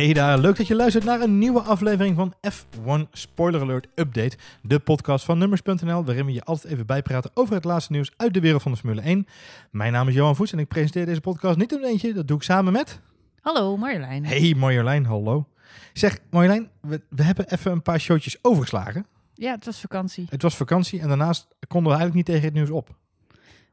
Hey 0.00 0.12
daar, 0.12 0.38
leuk 0.38 0.56
dat 0.56 0.66
je 0.66 0.74
luistert 0.74 1.04
naar 1.04 1.20
een 1.20 1.38
nieuwe 1.38 1.60
aflevering 1.60 2.16
van 2.16 2.34
F1 2.52 3.10
Spoiler 3.12 3.60
Alert 3.60 3.86
Update, 3.94 4.36
de 4.62 4.78
podcast 4.78 5.24
van 5.24 5.38
Numbers.nl, 5.38 6.04
waarin 6.04 6.26
we 6.26 6.32
je 6.32 6.44
altijd 6.44 6.72
even 6.72 6.86
bijpraten 6.86 7.30
over 7.34 7.54
het 7.54 7.64
laatste 7.64 7.92
nieuws 7.92 8.12
uit 8.16 8.34
de 8.34 8.40
wereld 8.40 8.62
van 8.62 8.72
de 8.72 8.78
Formule 8.78 9.00
1. 9.00 9.26
Mijn 9.70 9.92
naam 9.92 10.08
is 10.08 10.14
Johan 10.14 10.36
Voets 10.36 10.52
en 10.52 10.58
ik 10.58 10.68
presenteer 10.68 11.06
deze 11.06 11.20
podcast 11.20 11.58
niet 11.58 11.72
in 11.72 11.84
eentje, 11.84 12.12
dat 12.12 12.28
doe 12.28 12.36
ik 12.36 12.42
samen 12.42 12.72
met... 12.72 13.00
Hallo 13.40 13.76
Marjolein. 13.76 14.24
Hey 14.24 14.54
Marjolein, 14.54 15.04
hallo. 15.04 15.48
Zeg 15.92 16.18
Marjolein, 16.30 16.68
we, 16.80 17.00
we 17.08 17.22
hebben 17.22 17.52
even 17.52 17.72
een 17.72 17.82
paar 17.82 18.00
showtjes 18.00 18.38
overgeslagen. 18.42 19.06
Ja, 19.34 19.54
het 19.54 19.64
was 19.64 19.80
vakantie. 19.80 20.26
Het 20.30 20.42
was 20.42 20.56
vakantie 20.56 21.00
en 21.00 21.08
daarnaast 21.08 21.46
konden 21.68 21.92
we 21.92 21.98
eigenlijk 21.98 22.14
niet 22.14 22.26
tegen 22.26 22.44
het 22.44 22.54
nieuws 22.54 22.70
op. 22.70 22.88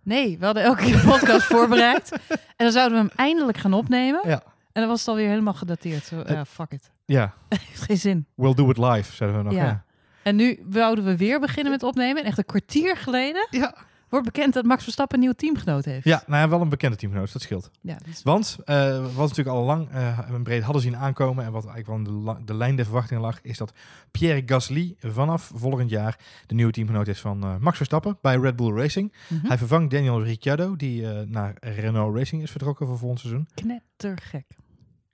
Nee, 0.03 0.37
we 0.37 0.45
hadden 0.45 0.63
elke 0.63 0.83
keer 0.83 0.93
een 0.93 1.11
podcast 1.11 1.45
voorbereid. 1.53 2.11
En 2.29 2.39
dan 2.55 2.71
zouden 2.71 2.97
we 2.97 3.05
hem 3.07 3.17
eindelijk 3.17 3.57
gaan 3.57 3.73
opnemen. 3.73 4.21
Ja. 4.23 4.43
En 4.77 4.83
dan 4.83 4.91
was 4.91 4.99
het 4.99 5.09
alweer 5.09 5.29
helemaal 5.29 5.53
gedateerd. 5.53 6.03
Zo, 6.03 6.23
ja, 6.27 6.45
fuck 6.45 6.71
it. 6.71 6.91
Ja, 7.05 7.33
geen 7.85 7.97
zin. 7.97 8.25
we'll 8.35 8.53
do 8.53 8.69
it 8.69 8.77
live, 8.77 9.15
zeiden 9.15 9.37
we 9.39 9.43
nog. 9.43 9.53
Ja. 9.53 9.65
Ja. 9.65 9.83
En 10.23 10.35
nu 10.35 10.59
wouden 10.69 11.03
we 11.03 11.17
weer 11.17 11.39
beginnen 11.39 11.71
met 11.71 11.83
opnemen. 11.83 12.21
En 12.21 12.27
echt 12.27 12.37
een 12.37 12.45
kwartier 12.45 12.97
geleden 12.97 13.47
Ja. 13.51 13.75
wordt 14.09 14.25
bekend 14.25 14.53
dat 14.53 14.65
Max 14.65 14.83
Verstappen 14.83 15.17
een 15.17 15.23
nieuw 15.23 15.33
teamgenoot 15.33 15.85
heeft. 15.85 16.05
Ja, 16.05 16.23
nou 16.27 16.41
ja, 16.41 16.49
wel 16.49 16.61
een 16.61 16.69
bekende 16.69 16.97
teamgenoot, 16.97 17.33
dat 17.33 17.41
scheelt. 17.41 17.71
Ja, 17.81 17.97
Want 18.23 18.57
eh, 18.65 18.99
wat 19.15 19.27
natuurlijk 19.29 19.55
al 19.57 19.63
lang 19.63 19.89
eh 19.91 20.19
en 20.29 20.43
breed 20.43 20.63
hadden 20.63 20.81
zien 20.81 20.97
aankomen 20.97 21.45
en 21.45 21.51
wat 21.51 21.65
eigenlijk 21.67 22.05
wel 22.23 22.45
de, 22.45 22.53
lijn 22.53 22.75
der 22.75 22.85
verwachtingen 22.85 23.21
lag, 23.21 23.41
is 23.41 23.57
dat 23.57 23.73
Pierre 24.11 24.41
Gasly 24.45 24.95
vanaf 24.99 25.51
volgend 25.55 25.89
jaar 25.89 26.19
de 26.45 26.55
nieuwe 26.55 26.71
teamgenoot 26.71 27.07
is 27.07 27.19
van 27.19 27.43
eh, 27.43 27.55
Max 27.59 27.77
Verstappen 27.77 28.17
bij 28.21 28.35
Red 28.37 28.55
Bull 28.55 28.73
Racing. 28.75 29.13
Mhm. 29.27 29.47
Hij 29.47 29.57
vervangt 29.57 29.91
Daniel 29.91 30.23
Ricciardo, 30.23 30.75
die 30.75 31.05
naar 31.25 31.53
Renault 31.59 32.15
Racing 32.17 32.41
is 32.41 32.51
vertrokken 32.51 32.87
voor 32.87 32.97
volgend 32.97 33.19
seizoen. 33.19 33.47
Knettergek. 33.53 34.45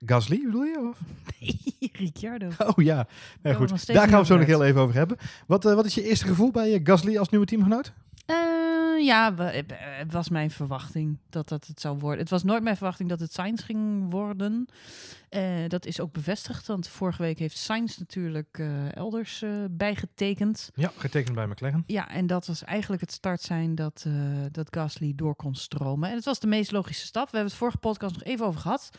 Gasly 0.06 0.42
bedoel 0.44 0.64
je? 0.64 0.78
Of? 0.90 0.98
Nee, 1.80 1.90
Ricciardo. 1.92 2.48
Oh 2.76 2.84
ja, 2.84 3.06
goed. 3.54 3.86
Daar 3.86 3.96
gaan 3.96 4.10
we 4.10 4.16
het 4.16 4.26
zo 4.26 4.36
nog 4.36 4.46
heel 4.46 4.64
even 4.64 4.80
over 4.80 4.94
hebben. 4.94 5.16
Wat, 5.46 5.64
eh, 5.64 5.74
wat 5.74 5.84
is 5.84 5.94
je 5.94 6.02
eerste 6.02 6.26
gevoel 6.26 6.50
bij 6.50 6.74
eh, 6.74 6.80
Gasly 6.84 7.18
als 7.18 7.28
nieuwe 7.28 7.46
teamgenoot? 7.46 7.92
Eh, 8.26 9.04
ja, 9.04 9.34
het 9.74 10.12
was 10.12 10.28
mijn 10.28 10.50
verwachting 10.50 11.18
dat 11.30 11.48
dat 11.48 11.66
het 11.66 11.80
zou 11.80 11.98
worden. 11.98 12.20
Het 12.20 12.30
was 12.30 12.42
nooit 12.42 12.62
mijn 12.62 12.76
verwachting 12.76 13.08
dat 13.08 13.20
het 13.20 13.32
Sainz 13.32 13.64
ging 13.64 14.10
worden. 14.10 14.68
Eh, 15.34 15.42
dat 15.68 15.86
is 15.86 16.00
ook 16.00 16.12
bevestigd, 16.12 16.66
want 16.66 16.88
vorige 16.88 17.22
week 17.22 17.38
heeft 17.38 17.56
Sainz 17.56 17.96
natuurlijk 17.96 18.58
eh, 18.58 18.96
elders 18.96 19.42
eh, 19.42 19.50
bijgetekend. 19.70 20.70
Ja, 20.74 20.92
getekend 20.96 21.34
bij 21.34 21.46
McLaren. 21.46 21.84
Ja, 21.86 22.08
en 22.08 22.26
dat 22.26 22.46
was 22.46 22.64
eigenlijk 22.64 23.00
het 23.02 23.12
start 23.12 23.40
zijn 23.40 23.74
dat, 23.74 24.06
dat 24.50 24.68
Gasly 24.70 25.12
door 25.16 25.34
kon 25.34 25.54
stromen. 25.54 26.08
En 26.08 26.14
het 26.14 26.24
was 26.24 26.40
de 26.40 26.46
meest 26.46 26.72
logische 26.72 27.06
stap. 27.06 27.24
We 27.24 27.30
hebben 27.30 27.50
het 27.50 27.58
vorige 27.58 27.78
podcast 27.78 28.14
nog 28.14 28.22
even 28.22 28.46
over 28.46 28.60
gehad. 28.60 28.90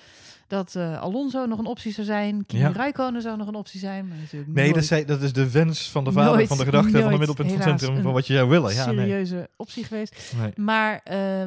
Dat 0.48 0.76
Alonso 0.76 1.46
nog 1.46 1.60
een 1.60 1.66
optie 1.66 1.94
zou 1.94 2.06
zijn. 2.06 2.46
Kimi 2.46 2.64
Ja. 2.64 2.72
Räikkönen 2.72 3.22
zou 3.22 3.38
nog 3.38 3.48
een 3.48 3.56
optie 3.56 3.80
zijn. 3.80 4.08
Maar 4.08 4.18
natuurlijk 4.18 4.54
Nee, 4.54 4.72
nooit 4.72 4.90
dat 4.90 5.00
is, 5.00 5.06
dat 5.06 5.22
is 5.22 5.34
de 5.34 5.52
wens 5.52 5.92
van 5.92 6.04
de 6.04 6.12
vader, 6.12 6.34
Nooit, 6.34 6.48
van 6.48 6.58
de 6.58 6.64
gedachte, 6.64 7.02
van 7.02 7.12
de 7.12 7.18
middelpunt 7.18 7.50
van 7.52 7.60
het 7.60 7.80
centrum, 7.80 8.02
van 8.02 8.14
wat 8.14 8.28
je 8.28 8.34
zou 8.34 8.50
willen. 8.50 8.74
Ja, 8.74 8.86
nee. 8.86 8.96
serieuze 8.96 9.50
optie 9.56 9.84
geweest. 9.84 10.34
nee. 10.38 10.52
Maar 10.56 11.04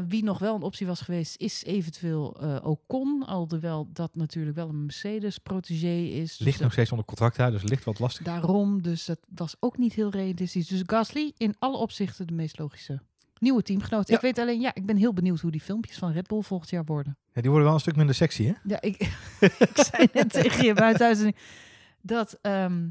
wie 0.08 0.24
nog 0.24 0.38
wel 0.38 0.54
een 0.54 0.62
optie 0.62 0.86
was 0.86 1.00
geweest, 1.00 1.40
is 1.40 1.64
eventueel 1.64 2.36
Ocon. 2.62 3.26
Alhoewel 3.26 3.88
dat 3.92 4.10
natuurlijk 4.14 4.56
wel 4.56 4.68
een 4.68 4.77
Mercedes-protégé 4.84 5.96
is. 5.96 6.36
Dus 6.36 6.46
Ligt 6.46 6.60
nog 6.60 6.72
steeds 6.72 6.90
onder 6.90 7.06
contract, 7.06 7.36
hè, 7.36 7.50
dus 7.50 7.62
ligt 7.62 7.84
wat 7.84 7.98
lastig. 7.98 8.24
Daarom, 8.24 8.82
dus 8.82 9.04
dat 9.04 9.18
was 9.34 9.56
ook 9.60 9.78
niet 9.78 9.92
heel 9.92 10.10
realistisch. 10.10 10.66
Dus 10.66 10.82
Gasly 10.86 11.32
in 11.36 11.54
alle 11.58 11.76
opzichten 11.76 12.26
de 12.26 12.32
meest 12.32 12.58
logische 12.58 13.00
nieuwe 13.40 13.62
teamgenoot. 13.62 14.08
Ja. 14.08 14.14
Ik 14.14 14.20
weet 14.20 14.38
alleen, 14.38 14.60
ja, 14.60 14.74
ik 14.74 14.86
ben 14.86 14.96
heel 14.96 15.12
benieuwd 15.12 15.40
hoe 15.40 15.50
die 15.50 15.60
filmpjes 15.60 15.98
van 15.98 16.12
Red 16.12 16.26
Bull 16.26 16.42
volgend 16.42 16.70
jaar 16.70 16.84
worden. 16.84 17.16
Ja, 17.32 17.40
die 17.40 17.50
worden 17.50 17.66
wel 17.66 17.74
een 17.74 17.82
stuk 17.82 17.96
minder 17.96 18.14
sexy, 18.14 18.44
hè? 18.44 18.52
Ja, 18.64 18.80
ik, 18.80 18.96
ik 19.40 19.70
zei 19.72 20.08
net 20.12 20.30
tegen 20.30 20.64
je 20.64 20.74
buiten 20.74 21.34
dat, 22.00 22.38
ehm, 22.42 22.88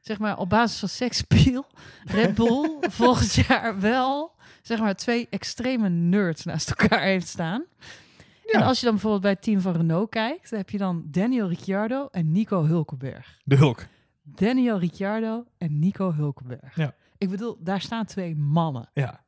zeg 0.00 0.18
maar, 0.18 0.38
op 0.38 0.48
basis 0.48 0.78
van 0.78 0.88
seksspiel 0.88 1.66
Red 2.04 2.34
Bull 2.34 2.76
volgend 3.00 3.34
jaar 3.34 3.80
wel, 3.80 4.34
zeg 4.62 4.78
maar, 4.78 4.94
twee 4.94 5.26
extreme 5.30 5.88
nerds 5.88 6.44
naast 6.44 6.70
elkaar 6.70 7.02
heeft 7.02 7.28
staan. 7.28 7.64
En 8.52 8.60
Ja. 8.60 8.66
als 8.66 8.78
je 8.78 8.84
dan 8.84 8.92
bijvoorbeeld 8.94 9.22
bij 9.22 9.30
het 9.30 9.42
team 9.42 9.60
van 9.60 9.72
Renault 9.76 10.10
kijkt, 10.10 10.50
dan 10.50 10.58
heb 10.58 10.70
je 10.70 10.78
dan 10.78 11.02
Daniel 11.06 11.48
Ricciardo 11.48 12.08
en 12.10 12.32
Nico 12.32 12.64
Hulkenberg. 12.66 13.38
De 13.44 13.56
Hulk. 13.56 13.86
Daniel 14.22 14.78
Ricciardo 14.78 15.44
en 15.58 15.78
Nico 15.78 16.12
Hulkenberg. 16.14 16.76
Ja. 16.76 16.94
Ik 17.18 17.30
bedoel, 17.30 17.56
daar 17.60 17.80
staan 17.80 18.04
twee 18.04 18.36
mannen. 18.36 18.90
Ja. 18.92 19.20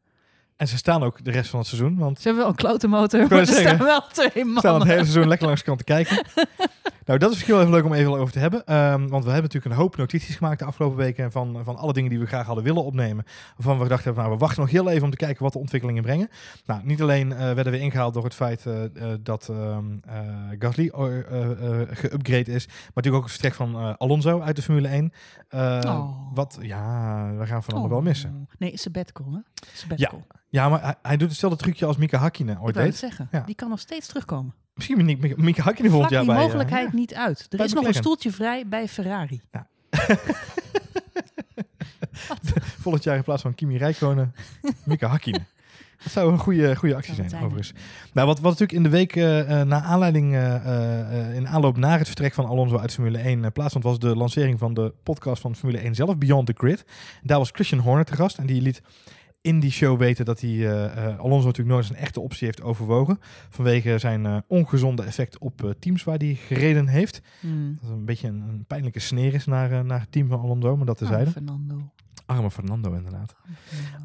En 0.57 0.69
ze 0.69 0.77
staan 0.77 1.03
ook 1.03 1.25
de 1.25 1.31
rest 1.31 1.51
van 1.51 1.59
het 1.59 1.69
seizoen, 1.69 1.99
want 1.99 2.17
Ze 2.17 2.23
hebben 2.23 2.43
wel 2.43 2.51
een 2.53 2.59
klote 2.59 2.89
motor, 2.89 3.21
maar 3.29 3.39
er 3.39 3.47
staan 3.47 3.79
wel 3.79 4.01
twee 4.13 4.31
ze 4.31 4.39
staan 4.39 4.53
mannen. 4.53 4.81
het 4.81 4.89
hele 4.91 5.03
seizoen 5.05 5.29
lekker 5.29 5.47
langs 5.47 5.61
de 5.63 5.67
kant 5.67 5.79
te 5.79 5.85
kijken. 5.85 6.17
nou, 7.05 7.19
dat 7.19 7.31
is 7.31 7.35
misschien 7.35 7.55
wel 7.55 7.61
even 7.63 7.75
leuk 7.75 7.85
om 7.85 7.93
even 7.93 8.13
over 8.19 8.33
te 8.33 8.39
hebben. 8.39 8.67
Ehm, 8.67 8.99
want 9.09 9.25
we 9.25 9.31
hebben 9.31 9.43
natuurlijk 9.51 9.65
een 9.75 9.81
hoop 9.81 9.97
notities 9.97 10.37
gemaakt 10.37 10.59
de 10.59 10.65
afgelopen 10.65 10.97
weken 10.99 11.33
van, 11.33 11.61
van 11.65 11.77
alle 11.77 11.93
dingen 11.93 12.11
die 12.11 12.19
we 12.19 12.27
graag 12.27 12.47
hadden 12.47 12.65
willen 12.65 12.85
opnemen. 12.85 13.25
Waarvan 13.57 13.77
we 13.77 13.83
gedacht 13.83 14.05
hebben, 14.05 14.23
nou, 14.23 14.35
we 14.35 14.41
wachten 14.41 14.61
nog 14.61 14.71
heel 14.71 14.89
even 14.91 15.05
om 15.05 15.11
te 15.11 15.17
kijken 15.17 15.43
wat 15.43 15.53
de 15.53 15.59
ontwikkelingen 15.59 16.03
brengen. 16.03 16.29
Nou, 16.67 16.81
niet 16.85 17.03
alleen 17.03 17.33
eh, 17.33 17.39
werden 17.39 17.73
we 17.73 17.79
ingehaald 17.79 18.15
door 18.15 18.25
het 18.25 18.35
feit 18.35 18.67
eh, 18.67 18.85
eh, 18.85 19.19
dat 19.21 19.49
ehm 19.49 19.85
eh, 20.03 20.19
Gasly 20.59 20.91
geüpgrade 21.95 22.49
is, 22.51 22.67
maar 22.67 22.77
natuurlijk 22.95 23.15
ook 23.17 23.23
het 23.23 23.33
vertrek 23.33 23.55
van 23.55 23.99
Alonso 23.99 24.41
uit 24.41 24.57
de 24.57 24.63
Formule 24.63 24.89
1. 24.89 25.13
Eh, 25.49 25.79
Oh. 25.87 26.35
Wat, 26.35 26.59
ja, 26.61 27.31
we 27.39 27.47
gaan 27.47 27.63
van 27.63 27.73
allemaal 27.73 27.91
wel 27.91 28.03
missen. 28.03 28.31
Oh. 28.31 28.55
Nee, 28.59 28.77
sabbatical, 28.79 29.27
hè? 29.33 29.39
Sabbatical. 29.73 30.23
Ja, 30.49 30.69
maar 30.69 30.83
hij, 30.83 30.95
hij 31.03 31.17
doet 31.17 31.29
hetzelfde 31.29 31.59
trucje 31.59 31.87
als 31.87 31.97
Mika 31.97 32.19
Hakkinen 32.19 32.57
Ik 32.57 32.63
ooit 32.63 32.75
deed. 32.75 32.97
zeggen. 32.97 33.29
Ja. 33.31 33.41
Die 33.41 33.55
kan 33.55 33.69
nog 33.69 33.79
steeds 33.79 34.07
terugkomen. 34.07 34.55
Misschien 34.89 35.35
Mika 35.37 35.63
Hakkinen 35.63 35.91
volgend 35.91 36.11
jaar 36.13 36.23
die 36.23 36.31
bij... 36.31 36.41
eh, 36.41 36.47
mogelijkheid 36.47 36.93
niet 36.93 37.15
uit. 37.15 37.47
Er 37.51 37.61
is 37.65 37.73
nog 37.73 37.87
een 37.87 37.95
stoeltje 37.95 38.31
vrij 38.31 38.67
bij 38.67 38.89
Ferrari. 38.89 39.41
volgend 42.83 43.05
jaar 43.05 43.17
in 43.17 43.23
plaats 43.23 43.43
van 43.43 43.55
Kimi 43.55 43.77
Räikkönen, 43.79 44.35
Mika 44.85 45.07
Hakkinen. 45.09 45.47
Dat 46.03 46.13
zou 46.13 46.33
een 46.33 46.39
goede, 46.39 46.77
goede 46.77 46.95
actie 46.95 47.15
zijn, 47.15 47.35
overigens. 47.35 47.73
Nou, 48.13 48.27
wat, 48.27 48.41
wat 48.41 48.51
natuurlijk 48.59 48.73
in 48.73 48.83
de 48.83 48.89
week 48.89 49.17
eh, 49.17 49.61
eh, 49.61 49.67
na 49.67 49.83
aanleiding, 49.83 50.35
eh, 50.35 50.55
eh, 50.55 51.01
eh, 51.29 51.35
in 51.35 51.49
aanloop 51.49 51.77
naar 51.77 51.99
het 51.99 52.07
vertrek 52.07 52.35
van 52.35 52.47
Alonso 52.47 52.79
uit 52.79 52.93
Formule 52.95 53.19
1 53.19 53.45
eh, 53.45 53.51
plaatsvond, 53.53 53.85
was 53.85 53.99
de 53.99 54.17
lancering 54.17 54.59
van 54.59 54.75
de 54.75 54.93
podcast 55.03 55.41
van 55.43 55.57
Formule 55.57 55.79
1 55.79 55.95
zelf, 55.95 56.19
Beyond 56.19 56.47
the 56.47 56.55
Grid. 56.57 56.85
Daar 57.23 57.39
was 57.39 57.51
Christian 57.53 57.81
Horner 57.81 58.05
te 58.05 58.15
gast 58.15 58.39
en 58.39 58.47
die 58.47 58.63
liet 58.63 58.83
in 59.43 59.61
die 59.61 59.71
show 59.71 59.99
weten 59.99 60.25
dat 60.25 60.41
hij 60.41 60.51
eh, 60.51 60.85
eh, 60.85 61.19
Alonso 61.19 61.47
natuurlijk 61.47 61.69
nooit 61.69 61.85
eens 61.85 61.97
een 61.97 62.03
echte 62.05 62.21
optie 62.21 62.47
heeft 62.47 62.63
overwogen. 62.63 63.19
Vanwege 63.49 63.99
zijn 63.99 64.27
eh, 64.27 64.37
ongezonde 64.47 65.03
effect 65.03 65.39
op 65.39 65.75
teams 65.79 66.05
waar 66.05 66.17
hij 66.17 66.35
gereden 66.35 66.87
heeft. 66.87 67.21
Hmm. 67.41 67.79
Dat 67.83 67.91
een 67.91 68.05
beetje 68.05 68.29
een, 68.29 68.41
een 68.41 68.65
pijnlijke 68.67 69.01
sneer 69.01 69.35
is 69.35 69.47
naar, 69.47 69.85
naar 69.85 70.01
het 70.01 70.13
team 70.13 70.29
van 70.29 70.41
Alonso, 70.41 70.77
maar 70.77 70.87
dat 70.87 70.99
tezijde. 70.99 71.27
Oh, 71.27 71.33
Fernando. 71.33 71.91
Arme 72.27 72.51
Fernando 72.51 72.93
inderdaad. 72.93 73.35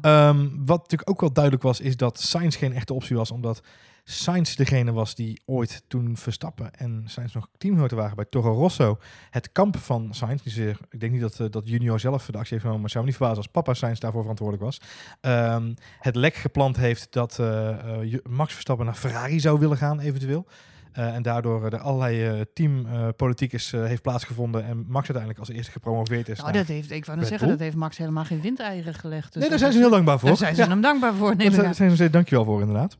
Ehm, 0.00 0.48
wat 0.64 0.78
natuurlijk 0.78 1.10
ook 1.10 1.20
wel 1.20 1.32
duidelijk 1.32 1.64
was, 1.64 1.80
is 1.80 1.96
dat 1.96 2.20
Sainz 2.20 2.58
geen 2.58 2.72
echte 2.72 2.94
optie 2.94 3.16
was, 3.16 3.30
omdat 3.30 3.62
Sainz 4.08 4.54
degene 4.54 4.92
was 4.92 5.14
die 5.14 5.40
ooit 5.46 5.82
toen 5.88 6.16
Verstappen 6.16 6.74
en 6.74 7.02
Sainz 7.06 7.34
nog 7.34 7.48
teamgenoten 7.58 7.96
waren 7.96 8.16
bij 8.16 8.24
Toro 8.24 8.52
Rosso, 8.52 8.98
het 9.30 9.52
kamp 9.52 9.76
van 9.78 10.08
Sainz, 10.10 10.42
die 10.42 10.52
zeer, 10.52 10.78
ik 10.90 11.00
denk 11.00 11.12
niet 11.12 11.20
dat, 11.20 11.40
eh, 11.40 11.46
dat 11.50 11.68
Junior 11.68 12.00
zelf 12.00 12.26
de 12.26 12.32
actie 12.32 12.48
heeft 12.48 12.60
genomen, 12.60 12.80
maar 12.80 12.90
zou 12.90 13.04
me 13.04 13.08
niet 13.10 13.18
verbazen 13.18 13.42
als 13.42 13.52
papa 13.52 13.74
Sainz 13.74 13.98
daarvoor 13.98 14.20
verantwoordelijk 14.20 14.64
was, 14.64 14.80
ehm, 15.20 15.74
het 16.00 16.14
lek 16.14 16.34
gepland 16.34 16.76
heeft 16.76 17.12
dat 17.12 17.38
eh, 17.38 18.02
eh, 18.02 18.18
Max 18.28 18.52
Verstappen 18.52 18.86
naar 18.86 18.94
Ferrari 18.94 19.40
zou 19.40 19.58
willen 19.58 19.76
gaan 19.76 20.00
eventueel. 20.00 20.46
En 20.92 21.22
daardoor 21.22 21.64
er 21.64 21.78
allerlei 21.78 22.44
teampolitiek 22.54 23.52
is, 23.52 23.70
heeft 23.70 24.02
plaatsgevonden 24.02 24.64
en 24.64 24.76
Max 24.76 24.94
uiteindelijk 24.94 25.38
als 25.38 25.48
eerste 25.48 25.72
gepromoveerd 25.72 26.28
is. 26.28 26.40
Nou, 26.40 26.52
dat 26.52 26.66
heeft, 26.66 26.90
ik 26.90 27.04
wou 27.04 27.18
net 27.18 27.26
zeggen, 27.28 27.48
dat 27.48 27.58
heeft 27.58 27.76
Max 27.76 27.96
helemaal 27.96 28.24
geen 28.24 28.40
windeieren 28.40 28.94
gelegd. 28.94 29.32
Dus 29.32 29.40
nee, 29.40 29.50
daar 29.50 29.58
zijn 29.58 29.72
ze 29.72 29.78
heel 29.78 29.90
dankbaar 29.90 30.18
voor. 30.18 30.28
Daar 30.28 30.36
zijn 30.36 30.54
ze 30.54 30.62
Ja. 30.62 30.68
hem 30.68 30.80
dankbaar 30.80 31.14
voor. 31.14 31.36
Daar 31.36 31.74
zijn 31.74 31.96
ze 31.96 32.10
dankjewel 32.10 32.44
voor, 32.44 32.60
inderdaad. 32.60 32.98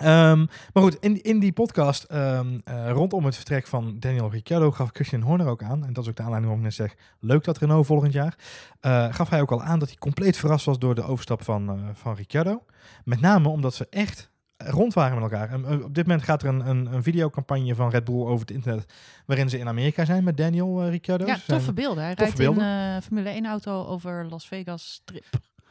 Ehm, 0.00 0.46
maar 0.72 0.82
goed, 0.82 0.96
in, 1.00 1.22
in 1.22 1.38
die 1.38 1.52
podcast 1.52 2.02
ehm, 2.04 2.58
eh, 2.64 2.90
rondom 2.90 3.24
het 3.24 3.36
vertrek 3.36 3.66
van 3.66 3.96
Daniel 3.98 4.30
Ricciardo 4.30 4.70
gaf 4.70 4.90
Christian 4.92 5.20
Horner 5.22 5.46
ook 5.46 5.62
aan, 5.62 5.84
en 5.86 5.92
dat 5.92 6.04
is 6.04 6.10
ook 6.10 6.16
de 6.16 6.22
aanleiding 6.22 6.52
waarom 6.52 6.66
ik 6.70 6.78
net 6.78 6.88
zeg, 6.88 6.98
leuk 7.20 7.44
dat 7.44 7.58
Renault 7.58 7.86
volgend 7.86 8.12
jaar, 8.12 8.34
eh, 8.80 9.06
gaf 9.14 9.28
hij 9.28 9.40
ook 9.40 9.52
al 9.52 9.62
aan 9.62 9.78
dat 9.78 9.88
hij 9.88 9.96
compleet 9.98 10.36
verrast 10.36 10.64
was 10.64 10.78
door 10.78 10.94
de 10.94 11.02
overstap 11.02 11.42
van, 11.44 11.68
eh, 11.68 11.74
van 11.92 12.14
Ricciardo. 12.14 12.64
Met 13.04 13.20
name 13.20 13.48
omdat 13.48 13.74
ze 13.74 13.86
echt 13.90 14.30
rond 14.56 14.94
waren 14.94 15.20
met 15.20 15.30
elkaar. 15.32 15.50
En, 15.50 15.84
op 15.84 15.94
dit 15.94 16.06
moment 16.06 16.24
gaat 16.24 16.42
er 16.42 16.48
een, 16.48 16.68
een, 16.68 16.92
een 16.94 17.02
videocampagne 17.02 17.74
van 17.74 17.90
Red 17.90 18.04
Bull 18.04 18.20
over 18.20 18.40
het 18.40 18.50
internet, 18.50 18.92
waarin 19.26 19.48
ze 19.48 19.58
in 19.58 19.68
Amerika 19.68 20.04
zijn 20.04 20.24
met 20.24 20.36
Daniel 20.36 20.88
Ricciardo. 20.88 21.26
Ja, 21.26 21.38
toffe 21.46 21.72
beelden. 21.72 22.04
Hij 22.04 22.14
toffe 22.14 22.36
rijdt 22.36 22.50
in 22.50 22.54
beelden. 22.58 22.94
eh 22.96 23.02
Formule 23.02 23.28
1 23.30 23.46
auto 23.46 23.84
over 23.86 24.26
Las 24.30 24.48
Vegas 24.48 24.92
strip. 24.92 25.24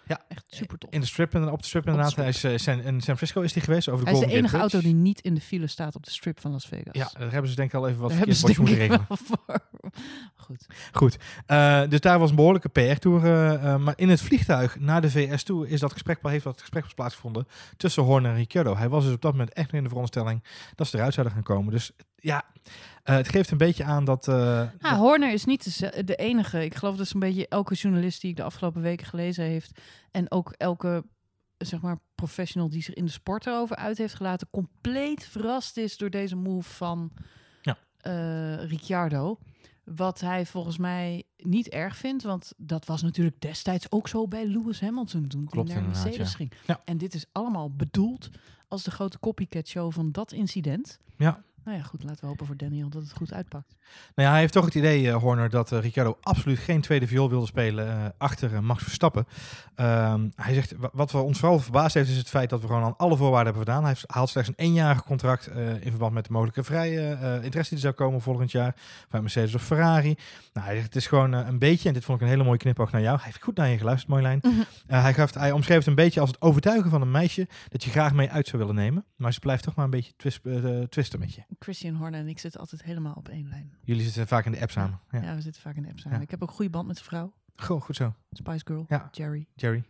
Ja. 0.07 0.21
Echt 0.27 0.43
super 0.47 0.77
tof. 0.77 0.89
In 0.91 0.99
de 0.99 1.05
strip, 1.05 1.33
en 1.33 1.51
op 1.51 1.59
de 1.61 1.65
strip 1.67 1.85
inderdaad. 1.87 2.15
Hij 2.15 2.27
is, 2.27 2.43
eh, 2.43 2.57
San- 2.57 2.79
in 2.79 3.01
San 3.01 3.01
Francisco 3.01 3.41
is 3.41 3.53
hij 3.53 3.63
geweest, 3.63 3.89
over 3.89 4.05
de 4.05 4.11
Hij 4.11 4.19
is 4.19 4.25
de 4.27 4.31
enige 4.33 4.47
Gate 4.47 4.57
auto 4.61 4.79
die 4.81 4.93
niet 4.93 5.21
in 5.21 5.33
de 5.33 5.41
file 5.41 5.67
staat 5.67 5.95
op 5.95 6.03
de 6.05 6.11
strip 6.11 6.39
van 6.39 6.51
Las 6.51 6.65
Vegas. 6.67 6.85
Ja, 6.91 7.09
daar 7.19 7.31
hebben 7.31 7.49
ze 7.49 7.55
denk 7.55 7.69
ik 7.73 7.75
al 7.79 7.87
even 7.87 8.01
wat 8.01 8.13
verkeerd 8.13 8.37
ze 8.37 8.45
moeten 8.57 8.75
regelen. 8.75 9.05
voor. 9.09 9.59
Goed. 10.35 10.65
Goed, 10.91 11.17
Eh, 11.45 11.81
dus 11.89 11.99
daar 11.99 12.19
was 12.19 12.29
een 12.29 12.35
behoorlijke 12.35 12.69
PR-tour. 12.69 13.25
eh, 13.25 13.75
maar 13.77 13.93
in 13.97 14.09
het 14.09 14.21
vliegtuig 14.21 14.79
naar 14.79 15.01
de 15.01 15.11
VS 15.11 15.43
toe 15.43 15.67
is 15.69 15.79
dat 15.79 15.91
gesprek, 15.91 16.19
heeft 16.21 16.43
dat 16.43 16.59
gesprek 16.61 16.95
plaatsgevonden 16.95 17.47
tussen 17.77 18.03
Horner 18.03 18.31
en 18.31 18.37
Ricciardo. 18.37 18.75
Hij 18.75 18.89
was 18.89 19.03
dus 19.05 19.13
op 19.13 19.21
dat 19.21 19.31
moment 19.31 19.53
echt 19.53 19.73
in 19.73 19.79
de 19.81 19.87
veronderstelling 19.87 20.43
dat 20.75 20.87
ze 20.87 20.97
eruit 20.97 21.13
zouden 21.13 21.35
gaan 21.35 21.43
komen. 21.43 21.71
Dus 21.73 21.91
ja, 22.15 22.43
eh, 23.07 23.15
het 23.15 23.29
geeft 23.29 23.51
een 23.51 23.57
beetje 23.57 23.83
aan 23.83 24.05
dat... 24.05 24.25
ja, 24.25 24.97
Horner 24.97 25.33
is 25.33 25.45
niet 25.45 25.79
de, 26.07 26.15
enige. 26.15 26.63
Ik 26.65 26.75
geloof 26.75 26.95
dat 26.95 27.07
zo'n 27.07 27.19
beetje 27.19 27.47
elke 27.47 27.73
journalist 27.73 28.21
die 28.21 28.29
ik 28.29 28.35
de 28.35 28.43
afgelopen 28.43 28.81
weken 28.81 29.05
gelezen 29.05 29.43
heeft. 29.43 29.79
En 30.11 30.31
ook 30.31 30.51
elke 30.57 31.03
zeg 31.57 31.81
maar, 31.81 31.99
professional 32.15 32.69
die 32.69 32.83
zich 32.83 32.93
in 32.93 33.05
de 33.05 33.11
sport 33.11 33.45
erover 33.45 33.75
uit 33.75 33.97
heeft 33.97 34.13
gelaten. 34.13 34.47
compleet 34.51 35.25
verrast 35.25 35.77
is 35.77 35.97
door 35.97 36.09
deze 36.09 36.35
move 36.35 36.69
van 36.73 37.11
Ja. 37.61 37.77
eh, 37.97 38.65
Ricciardo. 38.69 39.37
Wat 39.83 40.19
hij 40.19 40.45
volgens 40.45 40.77
mij 40.77 41.23
niet 41.37 41.67
erg 41.69 41.97
vindt. 41.97 42.23
Want 42.23 42.53
dat 42.57 42.85
was 42.85 43.01
natuurlijk 43.01 43.41
destijds 43.41 43.91
ook 43.91 44.07
zo 44.07 44.27
bij 44.27 44.45
Lewis 44.45 44.81
Hamilton. 44.81 45.27
Toen 45.27 45.45
Klopt 45.45 45.71
hij 45.71 45.77
naar 45.81 45.89
Mercedes 45.89 46.31
ja. 46.31 46.35
ging. 46.37 46.51
Ja. 46.65 46.81
En 46.85 46.97
dit 46.97 47.13
is 47.13 47.25
allemaal 47.31 47.71
bedoeld 47.71 48.29
als 48.67 48.83
de 48.83 48.91
grote 48.91 49.19
copycat 49.19 49.67
show 49.67 49.91
van 49.91 50.11
dat 50.11 50.31
incident. 50.31 50.97
Ja. 51.17 51.43
Nou 51.67 51.79
ja, 51.79 51.85
goed, 51.85 52.03
laten 52.03 52.21
we 52.21 52.27
hopen 52.27 52.45
voor 52.45 52.57
Daniel 52.57 52.89
dat 52.89 53.01
het 53.01 53.13
goed 53.13 53.33
uitpakt. 53.33 53.75
Nou 54.15 54.27
ja, 54.27 54.29
hij 54.31 54.39
heeft 54.39 54.53
toch 54.53 54.65
het 54.65 54.75
idee, 54.75 55.07
eh, 55.09 55.15
Horner, 55.15 55.49
dat 55.49 55.71
eh, 55.71 55.79
Ricciardo 55.79 56.17
absoluut 56.21 56.59
geen 56.59 56.81
tweede 56.81 57.07
viool 57.07 57.29
wilde 57.29 57.45
spelen 57.45 57.87
eh, 57.87 58.05
achter 58.17 58.63
Max 58.63 58.83
Verstappen. 58.83 59.27
Ehm, 59.75 60.27
hij 60.35 60.53
zegt, 60.53 60.73
wa- 60.77 60.89
wat 60.93 61.11
we 61.11 61.17
ons 61.17 61.39
vooral 61.39 61.59
verbaasd 61.59 61.93
heeft, 61.93 62.09
is 62.09 62.17
het 62.17 62.29
feit 62.29 62.49
dat 62.49 62.61
we 62.61 62.67
gewoon 62.67 62.83
aan 62.83 62.97
alle 62.97 63.17
voorwaarden 63.17 63.53
hebben 63.53 63.63
gedaan. 63.65 63.79
Hij 63.83 63.91
heeft- 63.91 64.03
haalt 64.11 64.29
slechts 64.29 64.49
een 64.49 64.55
eenjarig 64.65 65.03
contract 65.03 65.47
in 65.79 65.89
verband 65.89 66.13
met 66.13 66.25
de 66.25 66.31
mogelijke 66.31 66.63
vrije 66.63 67.39
interesse 67.43 67.73
die 67.73 67.83
zou 67.83 67.93
komen 67.93 68.21
volgend 68.21 68.51
jaar. 68.51 68.75
Bij 69.09 69.21
Mercedes 69.21 69.55
of 69.55 69.63
Ferrari. 69.63 70.15
Nou, 70.53 70.65
hij 70.65 70.75
zegt, 70.75 70.85
het 70.87 70.95
is 70.95 71.07
gewoon 71.07 71.31
een 71.31 71.59
beetje, 71.59 71.87
en 71.87 71.93
dit 71.93 72.03
vond 72.05 72.17
ik 72.17 72.23
een 72.23 72.31
hele 72.31 72.43
mooie 72.43 72.57
knipoog 72.57 72.91
naar 72.91 73.01
jou. 73.01 73.15
Hij 73.15 73.25
heeft 73.25 73.43
goed 73.43 73.55
naar 73.57 73.67
je 73.67 73.77
geluisterd, 73.77 74.09
Marjolein. 74.09 74.39
Mhm. 74.41 74.53
Eh, 74.87 75.01
hij, 75.01 75.13
gaf, 75.13 75.33
hij 75.33 75.51
omschreef 75.51 75.77
het 75.77 75.87
een 75.87 75.95
beetje 75.95 76.19
als 76.19 76.29
het 76.29 76.41
overtuigen 76.41 76.89
van 76.89 77.01
een 77.01 77.11
meisje 77.11 77.47
dat 77.69 77.83
je 77.83 77.89
graag 77.89 78.13
mee 78.13 78.29
uit 78.29 78.47
zou 78.47 78.57
willen 78.61 78.75
nemen. 78.75 79.05
Maar 79.15 79.33
ze 79.33 79.39
blijft 79.39 79.63
toch 79.63 79.75
maar 79.75 79.85
een 79.85 79.91
beetje 79.91 80.13
twist, 80.17 80.39
twisten 80.89 81.19
met 81.19 81.33
je. 81.33 81.41
Christian 81.59 81.95
Horner 81.95 82.19
en 82.19 82.27
ik 82.27 82.39
zitten 82.39 82.59
altijd 82.59 82.83
helemaal 82.83 83.13
op 83.13 83.29
één 83.29 83.47
lijn. 83.49 83.73
Jullie 83.83 84.03
zitten 84.03 84.27
vaak 84.27 84.45
in 84.45 84.51
de 84.51 84.61
app 84.61 84.71
samen. 84.71 84.99
Ja. 85.11 85.21
Ja, 85.21 85.35
we 85.35 85.41
zitten 85.41 85.61
vaak 85.61 85.75
in 85.75 85.83
de 85.83 85.89
app 85.89 85.99
samen. 85.99 86.17
Ja. 86.17 86.23
Ik 86.23 86.31
heb 86.31 86.41
ook 86.43 86.49
een 86.49 86.55
goede 86.55 86.71
band 86.71 86.87
met 86.87 86.95
zijn 86.95 87.07
vrouw, 87.09 87.33
Goh, 87.55 87.81
goed 87.81 87.95
zo. 87.95 88.13
Spice 88.31 88.65
Girl, 88.65 88.85
Ja. 88.87 89.07
Jerry. 89.11 89.47
Jerry. 89.55 89.83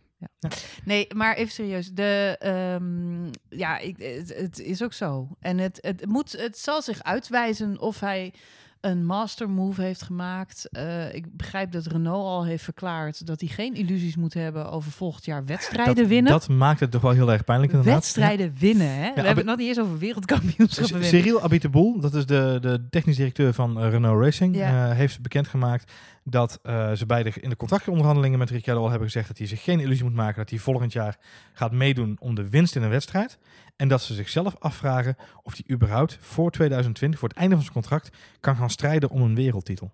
Nee, 0.84 1.14
maar 1.14 1.34
even 1.34 1.52
serieus. 1.52 1.92
De, 1.92 2.36
ehm, 2.38 3.30
ja, 3.48 3.78
ik, 3.78 3.98
het, 3.98 4.34
het 4.36 4.58
is 4.58 4.82
ook 4.82 4.92
zo. 4.92 5.36
En 5.40 5.58
het, 5.58 5.78
het, 5.80 6.06
moet, 6.06 6.32
het 6.32 6.58
zal 6.58 6.82
zich 6.82 7.02
uitwijzen 7.02 7.80
of 7.80 8.00
hij 8.00 8.34
een 8.80 9.06
master 9.06 9.50
move 9.50 9.82
heeft 9.82 10.02
gemaakt. 10.02 10.68
Eh, 10.70 11.14
ik 11.14 11.36
begrijp 11.36 11.72
dat 11.72 11.86
Renault 11.86 12.26
al 12.26 12.44
heeft 12.44 12.64
verklaard 12.64 13.26
dat 13.26 13.40
hij 13.40 13.48
geen 13.48 13.74
illusies 13.74 14.16
moet 14.16 14.34
hebben 14.34 14.70
over 14.70 14.90
volgend 14.90 15.24
jaar 15.24 15.44
wedstrijden 15.44 15.94
dat, 15.94 16.06
winnen. 16.06 16.32
Dat 16.32 16.48
maakt 16.48 16.80
het 16.80 16.90
toch 16.90 17.02
wel 17.02 17.10
heel 17.10 17.32
erg 17.32 17.44
pijnlijk 17.44 17.72
inderdaad. 17.72 18.00
wedstrijden 18.00 18.54
winnen, 18.58 18.94
hè? 18.94 19.12
we 19.14 19.20
hebben 19.20 19.36
het 19.36 19.44
nog 19.44 19.56
niet 19.56 19.68
eens 19.68 19.80
over 19.80 19.98
wereldkampioenschappen 19.98 21.00
winnen. 21.00 21.22
Cyril 21.22 21.42
Abiteboul, 21.42 22.00
dat 22.00 22.14
is 22.14 22.26
de, 22.26 22.58
de 22.60 22.86
technisch 22.90 23.16
directeur 23.16 23.54
van 23.54 23.80
eh, 23.80 23.90
Renault 23.90 24.22
Racing, 24.22 24.56
Ja. 24.56 24.90
eh, 24.90 24.96
heeft 24.96 25.20
bekendgemaakt 25.20 25.92
dat 26.24 26.58
eh, 26.62 26.92
ze 26.92 27.06
beide 27.06 27.32
in 27.40 27.48
de 27.48 27.56
contractonderhandelingen 27.56 28.38
met 28.38 28.50
Ricciardo 28.50 28.82
al 28.82 28.88
hebben 28.88 29.06
gezegd 29.06 29.28
dat 29.28 29.38
hij 29.38 29.46
zich 29.46 29.62
geen 29.62 29.80
illusie 29.80 30.04
moet 30.04 30.14
maken 30.14 30.36
dat 30.36 30.50
hij 30.50 30.58
volgend 30.58 30.92
jaar 30.92 31.16
gaat 31.52 31.72
meedoen 31.72 32.16
om 32.20 32.34
de 32.34 32.48
winst 32.48 32.76
in 32.76 32.82
een 32.82 32.90
wedstrijd. 32.90 33.38
En 33.78 33.88
dat 33.88 34.02
ze 34.02 34.14
zichzelf 34.14 34.56
afvragen 34.58 35.16
of 35.42 35.52
hij 35.52 35.74
überhaupt 35.74 36.16
voor 36.20 36.50
2020, 36.50 37.18
voor 37.20 37.28
het 37.28 37.38
einde 37.38 37.54
van 37.54 37.62
zijn 37.64 37.74
contract, 37.74 38.16
kan 38.40 38.56
gaan 38.56 38.70
strijden 38.70 39.10
om 39.10 39.22
een 39.22 39.34
wereldtitel. 39.34 39.92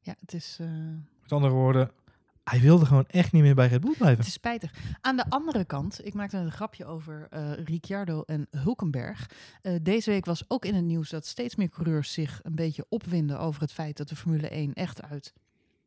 Ja, 0.00 0.14
het 0.20 0.34
is... 0.34 0.56
eh, 0.60 0.66
Met 1.22 1.32
andere 1.32 1.52
woorden, 1.52 1.90
hij 2.44 2.60
wilde 2.60 2.86
gewoon 2.86 3.06
echt 3.06 3.32
niet 3.32 3.42
meer 3.42 3.54
bij 3.54 3.66
Red 3.68 3.80
Bull 3.80 3.94
blijven. 3.96 4.18
Het 4.18 4.26
is 4.26 4.32
spijtig. 4.32 4.72
Aan 5.00 5.16
de 5.16 5.24
andere 5.28 5.64
kant, 5.64 6.06
ik 6.06 6.14
maakte 6.14 6.36
een 6.36 6.52
grapje 6.52 6.84
over 6.86 7.26
eh 7.30 7.52
Ricciardo 7.64 8.22
en 8.22 8.46
Hulkenberg. 8.50 9.30
Eh, 9.62 9.74
deze 9.82 10.10
week 10.10 10.24
was 10.24 10.44
ook 10.48 10.64
in 10.64 10.74
het 10.74 10.84
nieuws 10.84 11.08
dat 11.10 11.26
steeds 11.26 11.56
meer 11.56 11.68
coureurs 11.68 12.12
zich 12.12 12.40
een 12.42 12.54
beetje 12.54 12.86
opwinden 12.88 13.38
over 13.40 13.60
het 13.60 13.72
feit 13.72 13.96
dat 13.96 14.08
de 14.08 14.16
Formule 14.16 14.48
1 14.48 14.74
echt 14.74 15.02
uit, 15.02 15.32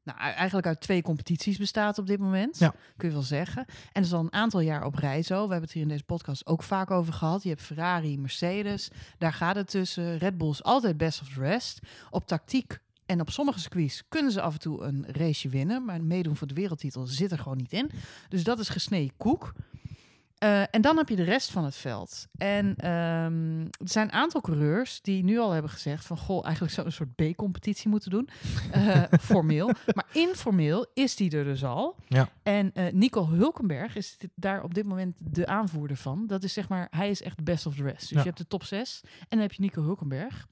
nou 0.04 0.18
eigenlijk 0.20 0.68
uit 0.68 0.82
twee 0.82 1.02
competities 1.02 1.58
bestaat 1.58 1.98
op 1.98 2.08
dit 2.08 2.20
moment. 2.20 2.60
Ja. 2.60 2.74
Kun 2.98 3.08
je 3.08 3.14
wel 3.14 3.24
zeggen. 3.24 3.66
En 3.68 3.92
dat 3.94 4.04
is 4.04 4.14
al 4.14 4.20
een 4.20 4.34
aantal 4.34 4.60
jaar 4.60 4.86
op 4.86 4.96
rij 4.96 5.22
zo. 5.22 5.34
We 5.34 5.40
hebben 5.40 5.62
het 5.62 5.72
hier 5.72 5.82
in 5.82 5.88
deze 5.88 6.04
podcast 6.04 6.46
ook 6.46 6.64
vaak 6.64 6.92
over 6.92 7.14
gehad. 7.14 7.44
Je 7.44 7.50
hebt 7.50 7.62
Ferrari, 7.62 8.20
Mercedes. 8.20 8.90
Daar 9.18 9.34
gaat 9.34 9.56
het 9.56 9.70
tussen. 9.70 10.18
Red 10.18 10.38
Bull 10.38 10.50
is 10.50 10.64
altijd 10.64 10.98
best 10.98 11.22
of 11.22 11.28
the 11.28 11.40
rest. 11.40 11.80
Op 12.10 12.28
tactiek 12.28 12.80
en 13.06 13.22
op 13.22 13.30
sommige 13.30 13.60
circuits 13.60 14.04
kunnen 14.10 14.32
ze 14.32 14.42
af 14.42 14.54
en 14.54 14.60
toe 14.60 14.84
een 14.84 15.06
raceje 15.08 15.50
winnen. 15.50 15.86
Maar 15.86 16.04
meedoen 16.04 16.36
voor 16.36 16.48
de 16.48 16.54
wereldtitel 16.54 17.06
zit 17.06 17.32
er 17.32 17.40
gewoon 17.40 17.58
niet 17.58 17.74
in. 17.74 17.92
Dus 18.30 18.44
dat 18.44 18.60
is 18.60 18.70
gesneden 18.70 19.14
koek. 19.18 19.54
Eh, 20.44 20.62
en 20.72 20.82
dan 20.82 20.98
heb 20.98 21.10
je 21.10 21.16
de 21.16 21.24
rest 21.24 21.52
van 21.52 21.64
het 21.64 21.76
veld. 21.76 22.28
En 22.38 22.76
ehm, 22.76 23.60
er 23.62 23.90
zijn 23.90 24.08
een 24.08 24.14
aantal 24.14 24.42
coureurs 24.42 25.02
die 25.02 25.24
nu 25.24 25.40
al 25.40 25.52
hebben 25.52 25.72
gezegd 25.72 26.06
van... 26.06 26.18
goh, 26.18 26.44
eigenlijk 26.44 26.74
zou 26.74 26.86
een 26.88 26.94
soort 26.94 27.16
B-competitie 27.16 27.90
moeten 27.90 28.10
doen. 28.12 28.30
Eh, 28.72 29.04
formeel. 29.20 29.72
Maar 29.94 30.06
informeel 30.12 30.86
is 30.94 31.16
die 31.16 31.38
er 31.38 31.44
dus 31.44 31.64
al. 31.64 31.96
Ja. 32.08 32.30
En 32.44 32.72
eh, 32.74 32.94
Nico 32.94 33.28
Hulkenberg 33.30 33.96
is 33.96 34.18
daar 34.36 34.64
op 34.64 34.74
dit 34.74 34.86
moment 34.86 35.18
de 35.20 35.46
aanvoerder 35.46 35.98
van. 35.98 36.28
Dat 36.28 36.44
is 36.44 36.54
zeg 36.54 36.70
maar, 36.70 36.88
hij 36.90 37.10
is 37.10 37.22
echt 37.22 37.44
best 37.44 37.66
of 37.66 37.76
the 37.76 37.84
rest. 37.84 38.00
Dus 38.00 38.10
Ja. 38.10 38.18
je 38.18 38.24
hebt 38.26 38.38
de 38.38 38.48
top 38.48 38.64
6 38.64 39.02
en 39.04 39.10
dan 39.30 39.40
heb 39.40 39.52
je 39.54 39.62
Nico 39.62 39.82
Hulkenberg. 39.84 40.48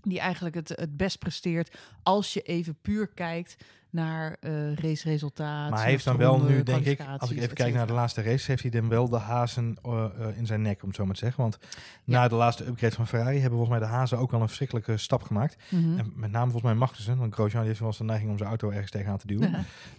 Die 0.00 0.20
eigenlijk 0.20 0.54
het, 0.54 0.68
het 0.68 0.96
best 0.96 1.18
presteert 1.18 1.76
als 2.02 2.32
je 2.32 2.42
even 2.42 2.78
puur 2.82 3.08
kijkt 3.08 3.56
naar 3.96 4.36
eh 4.40 4.74
raceresultaten. 4.74 5.70
Maar 5.70 5.80
hij 5.80 5.90
heeft 5.90 6.04
dan 6.04 6.16
wel 6.16 6.40
nu, 6.42 6.62
denk 6.62 6.84
ik, 6.84 7.00
als 7.18 7.30
ik 7.30 7.38
even 7.38 7.54
kijk 7.54 7.74
naar 7.74 7.86
de 7.86 7.92
laatste 7.92 8.22
race, 8.22 8.50
heeft 8.50 8.62
hij 8.62 8.70
dan 8.70 8.88
wel 8.88 9.08
de 9.08 9.16
hazen 9.18 9.76
eh, 9.82 10.04
eh, 10.04 10.36
in 10.38 10.46
zijn 10.46 10.62
nek, 10.62 10.82
om 10.82 10.88
het 10.88 10.96
zo 10.96 11.04
maar 11.04 11.14
te 11.14 11.20
zeggen. 11.20 11.42
Want 11.42 11.58
na 12.04 12.28
de 12.28 12.34
laatste 12.34 12.66
upgrade 12.66 12.94
van 12.94 13.06
Ferrari 13.06 13.38
hebben 13.40 13.58
volgens 13.58 13.78
mij 13.78 13.88
de 13.88 13.94
hazen 13.94 14.18
ook 14.18 14.32
al 14.32 14.40
een 14.40 14.46
verschrikkelijke 14.46 14.96
stap 14.96 15.22
gemaakt. 15.22 15.56
Mhm. 15.68 15.98
En 15.98 16.12
met 16.14 16.30
name 16.30 16.50
volgens 16.50 16.62
mij 16.62 16.74
Magnussen, 16.74 17.18
want 17.18 17.34
Grosjean 17.34 17.58
die 17.60 17.68
heeft 17.68 17.78
wel 17.80 17.88
eens 17.88 17.98
de 17.98 18.04
neiging 18.04 18.30
om 18.30 18.36
zijn 18.36 18.48
auto 18.48 18.70
ergens 18.70 18.90
tegenaan 18.90 19.18
te 19.18 19.26
duwen. 19.26 19.50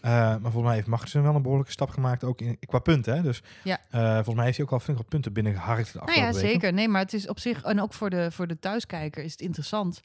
Maar 0.02 0.40
volgens 0.42 0.64
mij 0.64 0.76
heeft 0.76 0.88
Magnussen 0.88 1.24
wel 1.24 1.36
een 1.36 1.42
behoorlijke 1.42 1.72
stap 1.72 1.90
gemaakt, 1.90 2.24
ook 2.24 2.42
in, 2.42 2.58
qua 2.66 2.80
punten. 2.80 3.16
Hè? 3.16 3.22
Dus 3.22 3.42
Ja. 3.64 3.80
volgens 3.92 4.36
mij 4.36 4.46
heeft 4.46 4.58
hij 4.58 4.66
ook 4.66 4.72
al 4.72 4.80
flink 4.80 4.98
wat 5.00 5.08
punten 5.10 5.34
binnengeharkt 5.34 5.94
de 5.94 5.98
Nou 5.98 6.08
afgelopen 6.08 6.34
ja, 6.34 6.40
weken. 6.40 6.50
zeker. 6.60 6.74
Nee, 6.74 6.88
maar 6.88 7.02
het 7.02 7.14
is 7.14 7.28
op 7.28 7.40
zich, 7.40 7.62
en 7.64 7.82
ook 7.82 7.94
voor 7.94 8.10
de, 8.10 8.32
voor 8.32 8.48
de 8.48 8.60
thuiskijker 8.60 9.24
is 9.24 9.32
het 9.32 9.42
interessant. 9.42 10.00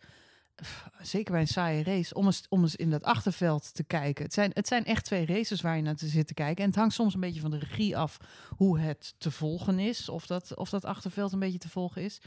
Zeker 1.02 1.32
bij 1.32 1.40
een 1.40 1.46
saaie 1.48 1.82
race, 1.82 2.14
om 2.14 2.26
eens, 2.26 2.46
om 2.48 2.62
eens 2.62 2.76
in 2.76 2.90
dat 2.90 3.02
achterveld 3.02 3.74
te 3.74 3.84
kijken. 3.84 4.24
Het 4.24 4.34
zijn, 4.34 4.50
het 4.54 4.66
zijn 4.68 4.84
echt 4.84 5.04
twee 5.04 5.26
races 5.26 5.60
waar 5.60 5.76
je 5.76 5.82
naar 5.82 5.96
te 5.96 6.06
zitten 6.06 6.34
kijken. 6.34 6.64
En 6.64 6.70
het 6.70 6.78
hangt 6.78 6.94
soms 6.94 7.14
een 7.14 7.20
beetje 7.20 7.40
van 7.40 7.50
de 7.50 7.58
regie 7.58 7.96
af 7.96 8.16
hoe 8.56 8.78
het 8.78 9.14
te 9.18 9.30
volgen 9.30 9.78
is. 9.78 10.08
Of 10.08 10.26
dat, 10.26 10.56
of 10.56 10.70
dat 10.70 10.84
achterveld 10.84 11.32
een 11.32 11.38
beetje 11.38 11.58
te 11.58 11.68
volgen 11.68 12.02
is. 12.02 12.20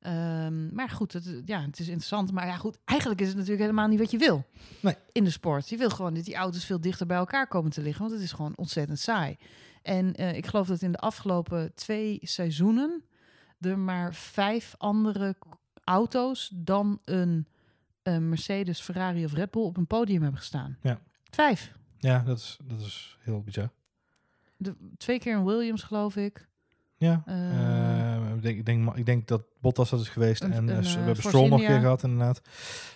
Ehm, 0.00 0.74
maar 0.74 0.88
goed, 0.90 1.12
het, 1.12 1.42
ja, 1.44 1.60
het 1.60 1.78
is 1.78 1.86
interessant. 1.86 2.32
Maar 2.32 2.46
ja, 2.46 2.56
goed, 2.56 2.78
eigenlijk 2.84 3.20
is 3.20 3.26
het 3.26 3.36
natuurlijk 3.36 3.62
helemaal 3.62 3.88
niet 3.88 3.98
wat 3.98 4.10
je 4.10 4.18
wil 4.18 4.44
Nee. 4.80 4.96
in 5.12 5.24
de 5.24 5.30
sport. 5.30 5.68
Je 5.68 5.76
wil 5.76 5.90
gewoon 5.90 6.14
dat 6.14 6.24
die 6.24 6.34
auto's 6.34 6.64
veel 6.64 6.80
dichter 6.80 7.06
bij 7.06 7.16
elkaar 7.16 7.48
komen 7.48 7.70
te 7.70 7.82
liggen. 7.82 8.02
Want 8.02 8.14
het 8.14 8.22
is 8.24 8.32
gewoon 8.32 8.56
ontzettend 8.56 8.98
saai. 8.98 9.36
En 9.82 10.14
eh, 10.14 10.36
ik 10.36 10.46
geloof 10.46 10.66
dat 10.66 10.82
in 10.82 10.92
de 10.92 10.98
afgelopen 10.98 11.74
twee 11.74 12.18
seizoenen 12.22 13.04
er 13.60 13.78
maar 13.78 14.14
vijf 14.14 14.74
andere 14.78 15.36
auto's 15.84 16.50
dan 16.54 17.00
een 17.04 17.46
Mercedes, 18.16 18.80
Ferrari 18.80 19.24
of 19.24 19.32
Red 19.32 19.50
Bull 19.50 19.62
op 19.62 19.76
een 19.76 19.86
podium 19.86 20.22
hebben 20.22 20.40
gestaan. 20.40 20.76
Ja. 20.82 21.00
Vijf. 21.30 21.72
Ja, 21.98 22.18
dat 22.18 22.38
is, 22.38 22.58
dat 22.64 22.80
is 22.80 23.18
heel 23.20 23.42
bizar. 23.42 23.70
De, 24.56 24.76
twee 24.96 25.18
keer 25.18 25.36
een 25.36 25.44
Williams, 25.44 25.82
geloof 25.82 26.16
ik. 26.16 26.48
Ja, 26.96 27.22
Eh. 27.26 28.32
Eh, 28.44 28.50
ik, 28.56 28.64
denk, 28.64 28.78
ik, 28.78 28.84
denk, 28.84 28.96
ik 28.96 29.06
denk 29.06 29.28
dat 29.28 29.42
Bottas 29.60 29.90
dat 29.90 30.00
is 30.00 30.08
geweest. 30.08 30.42
Een- 30.42 30.52
en 30.52 30.68
eh, 30.68 30.76
een, 30.76 30.82
we 30.82 30.88
eh, 30.88 30.94
hebben 30.94 31.16
Stroll 31.22 31.48
nog 31.48 31.60
een 31.60 31.66
keer 31.66 31.80
gehad, 31.80 32.02
inderdaad. 32.02 32.40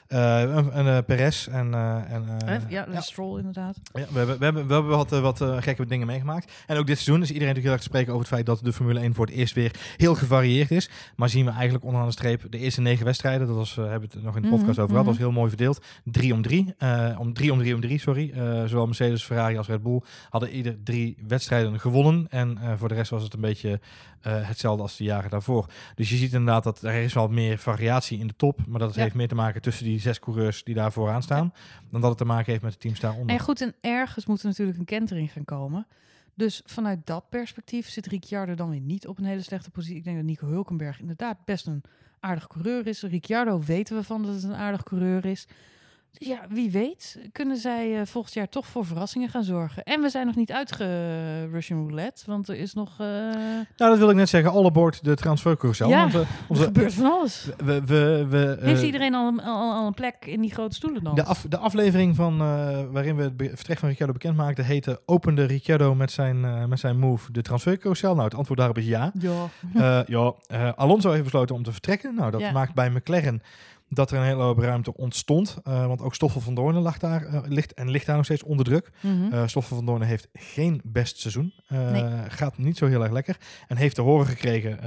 Eh 0.07 0.77
en 0.77 0.87
eh, 0.87 0.99
Perez 1.07 1.47
en... 1.49 1.75
eh, 1.75 2.13
en 2.13 2.25
eh, 2.47 2.59
ja, 2.69 2.85
de 2.85 3.03
Stroll 3.03 3.39
inderdaad. 3.39 3.77
Ja, 3.93 4.07
we 4.11 4.19
hebben, 4.19 4.39
we 4.39 4.45
hebben, 4.45 4.67
we 4.67 4.73
hebben 4.73 4.97
wat, 4.97 5.13
eh, 5.13 5.21
wat 5.21 5.41
eh, 5.41 5.57
gekke 5.63 5.87
dingen 5.87 6.07
meegemaakt. 6.07 6.53
En 6.67 6.77
ook 6.77 6.87
dit 6.87 6.99
seizoen 6.99 7.23
is 7.23 7.31
iedereen 7.31 7.55
natuurlijk 7.55 7.65
heel 7.65 7.73
erg 7.73 7.81
te 7.83 7.89
spreken 7.89 8.09
over 8.13 8.25
het 8.27 8.35
feit 8.35 8.47
dat 8.47 8.61
de 8.65 8.73
Formule 8.73 9.01
1 9.01 9.15
voor 9.15 9.27
het 9.27 9.35
eerst 9.35 9.55
weer 9.55 9.75
heel 9.97 10.15
gevarieerd 10.15 10.71
is. 10.71 10.91
Maar 11.17 11.29
zien 11.29 11.45
we 11.45 11.51
eigenlijk 11.51 11.85
onderaan 11.85 12.07
de 12.07 12.13
streep 12.13 12.43
de 12.51 12.59
eerste 12.59 12.81
negen 12.81 13.05
wedstrijden, 13.05 13.47
dat 13.47 13.57
was, 13.57 13.71
eh, 13.79 13.85
hebben 13.89 14.09
we 14.09 14.15
het 14.15 14.25
nog 14.25 14.37
in 14.37 14.43
de 14.43 14.49
Mhm, 14.49 14.57
podcast 14.57 14.79
over 14.79 14.91
gehad, 14.91 15.03
mhm. 15.05 15.13
was 15.13 15.19
heel 15.23 15.33
mooi 15.33 15.49
verdeeld. 15.49 15.85
Drie 16.05 16.33
om 16.35 16.43
drie. 16.43 16.75
eh, 16.79 17.17
om 17.19 17.33
drie 17.33 17.53
om 17.53 17.59
drie 17.59 17.75
om 17.75 17.81
drie, 17.81 17.99
sorry. 18.01 18.31
Eh, 18.35 18.65
zowel 18.65 18.87
Mercedes, 18.87 19.25
Ferrari 19.25 19.57
als 19.57 19.67
Red 19.67 19.83
Bull 19.83 20.01
hadden 20.31 20.51
ieder 20.51 20.77
drie 20.85 21.17
wedstrijden 21.27 21.81
gewonnen. 21.81 22.27
En 22.31 22.59
eh, 22.59 22.73
voor 22.77 22.89
de 22.89 22.95
rest 22.95 23.11
was 23.11 23.23
het 23.23 23.35
een 23.35 23.41
beetje 23.41 23.81
eh, 24.21 24.33
hetzelfde 24.49 24.83
als 24.83 24.97
de 24.97 25.05
jaren 25.05 25.31
daarvoor. 25.33 25.67
Dus 25.95 26.11
je 26.11 26.17
ziet 26.17 26.33
inderdaad 26.33 26.65
dat 26.65 26.83
er 26.83 26.95
is 26.95 27.13
wel 27.15 27.29
meer 27.29 27.59
variatie 27.59 28.19
in 28.19 28.27
de 28.27 28.37
top. 28.37 28.67
Maar 28.67 28.79
dat 28.81 28.95
Ja. 28.95 29.03
heeft 29.03 29.15
meer 29.15 29.29
te 29.29 29.35
maken 29.35 29.63
tussen 29.63 29.85
die 29.85 30.01
zes 30.01 30.19
coureurs 30.19 30.65
die 30.65 30.75
daar 30.75 30.93
vooraan 30.93 31.23
staan. 31.23 31.53
Dan 31.91 32.01
dat 32.01 32.11
het 32.11 32.19
te 32.19 32.25
maken 32.25 32.51
heeft 32.51 32.63
met 32.65 32.73
de 32.73 32.79
teams 32.79 33.01
daaronder. 33.01 33.37
En 33.37 33.43
goed, 33.43 33.61
en 33.61 33.75
ergens 33.81 34.27
moet 34.27 34.43
er 34.43 34.47
natuurlijk 34.49 34.79
een 34.79 34.85
kentering 34.85 35.33
gaan 35.33 35.45
komen. 35.45 35.87
Dus 36.35 36.63
vanuit 36.65 36.99
dat 37.07 37.29
perspectief 37.29 37.89
zit 37.89 38.07
Ricciardo 38.07 38.55
dan 38.55 38.71
weer 38.71 38.81
niet 38.81 39.07
op 39.07 39.19
een 39.19 39.25
hele 39.25 39.43
slechte 39.43 39.71
positie. 39.71 39.97
Ik 39.97 40.05
denk 40.05 40.17
dat 40.17 40.25
Nico 40.27 40.47
Hulkenberg 40.47 41.01
inderdaad 41.01 41.45
best 41.45 41.67
een 41.67 41.83
aardig 42.21 42.47
coureur 42.47 42.87
is. 42.87 43.03
Ricciardo 43.03 43.61
weten 43.61 43.97
we 43.97 44.03
van 44.03 44.23
dat 44.23 44.35
het 44.35 44.43
een 44.43 44.55
aardig 44.55 44.83
coureur 44.83 45.25
is. 45.25 45.47
Ja, 46.19 46.39
wie 46.49 46.71
weet 46.71 47.19
kunnen 47.33 47.57
zij 47.57 48.01
eh, 48.01 48.07
volgend 48.07 48.35
jaar 48.35 48.49
toch 48.49 48.67
voor 48.67 48.87
verrassingen 48.87 49.29
gaan 49.29 49.45
zorgen. 49.45 49.83
En 49.83 50.01
we 50.01 50.09
zijn 50.11 50.27
nog 50.27 50.35
niet 50.35 50.53
uitge 50.53 50.85
Russian 51.51 51.79
roulette, 51.81 52.23
want 52.27 52.49
er 52.49 52.57
is 52.57 52.75
nog... 52.75 52.91
eh, 52.99 53.07
Nou, 53.07 53.65
dat 53.77 53.99
wil 53.99 54.11
ik 54.11 54.17
net 54.17 54.29
zeggen. 54.29 54.51
All 54.53 54.65
aboard 54.65 55.05
de 55.05 55.15
transfercarousel. 55.15 55.89
Ja. 55.89 56.01
Want, 56.11 56.15
eh, 56.15 56.59
er 56.59 56.65
gebeurt 56.65 56.93
van 56.95 57.05
alles. 57.13 57.49
we, 57.65 57.85
we, 57.85 58.27
we, 58.29 58.57
Heeft 58.61 58.83
iedereen 58.83 59.15
al 59.15 59.27
een, 59.29 59.41
al, 59.43 59.73
al 59.73 59.87
een 59.87 59.95
plek 59.95 60.17
in 60.27 60.41
die 60.41 60.53
grote 60.53 60.75
stoelen 60.75 61.05
dan? 61.05 61.15
de, 61.15 61.25
af, 61.25 61.45
de 61.49 61.59
aflevering 61.59 62.17
van, 62.17 62.39
waarin 62.93 63.17
we 63.17 63.23
het 63.23 63.33
vertrek 63.55 63.79
van 63.79 63.89
Ricciardo 63.89 64.13
bekend 64.15 64.37
maakten, 64.37 64.65
heette 64.65 65.01
Opende 65.07 65.45
Ricciardo 65.45 65.95
met 65.95 66.11
zijn, 66.11 66.69
met 66.69 66.79
zijn 66.81 66.99
move 66.99 67.33
de 67.33 67.43
transfercarousel? 67.43 68.13
Nou, 68.13 68.25
het 68.25 68.35
antwoord 68.35 68.59
daarop 68.59 68.79
is 68.79 68.87
ja. 68.87 69.13
Ja. 69.19 70.05
Ja, 70.07 70.35
Alonso 70.77 71.11
heeft 71.11 71.23
besloten 71.23 71.55
om 71.55 71.63
te 71.63 71.73
vertrekken. 71.73 72.15
Nou, 72.15 72.31
dat 72.31 72.41
Ja. 72.41 72.53
maakt 72.53 72.75
bij 72.75 72.91
McLaren 72.91 73.43
dat 73.95 74.11
er 74.11 74.19
een 74.19 74.25
hele 74.25 74.43
hoop 74.43 74.59
ruimte 74.59 74.97
ontstond. 74.97 75.57
Eh, 75.65 75.87
want 75.87 76.01
ook 76.01 76.15
Stoffel 76.15 76.41
van 76.41 76.55
Doornen 76.55 76.83
lag 76.83 76.99
daar, 76.99 77.25
eh, 77.25 77.41
ligt, 77.45 77.75
en 77.75 77.91
ligt 77.91 78.07
daar 78.07 78.17
nog 78.17 78.25
steeds 78.25 78.43
onder 78.43 78.65
druk. 78.65 78.91
Mhm. 79.01 79.33
Eh 79.33 79.47
Stoffel 79.47 79.77
van 79.77 79.87
Doornen 79.87 80.09
heeft 80.09 80.29
geen 80.33 80.81
best 80.85 81.19
seizoen. 81.19 81.53
Nee. 81.69 82.05
Gaat 82.29 82.59
niet 82.59 82.77
zo 82.77 82.87
heel 82.87 83.03
erg 83.03 83.13
lekker. 83.13 83.37
En 83.69 83.77
heeft 83.77 83.95
te 83.95 84.03
horen 84.03 84.27
gekregen 84.27 84.79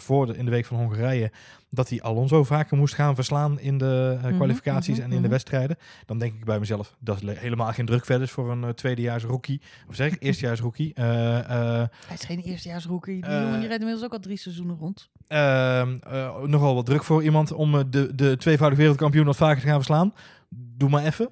voor 0.00 0.26
de, 0.26 0.36
in 0.36 0.44
de 0.44 0.50
week 0.50 0.64
van 0.64 0.76
Hongarije 0.76 1.30
dat 1.74 1.88
hij 1.88 2.02
Alonso 2.02 2.44
vaker 2.44 2.76
moest 2.76 2.94
gaan 2.94 3.14
verslaan 3.14 3.60
in 3.60 3.78
de 3.78 4.14
eh, 4.18 4.24
Mhm, 4.24 4.34
kwalificaties 4.34 4.94
mhm, 4.96 5.04
en 5.04 5.10
in 5.10 5.16
de 5.16 5.20
mhm. 5.22 5.30
wedstrijden. 5.30 5.76
Dan 6.06 6.18
denk 6.18 6.34
ik 6.34 6.44
bij 6.44 6.58
mezelf, 6.58 6.94
dat 6.98 7.16
is 7.16 7.22
le- 7.22 7.32
helemaal 7.38 7.72
geen 7.72 7.86
druk 7.86 8.04
verder 8.04 8.28
voor 8.28 8.50
een 8.50 8.64
eh, 8.64 8.70
tweedejaars 8.70 9.24
rookie. 9.24 9.60
Of 9.88 9.94
zeg 9.94 10.12
ik, 10.12 10.22
eerstejaars 10.22 10.60
rookie. 10.60 10.94
Eh, 10.94 11.04
Hij 11.04 11.88
is 12.14 12.24
geen 12.24 12.40
eerstejaars 12.40 12.86
rookie. 12.86 13.20
Die 13.22 13.30
jongen 13.30 13.58
die 13.58 13.66
rijdt 13.68 13.82
inmiddels 13.82 14.04
ook 14.04 14.12
al 14.12 14.18
drie 14.20 14.36
seizoenen 14.38 14.76
rond. 14.76 15.08
Ehm, 15.26 15.96
eh, 16.02 16.42
nogal 16.42 16.74
wat 16.74 16.86
druk 16.86 17.04
voor 17.04 17.22
iemand 17.22 17.52
om 17.52 17.90
de, 17.90 18.14
de 18.14 18.36
tweevoudig 18.36 18.78
wereldkampioen 18.78 19.24
wat 19.26 19.36
vaker 19.36 19.60
te 19.60 19.66
gaan 19.66 19.76
verslaan. 19.76 20.14
Doe 20.56 20.88
maar 20.88 21.04
even 21.04 21.30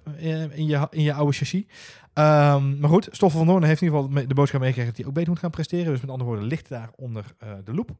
in, 0.54 0.66
je, 0.66 0.86
in 0.90 1.02
je 1.02 1.12
oude 1.12 1.32
chassis. 1.32 1.62
Ehm, 2.12 2.78
maar 2.78 2.90
goed, 2.90 3.08
Stoffel 3.10 3.38
van 3.38 3.48
Doorn 3.48 3.62
heeft 3.62 3.80
in 3.80 3.86
ieder 3.86 4.02
geval 4.02 4.26
de 4.26 4.34
boodschap 4.34 4.60
meegekregen 4.60 4.90
dat 4.90 5.00
hij 5.00 5.08
ook 5.08 5.14
beter 5.14 5.30
moet 5.30 5.38
gaan 5.40 5.50
presteren. 5.50 5.92
Dus 5.92 6.00
met 6.00 6.10
andere 6.10 6.28
woorden, 6.28 6.48
ligt 6.48 6.68
daar 6.68 6.90
onder 6.96 7.24
eh, 7.38 7.52
de 7.64 7.74
loep. 7.74 7.90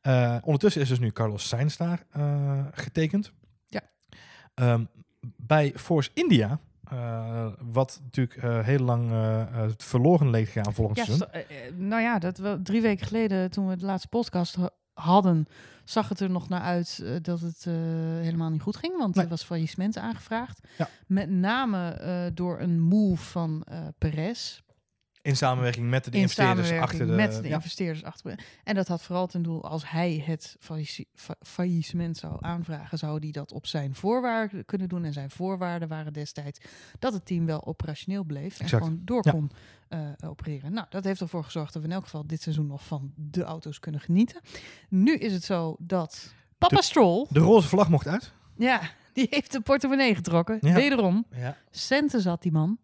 Eh, 0.00 0.36
ondertussen 0.42 0.82
is 0.82 0.88
dus 0.88 0.98
nu 0.98 1.10
Carlos 1.10 1.48
Sainz 1.48 1.76
daar 1.76 2.04
eh, 2.10 2.64
getekend. 2.72 3.32
Ja. 3.68 3.80
Ehm, 4.54 4.84
bij 5.36 5.72
Force 5.76 6.10
India, 6.14 6.58
wat 7.60 8.00
natuurlijk 8.02 8.64
heel 8.66 8.78
lang 8.78 9.10
verloren 9.76 10.30
leek 10.30 10.48
gaan 10.48 10.74
volgend 10.74 11.06
Ja, 11.06 11.26
nou 11.76 12.02
ja, 12.02 12.18
dat 12.18 12.38
we 12.38 12.60
drie 12.62 12.82
weken 12.82 13.06
geleden, 13.06 13.50
toen 13.50 13.68
we 13.68 13.76
de 13.76 13.84
laatste 13.84 14.08
podcast 14.08 14.56
ha- 14.56 14.70
hadden, 14.94 15.46
zag 15.84 16.08
het 16.08 16.20
er 16.20 16.30
nog 16.30 16.48
naar 16.48 16.60
uit 16.60 17.00
eh, 17.04 17.10
dat 17.22 17.40
het 17.40 17.64
eh, 17.66 17.72
helemaal 18.20 18.50
niet 18.50 18.62
goed 18.62 18.76
ging. 18.76 18.96
Want 18.98 19.14
Nee. 19.14 19.24
er 19.24 19.30
was 19.30 19.42
faillissement 19.44 19.98
aangevraagd. 19.98 20.60
Ja. 20.78 20.88
Met 21.06 21.30
name 21.30 21.88
eh, 21.88 22.24
door 22.34 22.60
een 22.60 22.80
move 22.80 23.24
van 23.24 23.66
Perez. 23.98 24.62
In 25.24 25.36
samenwerking 25.36 25.88
met 25.90 26.04
de 26.04 26.10
in 26.10 26.20
investeerders 26.20 26.70
achter 26.70 27.06
de... 27.06 27.12
met 27.12 27.42
de 27.42 27.48
ja. 27.48 27.54
investeerders 27.54 28.02
achter. 28.04 28.38
En 28.64 28.74
dat 28.74 28.88
had 28.88 29.02
vooral 29.02 29.26
ten 29.26 29.42
doel, 29.42 29.64
als 29.64 29.90
hij 29.90 30.22
het 30.26 30.56
faillissement 31.42 32.16
zou 32.16 32.36
aanvragen, 32.40 32.98
zou 32.98 33.18
hij 33.18 33.30
dat 33.30 33.52
op 33.52 33.66
zijn 33.66 33.94
voorwaarden 33.94 34.64
kunnen 34.64 34.88
doen. 34.88 35.04
En 35.04 35.12
zijn 35.12 35.30
voorwaarden 35.30 35.88
waren 35.88 36.12
destijds 36.12 36.60
dat 36.98 37.12
het 37.12 37.26
team 37.26 37.46
wel 37.46 37.66
operationeel 37.66 38.24
bleef 38.24 38.58
en 38.58 38.64
Exact. 38.64 38.82
gewoon 38.84 39.00
door 39.04 39.20
Ja. 39.24 39.30
kon 39.30 39.50
eh, 39.88 39.98
opereren. 40.26 40.72
Nou, 40.72 40.86
dat 40.90 41.04
heeft 41.04 41.20
ervoor 41.20 41.44
gezorgd 41.44 41.72
dat 41.72 41.82
we 41.82 41.88
in 41.88 41.94
elk 41.94 42.04
geval 42.04 42.26
dit 42.26 42.42
seizoen 42.42 42.66
nog 42.66 42.84
van 42.86 43.12
de 43.16 43.42
auto's 43.42 43.78
kunnen 43.78 44.00
genieten. 44.00 44.40
Nu 44.88 45.14
is 45.16 45.32
het 45.32 45.44
zo 45.44 45.76
dat 45.78 46.34
Papa 46.58 46.76
De- 46.76 46.82
Stroll, 46.82 47.26
De 47.30 47.40
roze 47.40 47.68
vlag 47.68 47.88
mocht 47.88 48.06
uit. 48.06 48.32
ja, 48.56 48.80
die 49.12 49.26
heeft 49.30 49.52
de 49.52 49.60
portemonnee 49.60 50.14
getrokken. 50.14 50.58
Ja. 50.60 50.74
Wederom. 50.74 51.26
Centen 51.70 52.20
zat 52.20 52.42
die 52.42 52.52
man. 52.52 52.78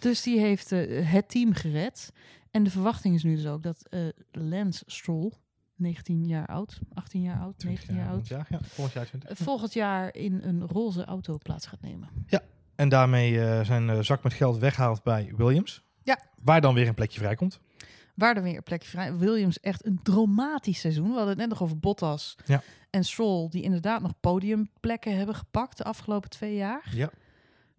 Dus 0.00 0.22
die 0.22 0.38
heeft 0.40 0.72
eh, 0.72 1.10
het 1.10 1.28
team 1.28 1.52
gered. 1.52 2.12
En 2.50 2.62
de 2.62 2.70
verwachting 2.70 3.14
is 3.14 3.22
nu 3.22 3.34
dus 3.36 3.46
ook 3.46 3.62
dat 3.62 3.86
eh 3.88 4.00
Lance 4.32 4.82
Stroll, 4.86 5.32
19 5.76 6.26
jaar 6.26 6.46
oud, 6.46 6.78
18 6.94 7.22
jaar 7.22 7.40
oud, 7.40 7.64
19 7.64 7.94
jaar 7.96 8.08
oud, 8.08 8.28
Ja, 8.28 8.46
ja, 8.48 8.58
volgend 8.62 8.94
jaar 8.94 9.06
20. 9.06 9.30
eh, 9.30 9.36
volgend 9.36 9.72
jaar 9.72 10.14
in 10.14 10.40
een 10.42 10.66
roze 10.66 11.04
auto 11.04 11.38
plaats 11.38 11.66
gaat 11.66 11.80
nemen. 11.82 12.08
En 12.74 12.88
daarmee 12.88 13.64
zijn 13.64 14.04
zak 14.04 14.22
met 14.22 14.32
geld 14.32 14.58
weghaalt 14.58 15.02
bij 15.02 15.32
Williams. 15.36 15.82
Ja. 16.02 16.20
Waar 16.42 16.60
dan 16.60 16.74
weer 16.74 16.88
een 16.88 16.94
plekje 16.94 17.18
vrijkomt. 17.18 17.60
Waar 18.14 18.36
er 18.36 18.42
weer 18.42 18.56
een 18.56 18.62
plekje 18.62 18.88
vrij. 18.88 19.14
Williams 19.16 19.60
echt 19.60 19.86
een 19.86 20.00
dramatisch 20.02 20.80
seizoen. 20.80 21.04
We 21.08 21.10
hadden 21.10 21.28
het 21.28 21.38
net 21.38 21.48
nog 21.48 21.62
over 21.62 21.78
Bottas 21.78 22.36
Ja. 22.46 22.62
en 22.90 23.04
Stroll, 23.04 23.48
die 23.48 23.62
inderdaad 23.62 24.02
nog 24.02 24.12
podiumplekken 24.20 25.16
hebben 25.16 25.34
gepakt 25.34 25.76
de 25.76 25.84
afgelopen 25.84 26.30
twee 26.30 26.54
jaar. 26.54 26.90
Ja. 26.94 27.10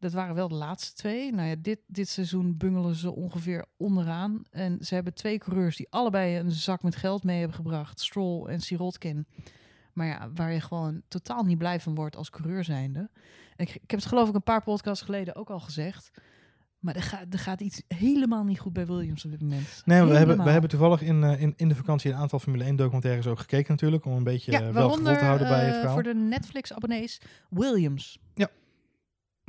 Dat 0.01 0.13
waren 0.13 0.36
wel 0.36 0.48
de 0.48 0.55
laatste 0.55 0.93
twee. 0.93 1.31
Nou 1.31 1.48
ja, 1.48 1.55
dit, 1.60 1.79
dit 1.88 2.10
seizoen 2.10 2.58
bungelen 2.58 2.96
ze 2.96 3.15
ongeveer 3.15 3.65
onderaan. 3.77 4.43
En 4.50 4.77
ze 4.86 4.93
hebben 4.93 5.13
twee 5.13 5.38
coureurs 5.38 5.75
die 5.75 5.88
allebei 5.89 6.38
een 6.38 6.51
zak 6.51 6.84
met 6.84 6.96
geld 6.96 7.24
mee 7.24 7.38
hebben 7.38 7.55
gebracht. 7.55 8.00
Stroll 8.00 8.46
en 8.46 8.60
Sirotkin. 8.60 9.27
Maar 9.93 10.08
ja, 10.08 10.29
waar 10.34 10.53
je 10.53 10.62
gewoon 10.62 11.01
totaal 11.08 11.43
niet 11.43 11.58
blij 11.58 11.79
van 11.79 11.96
wordt 11.96 12.15
als 12.15 12.29
coureur 12.29 12.63
zijnde. 12.63 13.10
Ik, 13.55 13.70
ik 13.70 13.91
heb 13.91 14.00
het 14.00 14.10
geloof 14.10 14.29
ik 14.29 14.36
een 14.36 14.43
paar 14.43 14.63
podcasts 14.63 15.05
geleden 15.05 15.36
ook 15.36 15.50
al 15.50 15.60
gezegd. 15.60 16.12
Maar 16.79 16.96
er 16.96 17.01
gaat, 17.01 17.25
er 17.29 17.39
gaat 17.39 17.62
iets 17.62 17.81
helemaal 17.88 18.43
niet 18.43 18.60
goed 18.60 18.74
bij 18.74 18.86
Williams 18.86 19.25
op 19.25 19.31
dit 19.31 19.41
moment. 19.41 19.81
Nee, 19.86 20.03
we 20.03 20.17
hebben, 20.17 20.43
we 20.43 20.50
hebben 20.50 20.70
toevallig 20.70 21.01
in, 21.01 21.24
eh, 21.24 21.41
in, 21.41 21.53
in 21.55 21.67
de 21.67 21.75
vakantie 21.75 22.12
een 22.12 22.17
aantal 22.17 22.39
Formule 22.39 22.63
1 22.63 22.75
documentaires 22.75 23.27
ook 23.27 23.39
gekeken 23.39 23.72
natuurlijk. 23.72 24.05
Om 24.05 24.13
een 24.13 24.24
beetje 24.24 24.51
eh, 24.51 24.70
wel 24.70 24.89
gevoel 24.89 25.17
te 25.17 25.24
houden 25.24 25.48
bij 25.48 25.60
het 25.60 25.67
eh, 25.67 25.74
verhaal. 25.74 25.93
voor 25.93 26.03
de 26.03 26.15
Netflix-abonnees 26.15 27.22
Williams. 27.50 28.20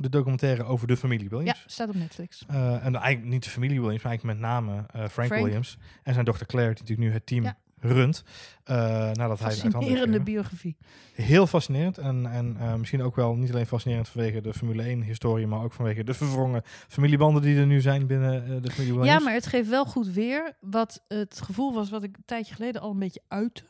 De 0.03 0.09
documentaire 0.09 0.63
over 0.63 0.87
de 0.87 0.97
familie 0.97 1.29
Williams. 1.29 1.59
Ja, 1.59 1.69
staat 1.69 1.89
op 1.89 1.95
Netflix. 1.95 2.43
Eh, 2.47 2.85
en 2.85 2.95
eigenlijk 2.95 3.33
niet 3.33 3.43
de 3.43 3.49
familie 3.49 3.81
Williams, 3.81 4.03
maar 4.03 4.11
eigenlijk 4.11 4.39
met 4.39 4.49
name 4.49 4.71
eh, 4.77 4.85
Frank, 4.93 5.11
Frank. 5.11 5.43
Williams. 5.43 5.77
En 6.03 6.13
zijn 6.13 6.25
dochter 6.25 6.45
Claire, 6.45 6.73
die 6.73 6.81
natuurlijk 6.81 7.07
nu 7.09 7.13
het 7.15 7.25
team 7.25 7.43
Ja. 7.43 7.57
runt. 7.79 8.23
eh, 8.63 8.75
nadat 9.11 9.39
hij 9.39 9.49
het 9.49 9.59
Fascinerende 9.59 10.21
biografie. 10.21 10.77
Heel 11.13 11.47
fascinerend. 11.47 11.97
En, 11.97 12.25
en 12.25 12.79
misschien 12.79 13.01
ook 13.01 13.15
wel 13.15 13.35
niet 13.35 13.51
alleen 13.51 13.65
fascinerend 13.67 14.09
vanwege 14.09 14.41
de 14.41 14.53
Formule 14.53 14.83
1 14.83 15.01
historie, 15.01 15.47
maar 15.47 15.63
ook 15.63 15.73
vanwege 15.73 16.03
de 16.03 16.13
verwrongen 16.13 16.61
familiebanden 16.87 17.41
die 17.41 17.57
er 17.57 17.65
nu 17.65 17.81
zijn 17.81 18.07
binnen 18.07 18.61
de 18.61 18.71
familie 18.71 18.93
Williams. 18.93 19.17
Ja, 19.19 19.25
maar 19.25 19.33
het 19.33 19.45
geeft 19.47 19.69
wel 19.69 19.85
goed 19.85 20.07
weer 20.07 20.57
wat 20.59 21.03
het 21.07 21.41
gevoel 21.43 21.73
was 21.73 21.89
wat 21.89 22.03
ik 22.03 22.15
een 22.17 22.23
tijdje 22.25 22.55
geleden 22.55 22.81
al 22.81 22.91
een 22.91 22.99
beetje 22.99 23.21
uitte. 23.27 23.63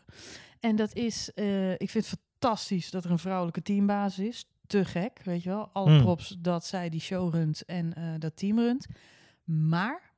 En 0.59 0.75
dat 0.75 0.93
is, 0.95 1.29
ik 1.77 1.89
vind 1.89 2.05
het 2.09 2.19
fantastisch 2.39 2.91
dat 2.91 3.03
er 3.03 3.11
een 3.11 3.19
vrouwelijke 3.19 3.61
teambaas 3.61 4.19
is. 4.19 4.45
Te 4.67 4.85
gek, 4.85 5.19
weet 5.23 5.43
je 5.43 5.49
wel. 5.49 5.69
Alle 5.73 5.89
Hmm. 5.89 6.01
props 6.01 6.35
dat 6.39 6.65
zij 6.65 6.89
die 6.89 7.01
show 7.01 7.33
runt 7.33 7.65
en 7.65 7.93
eh, 7.93 8.03
dat 8.19 8.35
team 8.37 8.59
runt. 8.59 8.85
Maar 9.43 10.11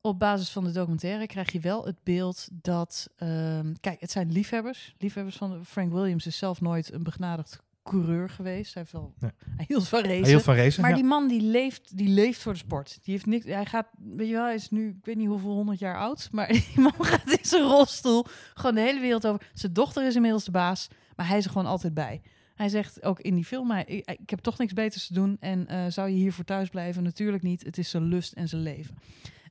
op 0.00 0.18
basis 0.18 0.50
van 0.50 0.64
de 0.64 0.70
documentaire 0.70 1.26
krijg 1.26 1.52
je 1.52 1.60
wel 1.60 1.84
het 1.84 1.96
beeld 2.02 2.48
dat... 2.52 3.08
ehm, 3.16 3.74
kijk, 3.80 4.00
het 4.00 4.10
zijn 4.10 4.32
liefhebbers. 4.32 4.94
Liefhebbers 4.98 5.36
van 5.36 5.64
Frank 5.64 5.92
Williams 5.92 6.26
is 6.26 6.38
zelf 6.38 6.60
nooit 6.60 6.92
een 6.92 7.02
begnadigd 7.02 7.62
coureur 7.82 8.30
geweest. 8.30 8.74
Hij, 8.74 8.82
heeft 8.82 8.92
wel, 8.94 9.14
Nee. 9.18 9.30
hij 9.56 9.64
hield 9.68 9.88
van 9.88 10.00
racen. 10.00 10.20
Hij 10.20 10.30
hield 10.30 10.42
van 10.42 10.54
racen. 10.54 10.80
Maar 10.80 10.90
ja. 10.90 10.96
die 10.96 11.04
man 11.04 11.28
die 11.28 11.40
leeft, 11.42 11.96
die 11.96 12.08
leeft 12.08 12.40
voor 12.40 12.52
de 12.52 12.58
sport. 12.58 12.98
Die 13.02 13.12
heeft 13.14 13.26
niks. 13.26 13.44
Hij 13.44 13.66
gaat, 13.66 13.86
weet 13.98 14.26
je 14.28 14.32
wel, 14.34 14.44
hij 14.44 14.54
is 14.54 14.70
nu, 14.70 14.88
ik 14.88 15.04
weet 15.04 15.16
niet 15.16 15.28
hoeveel 15.28 15.50
honderd 15.50 15.78
jaar 15.78 15.98
oud, 15.98 16.28
maar 16.32 16.48
die 16.52 16.80
man 16.80 16.92
gaat 16.98 17.30
in 17.30 17.44
zijn 17.44 17.62
rolstoel 17.62 18.24
gewoon 18.54 18.74
de 18.74 18.80
hele 18.80 19.00
wereld 19.00 19.26
over. 19.26 19.46
Zijn 19.52 19.72
dochter 19.72 20.06
is 20.06 20.14
inmiddels 20.14 20.44
de 20.44 20.50
baas, 20.50 20.88
maar 21.16 21.28
hij 21.28 21.38
is 21.38 21.44
er 21.44 21.50
gewoon 21.50 21.66
altijd 21.66 21.94
bij. 21.94 22.22
Hij 22.54 22.68
zegt 22.68 23.02
ook 23.02 23.20
in 23.20 23.34
die 23.34 23.44
film, 23.44 23.70
hij, 23.70 23.84
ik, 24.04 24.30
heb 24.30 24.38
toch 24.38 24.58
niks 24.58 24.72
beters 24.72 25.06
te 25.06 25.14
doen 25.14 25.36
en 25.40 25.66
eh, 25.66 25.84
zou 25.88 26.08
je 26.08 26.16
hiervoor 26.16 26.44
thuis 26.44 26.68
blijven? 26.68 27.02
Natuurlijk 27.02 27.42
niet. 27.42 27.64
Het 27.64 27.78
is 27.78 27.90
zijn 27.90 28.04
lust 28.04 28.32
en 28.32 28.48
zijn 28.48 28.62
leven. 28.62 28.94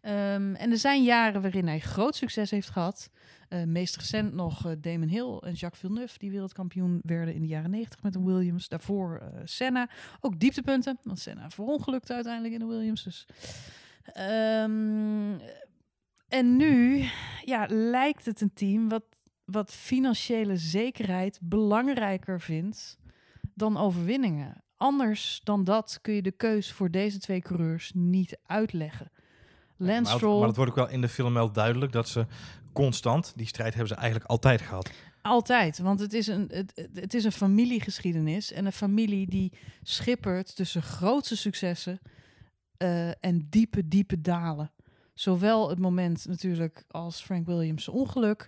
Ehm, 0.02 0.54
en 0.56 0.72
er 0.72 0.78
zijn 0.78 1.04
jaren 1.04 1.42
waarin 1.42 1.68
hij 1.68 1.80
groot 1.80 2.16
succes 2.16 2.52
heeft 2.52 2.70
gehad. 2.70 3.10
Eh, 3.54 3.64
meest 3.64 3.96
recent 3.96 4.34
nog 4.34 4.66
eh, 4.66 4.72
Damon 4.80 5.08
Hill 5.08 5.38
en 5.40 5.54
Jacques 5.54 5.80
Villeneuve, 5.80 6.18
die 6.18 6.32
wereldkampioen 6.32 7.00
werden 7.04 7.34
in 7.34 7.42
de 7.42 7.48
jaren 7.48 7.70
90 7.70 8.04
met 8.04 8.14
de 8.14 8.24
Williams. 8.24 8.68
Daarvoor 8.68 9.18
eh, 9.18 9.40
Senna. 9.44 9.90
Ook 10.20 10.40
dieptepunten, 10.40 11.00
want 11.04 11.20
Senna 11.20 11.50
verongelukte 11.50 12.14
uiteindelijk 12.14 12.54
in 12.54 12.60
de 12.60 12.66
Williams. 12.66 13.04
Dus. 13.04 13.26
Ehm, 14.04 15.38
en 16.28 16.56
nu 16.56 17.06
ja, 17.42 17.66
lijkt 17.70 18.26
het 18.26 18.42
een 18.42 18.54
team 18.54 18.90
wat, 18.90 19.04
wat 19.46 19.72
financiële 19.74 20.58
zekerheid 20.58 21.40
belangrijker 21.42 22.42
vindt 22.42 22.98
dan 23.54 23.78
overwinningen. 23.78 24.64
Anders 24.78 25.42
dan 25.44 25.64
dat 25.64 26.00
kun 26.02 26.14
je 26.14 26.22
de 26.22 26.32
keus 26.32 26.72
voor 26.72 26.92
deze 26.92 27.20
twee 27.20 27.42
coureurs 27.42 27.92
niet 27.96 28.38
uitleggen. 28.46 29.12
Lance 29.78 30.02
maar, 30.02 30.12
het, 30.12 30.18
Stroll, 30.20 30.38
maar 30.40 30.48
het 30.48 30.56
wordt 30.56 30.72
ook 30.72 30.78
wel 30.78 30.90
in 30.90 31.02
de 31.02 31.10
film 31.10 31.34
wel 31.34 31.52
duidelijk 31.52 31.92
dat 31.92 32.10
ze 32.10 32.26
constant, 32.74 33.34
die 33.36 33.48
strijd 33.48 33.74
hebben 33.74 33.94
ze 33.94 33.96
eigenlijk 33.96 34.30
altijd 34.30 34.62
gehad. 34.62 34.92
Altijd, 35.22 35.80
want 35.80 36.00
het 36.00 36.14
is, 36.14 36.28
een, 36.28 36.50
het, 36.52 36.88
het- 36.94 37.14
is 37.14 37.24
een 37.24 37.32
familiegeschiedenis. 37.32 38.52
En 38.52 38.66
een 38.66 38.72
familie 38.72 39.28
die 39.30 39.52
schippert 39.82 40.56
tussen 40.56 40.82
grootste 40.82 41.38
successen 41.38 42.00
eh, 42.78 43.24
en 43.26 43.48
diepe, 43.50 43.88
diepe 43.88 44.22
dalen. 44.22 44.72
Zowel 45.14 45.70
het 45.70 45.80
moment 45.80 46.26
natuurlijk 46.28 46.84
als 46.88 47.22
Frank 47.22 47.46
Williams' 47.46 47.88
ongeluk, 47.88 48.48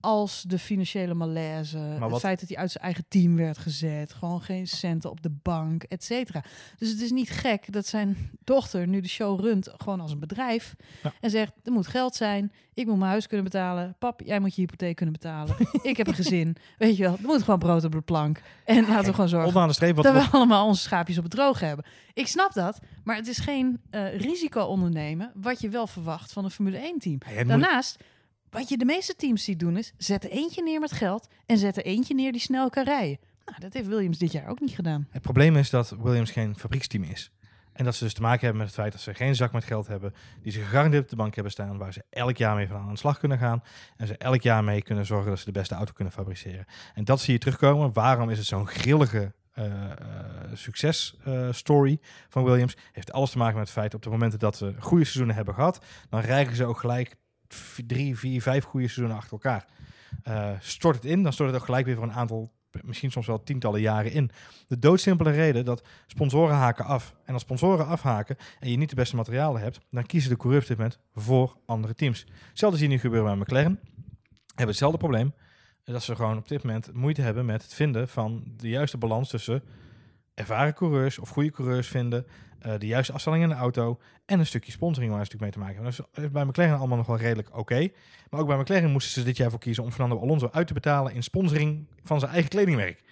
als 0.00 0.42
de 0.42 0.58
financiële 0.58 1.14
malaise, 1.14 1.78
Maar 1.78 2.10
het 2.10 2.18
feit 2.20 2.40
dat 2.40 2.48
hij 2.48 2.58
uit 2.58 2.70
zijn 2.70 2.84
eigen 2.84 3.04
team 3.08 3.36
werd 3.36 3.58
gezet, 3.58 4.12
gewoon 4.12 4.42
geen 4.42 4.66
centen 4.66 5.10
op 5.10 5.22
de 5.22 5.30
bank, 5.42 5.82
et 5.82 6.04
cetera. 6.04 6.44
Dus 6.78 6.90
het 6.90 7.00
is 7.00 7.10
niet 7.10 7.30
gek 7.30 7.72
dat 7.72 7.86
zijn 7.86 8.30
dochter 8.44 8.86
nu 8.88 9.00
de 9.00 9.08
show 9.08 9.40
runt 9.40 9.68
gewoon 9.76 10.00
als 10.00 10.12
een 10.12 10.18
bedrijf 10.18 10.74
Ja. 11.02 11.12
en 11.20 11.30
zegt, 11.30 11.52
er 11.64 11.72
moet 11.72 11.86
geld 11.86 12.14
zijn, 12.14 12.52
ik 12.74 12.86
moet 12.86 12.98
mijn 12.98 13.10
huis 13.10 13.26
kunnen 13.26 13.44
betalen, 13.44 13.96
pap, 13.98 14.20
jij 14.24 14.40
moet 14.40 14.54
je 14.54 14.60
hypotheek 14.60 14.96
kunnen 14.96 15.14
betalen, 15.14 15.56
ik 15.82 15.96
heb 15.96 16.06
een 16.06 16.14
gezin, 16.14 16.56
weet 16.78 16.96
je 16.96 17.02
wel, 17.02 17.12
er 17.12 17.18
moet 17.22 17.42
gewoon 17.42 17.58
brood 17.58 17.84
op 17.84 17.92
de 17.92 18.00
plank 18.00 18.40
en 18.64 18.86
laten 18.88 19.04
we 19.04 19.10
gewoon 19.12 19.28
zorgen 19.28 19.48
Onderaan 19.48 19.68
de 19.68 19.74
streep, 19.74 19.94
wat, 19.96 20.04
dat 20.04 20.14
we 20.14 20.28
allemaal 20.30 20.66
onze 20.66 20.82
schaapjes 20.82 21.16
op 21.16 21.22
het 21.22 21.32
droog 21.32 21.60
hebben. 21.60 21.84
Ik 22.14 22.26
snap 22.26 22.52
dat, 22.52 22.78
maar 23.04 23.16
het 23.16 23.26
is 23.28 23.38
geen 23.38 23.80
eh, 23.90 24.18
risico 24.18 24.60
ondernemen 24.62 25.32
wat 25.34 25.60
je 25.60 25.68
wel 25.68 25.86
verwacht 25.86 26.32
van 26.32 26.44
een 26.44 26.50
Formule 26.50 26.78
1 26.78 26.98
team. 26.98 27.18
Ja, 27.34 27.44
Daarnaast, 27.44 27.96
wat 28.50 28.68
je 28.68 28.78
de 28.78 28.84
meeste 28.84 29.14
teams 29.14 29.44
ziet 29.44 29.58
doen 29.58 29.76
is, 29.76 29.92
zet 29.96 30.24
er 30.24 30.30
eentje 30.30 30.62
neer 30.62 30.80
met 30.80 30.92
geld 30.92 31.28
en 31.46 31.58
zet 31.58 31.76
er 31.76 31.84
eentje 31.84 32.14
neer 32.14 32.32
die 32.32 32.40
snel 32.40 32.70
kan 32.70 32.84
rijden. 32.84 33.18
Nou, 33.44 33.60
dat 33.60 33.72
heeft 33.72 33.86
Williams 33.86 34.18
dit 34.18 34.32
jaar 34.32 34.48
ook 34.48 34.60
niet 34.60 34.74
gedaan. 34.74 35.08
Het 35.10 35.22
probleem 35.22 35.56
is 35.56 35.70
dat 35.70 35.90
Williams 35.90 36.30
geen 36.30 36.56
fabrieksteam 36.56 37.02
is. 37.02 37.30
En 37.72 37.84
dat 37.84 37.94
ze 37.94 38.04
dus 38.04 38.14
te 38.14 38.20
maken 38.20 38.40
hebben 38.40 38.58
met 38.58 38.66
het 38.66 38.76
feit 38.76 38.92
dat 38.92 39.00
ze 39.00 39.14
geen 39.14 39.34
zak 39.34 39.52
met 39.52 39.64
geld 39.64 39.86
hebben, 39.86 40.14
die 40.42 40.52
ze 40.52 40.60
gegarandeerd 40.60 41.02
op 41.02 41.08
de 41.08 41.16
bank 41.16 41.34
hebben 41.34 41.52
staan, 41.52 41.78
waar 41.78 41.92
ze 41.92 42.04
elk 42.10 42.36
jaar 42.36 42.56
mee 42.56 42.68
van 42.68 42.76
aan 42.76 42.92
de 42.92 42.98
slag 42.98 43.18
kunnen 43.18 43.38
gaan. 43.38 43.62
En 43.96 44.06
ze 44.06 44.16
elk 44.16 44.42
jaar 44.42 44.64
mee 44.64 44.82
kunnen 44.82 45.06
zorgen 45.06 45.30
dat 45.30 45.38
ze 45.38 45.44
de 45.44 45.52
beste 45.52 45.74
auto 45.74 45.92
kunnen 45.92 46.12
fabriceren. 46.12 46.64
En 46.94 47.04
dat 47.04 47.20
zie 47.20 47.32
je 47.32 47.38
terugkomen. 47.38 47.92
Waarom 47.92 48.30
is 48.30 48.38
het 48.38 48.46
zo'n 48.46 48.68
grillige 48.68 49.34
successtory 50.52 51.98
van 52.28 52.44
Williams? 52.44 52.76
Heeft 52.92 53.12
alles 53.12 53.30
te 53.30 53.38
maken 53.38 53.56
met 53.58 53.64
het 53.64 53.76
feit 53.76 53.94
op 53.94 54.02
de 54.02 54.10
momenten 54.10 54.38
dat 54.38 54.56
ze 54.56 54.74
goede 54.78 55.04
seizoenen 55.04 55.36
hebben 55.36 55.54
gehad, 55.54 55.84
dan 56.08 56.20
rijgen 56.20 56.56
ze 56.56 56.64
ook 56.64 56.78
gelijk 56.78 57.16
drie, 57.86 58.18
vier, 58.18 58.42
vijf 58.42 58.64
goede 58.64 58.86
seizoenen 58.86 59.16
achter 59.16 59.32
elkaar. 59.32 59.66
Eh, 60.22 60.50
stort 60.60 60.94
het 60.94 61.04
in, 61.04 61.22
dan 61.22 61.32
stort 61.32 61.50
het 61.50 61.58
ook 61.58 61.64
gelijk 61.64 61.86
weer 61.86 61.94
voor 61.94 62.04
een 62.04 62.12
aantal, 62.12 62.52
misschien 62.82 63.10
soms 63.10 63.26
wel 63.26 63.42
tientallen 63.42 63.80
jaren 63.80 64.12
in. 64.12 64.30
De 64.68 64.78
doodsimpele 64.78 65.30
reden 65.30 65.64
dat 65.64 65.86
sponsoren 66.06 66.54
haken 66.54 66.84
af. 66.84 67.14
En 67.24 67.34
als 67.34 67.42
sponsoren 67.42 67.86
afhaken 67.86 68.36
en 68.60 68.70
je 68.70 68.76
niet 68.76 68.90
de 68.90 68.94
beste 68.94 69.16
materialen 69.16 69.60
hebt, 69.60 69.80
dan 69.90 70.06
kiezen 70.06 70.30
de 70.30 70.36
coureurs 70.36 70.62
op 70.62 70.68
dit 70.68 70.78
moment 70.78 70.98
voor 71.14 71.56
andere 71.66 71.94
teams. 71.94 72.26
Hetzelfde 72.48 72.78
zie 72.78 72.88
je 72.88 72.94
nu 72.94 73.00
gebeuren 73.00 73.28
bij 73.28 73.38
McLaren. 73.38 73.80
Hebben 74.46 74.66
hetzelfde 74.66 74.98
probleem. 74.98 75.34
Dat 75.84 76.02
ze 76.02 76.16
gewoon 76.16 76.36
op 76.36 76.48
dit 76.48 76.62
moment 76.62 76.92
moeite 76.92 77.22
hebben 77.22 77.46
met 77.46 77.62
het 77.62 77.74
vinden 77.74 78.08
van 78.08 78.42
de 78.56 78.68
juiste 78.68 78.98
balans 78.98 79.28
tussen 79.28 79.62
ervaren 80.34 80.74
coureurs 80.74 81.18
of 81.18 81.28
goede 81.28 81.50
coureurs 81.50 81.88
vinden, 81.88 82.26
eh, 82.66 82.78
de 82.78 82.86
juiste 82.86 83.12
afstelling 83.12 83.42
in 83.42 83.48
de 83.48 83.54
auto 83.54 83.98
en 84.26 84.38
een 84.38 84.46
stukje 84.46 84.72
sponsoring 84.72 85.12
waar 85.12 85.24
ze 85.26 85.32
natuurlijk 85.32 85.56
mee 85.56 85.66
te 85.66 85.72
maken 85.72 85.92
hebben. 85.92 86.06
Dat 86.14 86.24
is 86.24 86.30
bij 86.30 86.44
McLaren 86.44 86.78
allemaal 86.78 86.96
nog 86.96 87.06
wel 87.06 87.16
redelijk 87.18 87.56
oké. 87.58 87.88
Maar 88.30 88.40
ook 88.40 88.46
bij 88.46 88.56
McLaren 88.58 88.90
moesten 88.90 89.12
ze 89.12 89.22
dit 89.22 89.36
jaar 89.36 89.50
voor 89.50 89.58
kiezen 89.58 89.84
om 89.84 89.90
Fernando 89.90 90.20
Alonso 90.20 90.48
uit 90.52 90.66
te 90.66 90.74
betalen 90.74 91.14
in 91.14 91.22
sponsoring 91.22 91.86
van 92.02 92.18
zijn 92.20 92.30
eigen 92.32 92.50
kledingmerk. 92.50 93.04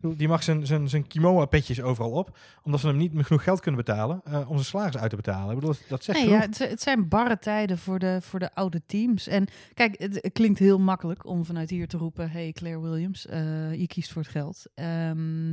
Die 0.00 0.28
mag 0.28 0.42
zijn, 0.42 0.66
zijn, 0.66 0.88
zijn 0.88 1.06
Kimoa-petjes 1.06 1.80
overal 1.82 2.10
op, 2.10 2.38
omdat 2.62 2.80
ze 2.80 2.86
hem 2.86 2.96
niet 2.96 3.12
genoeg 3.14 3.42
geld 3.42 3.60
kunnen 3.60 3.84
betalen 3.84 4.20
eh, 4.24 4.40
om 4.50 4.54
zijn 4.54 4.64
salaris 4.64 4.96
uit 4.96 5.10
te 5.10 5.16
betalen. 5.16 5.48
Ik 5.54 5.60
bedoel, 5.60 5.74
dat- 5.88 6.04
zegt 6.04 6.18
Nee, 6.18 6.28
ja, 6.28 6.40
het, 6.40 6.58
het 6.58 6.82
zijn 6.82 7.08
barre 7.08 7.38
tijden 7.38 7.78
voor 7.78 7.98
de, 7.98 8.18
voor 8.20 8.38
de 8.38 8.54
oude 8.54 8.82
teams. 8.86 9.26
En 9.26 9.46
kijk, 9.74 9.98
het, 9.98 10.14
het 10.22 10.32
klinkt 10.32 10.58
heel 10.58 10.78
makkelijk 10.78 11.26
om 11.26 11.44
vanuit 11.44 11.70
hier 11.70 11.88
te 11.88 11.96
roepen... 11.96 12.30
hey 12.30 12.52
Claire 12.52 12.80
Williams, 12.80 13.26
eh, 13.26 13.74
je 13.74 13.86
kiest 13.86 14.12
voor 14.12 14.22
het 14.22 14.30
geld. 14.30 14.66
Ehm, 14.74 15.52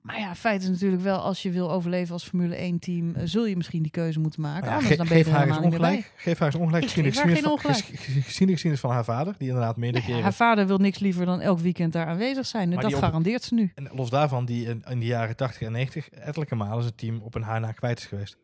maar 0.00 0.18
ja, 0.18 0.34
feit 0.34 0.62
is 0.62 0.68
natuurlijk 0.68 1.02
wel... 1.02 1.18
als 1.18 1.42
je 1.42 1.50
wil 1.50 1.70
overleven 1.70 2.12
als 2.12 2.24
Formule 2.24 2.72
1-team... 2.72 3.14
zul 3.24 3.46
je 3.46 3.56
misschien 3.56 3.82
die 3.82 3.90
keuze 3.90 4.20
moeten 4.20 4.40
maken. 4.40 4.68
Ja, 4.68 4.76
Anders 4.76 4.96
dan 4.96 5.08
ben 5.08 5.16
je 5.18 5.24
geef 5.24 5.32
haar 5.32 5.46
eens 5.48 5.58
ongelijk. 5.58 6.12
Geef 6.16 6.38
haar 6.38 6.48
eens 6.48 6.56
ongelijk. 6.60 6.84
Ik 6.84 6.90
Gezien 6.90 7.14
haar 7.14 7.36
van- 7.42 7.50
ongelijk. 7.50 7.78
gezien 8.24 8.46
de 8.46 8.52
geschiedenis 8.52 8.80
van 8.80 8.90
haar 8.90 9.04
vader, 9.04 9.34
die 9.38 9.48
inderdaad 9.48 9.76
meerdere 9.76 10.04
Nou 10.04 10.16
ja, 10.16 10.22
haar 10.22 10.32
vader 10.34 10.66
wil 10.66 10.78
niks 10.78 10.98
liever 10.98 11.26
dan 11.26 11.40
elk 11.40 11.58
weekend 11.58 11.92
daar 11.92 12.06
aanwezig 12.06 12.46
zijn. 12.46 12.68
Maar 12.68 12.82
dat 12.82 12.94
garandeert 12.94 13.42
ze 13.42 13.54
nu. 13.54 13.72
En 13.74 13.88
los 13.94 14.10
daarvan, 14.10 14.44
die 14.44 14.66
in, 14.66 14.84
in 14.88 14.98
de 14.98 15.06
jaren 15.06 15.36
80 15.36 15.62
en 15.62 15.72
90 15.72 16.08
ettelijke 16.10 16.54
malen 16.54 16.82
zijn 16.82 16.94
team 16.94 17.20
op 17.22 17.34
een 17.34 17.42
haar 17.42 17.60
na 17.60 17.72
kwijt 17.72 17.98
is 17.98 18.04
geweest. 18.06 18.36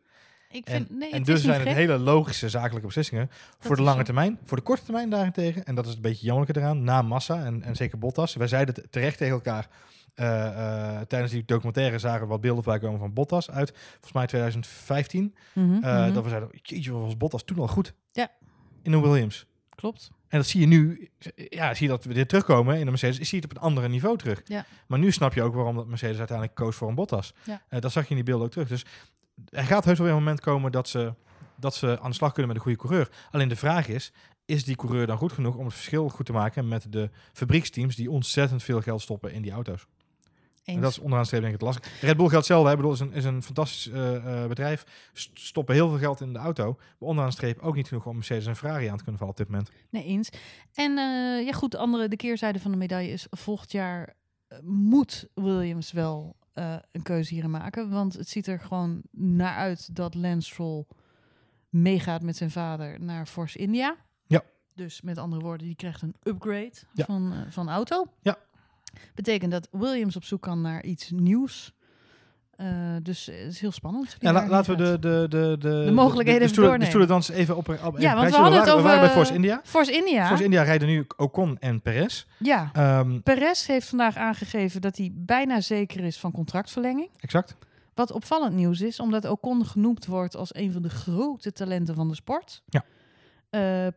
Ik 0.49 0.65
En, 0.65 0.75
vind, 0.75 0.99
nee, 0.99 1.09
en 1.11 1.17
het 1.17 1.25
dus 1.25 1.41
zijn 1.41 1.59
het 1.59 1.67
gek. 1.67 1.77
hele 1.77 1.97
logische 1.97 2.49
zakelijke 2.49 2.85
beslissingen 2.87 3.29
voor 3.59 3.75
de 3.75 3.81
lange 3.81 3.97
zo. 3.97 4.03
termijn. 4.03 4.37
Voor 4.45 4.57
de 4.57 4.63
korte 4.63 4.83
termijn 4.83 5.09
daarentegen, 5.09 5.65
en 5.65 5.75
dat 5.75 5.85
is 5.87 5.95
een 5.95 6.01
beetje 6.01 6.25
jammerlijke 6.25 6.59
eraan, 6.61 6.83
na 6.83 7.01
Massa 7.01 7.45
en, 7.45 7.63
en 7.63 7.75
zeker 7.75 7.97
Bottas. 7.97 8.35
Wij 8.35 8.47
zeiden 8.47 8.75
het 8.75 8.91
terecht 8.91 9.17
tegen 9.17 9.33
elkaar. 9.33 9.67
Eh, 10.15 10.97
eh, 10.97 11.01
tijdens 11.01 11.31
die 11.31 11.45
documentaire 11.45 11.99
zagen 11.99 12.21
we 12.21 12.27
wat 12.27 12.41
beelden 12.41 12.63
voorbij 12.63 12.81
komen 12.81 12.99
van 12.99 13.13
Bottas 13.13 13.51
uit, 13.51 13.73
volgens 13.91 14.11
mij 14.11 14.25
2015. 14.25 15.35
Mhm, 15.53 15.73
eh, 15.73 15.79
mhm. 15.79 16.13
Dat 16.13 16.23
we 16.23 16.29
zeiden, 16.29 16.49
jeetje, 16.61 16.91
wat 16.91 17.01
was 17.01 17.17
Bottas 17.17 17.43
toen 17.43 17.59
al 17.59 17.67
goed. 17.67 17.93
Ja. 18.11 18.31
In 18.81 18.93
een 18.93 19.01
Williams. 19.01 19.45
Klopt. 19.69 20.11
En 20.27 20.37
dat 20.37 20.47
zie 20.47 20.59
je 20.59 20.67
nu, 20.67 21.09
ja, 21.35 21.73
zie 21.73 21.87
je 21.87 21.91
dat 21.91 22.03
we 22.03 22.13
dit 22.13 22.29
terugkomen 22.29 22.75
in 22.77 22.83
de 22.83 22.89
Mercedes, 22.89 23.15
zie 23.15 23.27
je 23.29 23.35
het 23.35 23.45
op 23.45 23.57
een 23.57 23.63
andere 23.63 23.87
niveau 23.87 24.17
terug. 24.17 24.41
Ja. 24.45 24.65
Maar 24.87 24.99
nu 24.99 25.11
snap 25.11 25.33
je 25.33 25.41
ook 25.41 25.53
waarom 25.53 25.75
dat 25.75 25.87
Mercedes 25.87 26.17
uiteindelijk 26.17 26.57
koos 26.57 26.75
voor 26.75 26.87
een 26.87 26.95
Bottas. 26.95 27.33
Ja. 27.43 27.79
Dat 27.79 27.91
zag 27.91 28.03
je 28.03 28.09
in 28.09 28.15
die 28.15 28.25
beelden 28.25 28.45
ook 28.45 28.51
terug. 28.51 28.67
Dus 28.67 28.85
er 29.49 29.63
gaat 29.63 29.85
heus 29.85 29.97
wel 29.97 30.07
weer 30.07 30.15
een 30.15 30.23
moment 30.23 30.41
komen 30.41 30.71
dat 30.71 30.89
ze, 30.89 31.13
dat 31.55 31.75
ze 31.75 31.99
aan 32.01 32.09
de 32.09 32.15
slag 32.15 32.31
kunnen 32.31 32.47
met 32.47 32.57
een 32.57 32.63
goede 32.63 32.87
coureur. 32.87 33.09
Alleen 33.31 33.47
de 33.47 33.55
vraag 33.55 33.87
is, 33.87 34.11
is 34.45 34.63
die 34.63 34.75
coureur 34.75 35.07
dan 35.07 35.17
goed 35.17 35.31
genoeg 35.31 35.55
om 35.55 35.65
het 35.65 35.73
verschil 35.73 36.09
goed 36.09 36.25
te 36.25 36.31
maken 36.31 36.67
met 36.67 36.91
de 36.91 37.09
fabrieksteams 37.33 37.95
die 37.95 38.11
ontzettend 38.11 38.63
veel 38.63 38.81
geld 38.81 39.01
stoppen 39.01 39.33
in 39.33 39.41
die 39.41 39.51
auto's? 39.51 39.87
En 40.65 40.81
dat 40.81 40.91
is 40.91 40.97
onderaan 40.97 41.19
de 41.21 41.25
streep 41.27 41.41
denk 41.41 41.53
ik 41.53 41.59
het 41.61 41.69
lastig. 41.69 42.01
Red 42.01 42.17
Bull 42.17 42.27
geldt 42.29 42.33
hetzelfde. 42.47 42.65
Hè. 42.67 42.71
Ik 42.75 42.77
bedoel, 42.81 42.93
is 42.93 42.99
een, 42.99 43.13
is 43.13 43.23
een 43.23 43.43
fantastisch 43.43 43.89
eh, 43.89 44.41
eh, 44.43 44.47
bedrijf. 44.49 45.09
St- 45.13 45.39
Stoppen 45.39 45.75
heel 45.75 45.89
veel 45.89 45.97
geld 45.97 46.21
in 46.21 46.33
de 46.33 46.39
auto. 46.39 46.73
Maar 46.77 47.09
onderaan 47.09 47.29
de 47.29 47.35
streep 47.35 47.59
ook 47.59 47.75
niet 47.75 47.87
genoeg 47.87 48.05
om 48.05 48.15
Mercedes 48.15 48.45
en 48.45 48.55
Ferrari 48.55 48.87
aan 48.87 48.97
te 48.97 49.03
kunnen 49.03 49.17
vallen 49.19 49.33
op 49.33 49.39
dit 49.39 49.49
moment. 49.49 49.71
Nee, 49.89 50.03
eens. 50.03 50.29
En 50.73 50.97
eh, 50.97 51.45
ja, 51.45 51.51
goed, 51.51 51.71
de 51.71 51.77
andere, 51.77 52.07
de 52.07 52.15
keerzijde 52.15 52.59
van 52.59 52.71
de 52.71 52.77
medaille 52.77 53.11
is 53.11 53.27
volgend 53.29 53.71
jaar 53.71 54.13
moet 54.63 55.27
Williams 55.33 55.91
wel 55.91 56.35
een 56.91 57.01
keuze 57.03 57.33
hierin 57.33 57.51
maken. 57.51 57.89
Want 57.89 58.13
het 58.13 58.29
ziet 58.29 58.47
er 58.47 58.59
gewoon 58.59 59.01
naar 59.11 59.55
uit 59.55 59.95
dat 59.95 60.13
Lance 60.15 60.49
Stroll 60.51 60.85
meegaat 61.69 62.21
met 62.21 62.35
zijn 62.37 62.51
vader 62.51 62.99
naar 63.01 63.25
Force 63.25 63.57
India. 63.57 63.95
Ja. 64.27 64.41
Dus 64.75 65.01
met 65.01 65.17
andere 65.17 65.41
woorden, 65.41 65.67
die 65.67 65.75
krijgt 65.75 66.01
een 66.01 66.15
upgrade 66.23 66.71
Ja. 66.93 67.05
van, 67.05 67.33
van 67.49 67.69
auto. 67.69 68.05
Ja. 68.21 68.37
Betekent 69.15 69.51
dat 69.51 69.67
Williams 69.71 70.15
op 70.15 70.23
zoek 70.23 70.41
kan 70.41 70.61
naar 70.61 70.83
iets 70.83 71.11
nieuws. 71.11 71.73
Eh, 72.55 72.67
dus 73.03 73.25
het 73.25 73.35
is 73.51 73.59
heel 73.59 73.71
spannend. 73.71 74.15
Ja, 74.19 74.31
la- 74.31 74.47
laten 74.47 74.77
we 74.77 74.83
de, 74.83 74.99
de, 74.99 75.25
de, 75.29 75.55
de, 75.85 75.91
mogelijkheden 75.91 76.41
de, 76.41 76.47
de, 76.47 76.53
stoelen- 76.53 76.79
de 76.79 76.85
stoelendans 76.85 77.29
even 77.29 77.55
op, 77.55 77.67
op 77.69 77.73
even 77.75 78.01
Ja, 78.01 78.15
want 78.15 78.29
we 78.29 78.35
hadden 78.37 78.59
het 78.59 78.67
waren, 78.67 78.75
we 78.83 78.87
waren 78.87 78.99
bij 78.99 79.09
over, 79.09 79.09
Force 79.15 79.29
eh, 79.31 79.35
India. 79.35 79.61
Force 79.63 79.91
India. 79.91 80.27
Force 80.27 80.43
India 80.43 80.63
rijden 80.63 80.87
nu 80.87 81.05
Ocon 81.17 81.57
en 81.59 81.81
Perez. 81.81 82.25
Ja. 82.39 82.69
Ehm, 82.73 83.19
Perez 83.21 83.67
heeft 83.67 83.87
vandaag 83.87 84.15
aangegeven 84.15 84.81
dat 84.81 84.97
hij 84.97 85.11
bijna 85.13 85.61
zeker 85.61 86.03
is 86.03 86.17
van 86.19 86.31
contractverlenging. 86.31 87.09
exact. 87.19 87.55
Wat 87.93 88.11
opvallend 88.11 88.53
nieuws 88.55 88.81
is, 88.81 88.99
omdat 88.99 89.25
Ocon 89.25 89.65
genoemd 89.65 90.05
wordt 90.05 90.35
als 90.35 90.55
een 90.55 90.71
van 90.71 90.81
de 90.81 90.89
grote 90.89 91.51
talenten 91.51 91.95
van 91.95 92.07
de 92.07 92.15
sport. 92.15 92.63
Ja. 92.69 92.83
Eh, 93.49 93.87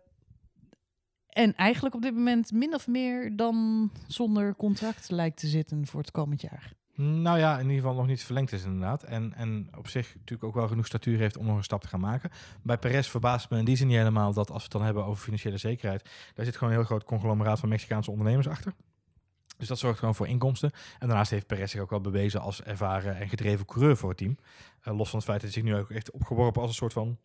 en 1.39 1.55
eigenlijk 1.55 1.95
op 1.95 2.03
dit 2.03 2.15
moment 2.15 2.53
min 2.53 2.75
of 2.75 2.87
meer 2.87 3.37
dan 3.37 3.91
zonder 4.07 4.57
contract 4.57 5.11
lijkt 5.11 5.37
te 5.37 5.47
zitten 5.47 5.87
voor 5.87 6.01
het 6.01 6.11
komend 6.11 6.41
jaar. 6.41 6.73
Nou 6.95 7.39
ja, 7.39 7.55
in 7.55 7.63
ieder 7.63 7.77
geval 7.77 7.95
nog 7.95 8.07
niet 8.07 8.23
verlengd 8.23 8.53
is 8.53 8.65
inderdaad. 8.65 9.03
En, 9.03 9.35
en 9.35 9.69
op 9.77 9.89
zich 9.89 10.15
natuurlijk 10.15 10.45
ook 10.45 10.55
wel 10.55 10.69
genoeg 10.69 10.87
statuur 10.87 11.19
heeft 11.19 11.37
om 11.37 11.47
nog 11.47 11.57
een 11.57 11.65
stap 11.65 11.81
te 11.81 11.89
gaan 11.89 12.01
maken. 12.01 12.31
Bij 12.63 12.79
Perez 12.79 13.09
verbaast 13.09 13.51
me 13.51 13.59
in 13.59 13.65
die 13.65 13.77
zin 13.77 13.87
niet 13.87 13.97
helemaal 13.97 14.33
dat 14.33 14.51
als 14.51 14.57
we 14.57 14.63
het 14.63 14.73
dan 14.73 14.83
hebben 14.83 15.05
over 15.05 15.23
financiële 15.23 15.57
zekerheid, 15.57 16.11
daar 16.35 16.45
zit 16.45 16.57
gewoon 16.57 16.73
een 16.73 16.79
heel 16.79 16.87
groot 16.87 17.05
conglomeraat 17.05 17.61
van 17.61 17.69
Mexicaanse 17.69 18.11
ondernemers 18.11 18.49
achter. 18.49 18.73
Dus 19.57 19.69
dat 19.69 19.79
zorgt 19.79 19.99
gewoon 19.99 20.15
voor 20.15 20.29
inkomsten. 20.29 20.71
En 20.99 21.07
daarnaast 21.09 21.31
heeft 21.31 21.47
Perez 21.47 21.71
zich 21.71 21.81
ook 21.81 21.91
wel 21.91 22.01
bewezen 22.01 22.41
als 22.41 22.63
ervaren 22.63 23.17
en 23.17 23.29
gedreven 23.29 23.67
coureur 23.67 23.97
voor 23.97 24.09
het 24.09 24.19
team. 24.19 24.37
Eh, 24.81 24.97
los 24.97 25.11
van 25.11 25.19
het 25.19 25.29
feit 25.29 25.41
dat 25.41 25.55
hij 25.55 25.63
zich 25.63 25.73
nu 25.73 25.79
ook 25.79 25.91
echt 25.91 26.11
opgeworpen 26.11 26.61
als 26.61 26.71
een 26.71 26.77
soort 26.77 26.93
van 26.93 27.19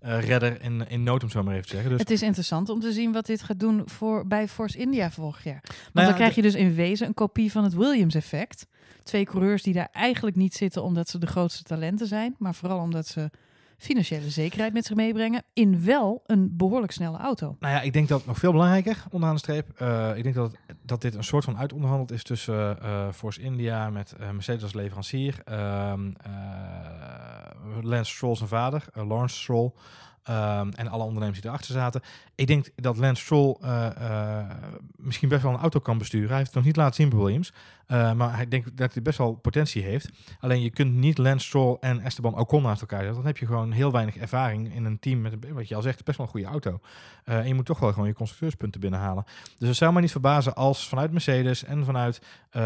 redder 0.00 0.62
in, 0.62 0.88
in 0.88 1.02
nood, 1.02 1.22
om 1.22 1.30
zo 1.30 1.42
maar 1.42 1.54
even 1.54 1.66
te 1.66 1.72
zeggen. 1.74 1.90
Dus 1.90 2.00
Het 2.00 2.10
is 2.10 2.22
interessant 2.22 2.68
om 2.68 2.80
te 2.80 2.92
zien 2.92 3.12
wat 3.12 3.26
dit 3.26 3.42
gaat 3.42 3.60
doen 3.60 3.82
voor, 3.84 4.26
bij 4.26 4.48
Force 4.48 4.78
India 4.78 5.10
vorig 5.10 5.44
jaar. 5.44 5.60
Want 5.62 5.74
Nou 5.74 5.86
ja, 5.92 6.04
dan 6.04 6.14
krijg 6.14 6.34
je 6.34 6.42
dus 6.42 6.54
in 6.54 6.74
wezen 6.74 7.06
een 7.06 7.14
kopie 7.14 7.52
van 7.52 7.64
het 7.64 7.74
Williams-effect. 7.74 8.66
Twee 9.02 9.24
coureurs 9.24 9.62
die 9.62 9.74
daar 9.74 9.88
eigenlijk 9.92 10.36
niet 10.36 10.54
zitten 10.54 10.82
omdat 10.82 11.08
ze 11.08 11.18
de 11.18 11.26
grootste 11.26 11.62
talenten 11.62 12.06
zijn, 12.06 12.34
maar 12.38 12.54
vooral 12.54 12.78
omdat 12.78 13.06
ze 13.06 13.30
financiële 13.78 14.30
zekerheid 14.30 14.72
met 14.72 14.84
zich 14.84 14.96
meebrengen 14.96 15.42
in 15.52 15.84
wel 15.84 16.22
een 16.26 16.56
behoorlijk 16.56 16.92
snelle 16.92 17.18
auto. 17.18 17.56
Nou 17.60 17.74
ja, 17.74 17.80
ik 17.80 17.92
denk 17.92 18.08
dat 18.08 18.26
nog 18.26 18.38
veel 18.38 18.52
belangrijker, 18.52 19.04
onderaan 19.10 19.34
de 19.34 19.40
streep. 19.40 19.68
eh, 19.76 20.16
ik 20.16 20.22
denk 20.22 20.34
dat, 20.34 20.56
dat 20.82 21.00
dit 21.00 21.14
een 21.14 21.24
soort 21.24 21.44
van 21.44 21.58
uitonderhandeld 21.58 22.10
is 22.12 22.22
tussen 22.22 22.80
eh 22.82 23.08
Force 23.12 23.40
India 23.40 23.90
met 23.90 24.12
eh, 24.12 24.30
Mercedes 24.30 24.62
als 24.62 24.74
leverancier. 24.74 25.40
ehm, 25.44 26.10
eh, 26.22 26.32
Lance 27.82 28.14
Stroll 28.14 28.36
zijn 28.36 28.48
vader, 28.48 28.84
Lawrence 28.94 29.36
Stroll. 29.36 29.70
ehm, 30.22 30.70
en 30.74 30.88
alle 30.88 31.04
ondernemers 31.04 31.40
die 31.40 31.50
erachter 31.50 31.72
zaten. 31.74 32.00
Ik 32.34 32.46
denk 32.46 32.68
dat 32.74 32.96
Lance 32.96 33.22
Stroll 33.22 33.56
misschien 34.96 35.28
best 35.28 35.42
wel 35.42 35.52
een 35.52 35.60
auto 35.60 35.80
kan 35.80 35.98
besturen. 35.98 36.28
Hij 36.28 36.36
heeft 36.36 36.46
het 36.48 36.56
nog 36.56 36.64
niet 36.64 36.76
laten 36.76 36.94
zien 36.94 37.08
bij 37.08 37.18
Williams. 37.18 37.52
Uh, 37.88 38.12
maar 38.12 38.40
ik 38.40 38.50
denk 38.50 38.76
dat 38.76 38.94
hij 38.94 39.02
best 39.02 39.18
wel 39.18 39.34
potentie 39.34 39.82
heeft. 39.82 40.08
Alleen 40.40 40.62
je 40.62 40.70
kunt 40.70 40.94
niet 40.94 41.18
Lance 41.18 41.46
Stroll 41.46 41.76
en 41.80 42.00
Esteban 42.00 42.38
Ocon 42.38 42.62
naast 42.62 42.80
elkaar 42.80 42.98
zetten. 42.98 43.16
Dan 43.16 43.26
heb 43.26 43.36
je 43.36 43.46
gewoon 43.46 43.72
heel 43.72 43.92
weinig 43.92 44.16
ervaring 44.16 44.74
in 44.74 44.84
een 44.84 44.98
team 44.98 45.20
met, 45.20 45.34
wat 45.52 45.68
je 45.68 45.74
al 45.74 45.82
zegt, 45.82 46.04
best 46.04 46.18
wel 46.18 46.26
een 46.26 46.32
goede 46.32 46.46
auto. 46.46 46.80
Uh, 47.24 47.38
en 47.38 47.46
je 47.46 47.54
moet 47.54 47.66
toch 47.66 47.78
wel 47.78 47.92
gewoon 47.92 48.08
je 48.08 48.14
constructeurspunten 48.14 48.80
binnenhalen. 48.80 49.24
Dus 49.58 49.68
het 49.68 49.76
zou 49.76 49.92
me 49.92 50.00
niet 50.00 50.10
verbazen 50.10 50.54
als 50.54 50.88
vanuit 50.88 51.12
Mercedes 51.12 51.64
en 51.64 51.84
vanuit 51.84 52.20
uh, 52.52 52.62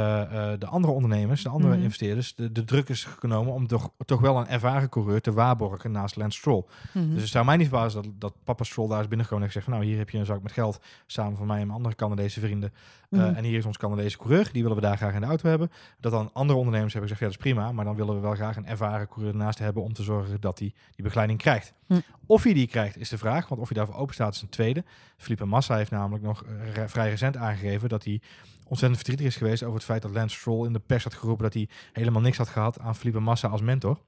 de 0.59 0.67
andere 0.67 0.93
ondernemers, 0.93 1.43
de 1.43 1.49
andere 1.49 1.77
mm. 1.77 1.83
investeerders, 1.83 2.35
de, 2.35 2.53
de, 2.53 2.65
druk 2.65 2.89
is 2.89 3.05
genomen 3.05 3.53
om 3.53 3.67
toch, 3.67 3.91
toch 4.05 4.21
wel 4.21 4.39
een 4.39 4.49
ervaren 4.49 4.89
coureur 4.89 5.21
te 5.21 5.33
waarborgen 5.33 5.91
naast 5.91 6.17
Lance 6.17 6.39
Stroll. 6.39 6.65
Mm 6.93 7.03
-hmm. 7.03 7.13
Dus 7.13 7.23
het 7.23 7.31
zou 7.31 7.45
mij 7.45 7.57
niet 7.57 7.69
verbazen 7.69 8.03
dat, 8.03 8.13
dat 8.19 8.35
papa 8.45 8.65
Stroll 8.65 8.89
daar 8.89 9.01
is 9.01 9.09
binnengekomen 9.09 9.47
en 9.47 9.53
zegt 9.53 9.65
van 9.65 9.75
nou 9.75 9.87
hier 9.87 9.99
heb 9.99 10.11
je 10.11 10.19
een 10.19 10.27
zak 10.27 10.43
met 10.43 10.53
geld 10.53 10.81
samen 11.07 11.37
van 11.37 11.47
mij 11.47 11.61
en 11.61 11.67
mijn 11.67 11.77
andere 11.77 11.95
Canadese 11.95 12.41
vrienden. 12.41 12.73
Mm 13.09 13.21
-hmm. 13.21 13.35
En 13.35 13.45
hier 13.45 13.59
is 13.59 13.65
ons 13.65 13.77
Canadese 13.77 14.19
coureur, 14.19 14.49
die 14.53 14.63
willen 14.63 14.77
we 14.77 14.83
daar 14.83 14.97
graag 14.97 15.10
in 15.15 15.21
de 15.21 15.27
auto 15.27 15.49
hebben. 15.49 15.71
Dat 16.01 16.13
dan 16.13 16.31
andere 16.33 16.59
ondernemers 16.59 16.93
hebben 16.93 17.11
gezegd, 17.11 17.33
ja 17.33 17.39
dat 17.39 17.47
is 17.47 17.53
prima, 17.53 17.73
maar 17.73 17.85
dan 17.85 17.97
willen 17.97 18.15
we 18.15 18.21
wel 18.21 18.35
graag 18.35 18.57
een 18.57 18.67
ervaren 18.67 19.09
coureur 19.09 19.37
naast 19.37 19.59
hebben 19.59 19.83
om 19.83 19.93
te 19.93 20.03
zorgen 20.03 20.41
dat 20.41 20.59
hij 20.59 20.75
die 20.91 21.05
begeleiding 21.05 21.39
krijgt. 21.39 21.73
Hm. 21.87 22.01
Of 22.27 22.43
hij 22.43 22.53
die 22.53 22.67
krijgt 22.67 22.97
is 22.97 23.09
de 23.09 23.19
vraag, 23.19 23.49
want 23.49 23.61
of 23.61 23.69
hij 23.69 23.77
daarvoor 23.77 23.97
open 23.97 24.15
staat 24.15 24.35
is 24.35 24.43
een 24.43 24.49
tweede. 24.49 24.85
Felipe 25.17 25.45
Massa 25.45 25.77
heeft 25.77 25.91
namelijk 25.91 26.25
nog 26.25 26.45
uh, 26.45 26.83
vrij 26.87 27.11
recent 27.11 27.37
aangegeven 27.37 27.89
dat 27.89 28.05
hij 28.05 28.21
ontzettend 28.65 28.97
verdrietig 28.97 29.27
is 29.27 29.37
geweest 29.37 29.63
over 29.63 29.75
het 29.75 29.85
feit 29.85 30.03
dat 30.03 30.11
Lance 30.11 30.37
Stroll 30.37 30.67
in 30.67 30.73
de 30.73 30.79
pers 30.79 31.05
had 31.05 31.15
geroepen 31.15 31.45
dat 31.45 31.55
hij 31.55 31.69
helemaal 31.93 32.23
niks 32.23 32.37
had 32.37 32.49
gehad 32.49 32.79
aan 32.79 32.97
Felipe 32.97 33.21
Massa 33.21 33.49
als 33.49 33.61
mentor. 33.61 33.99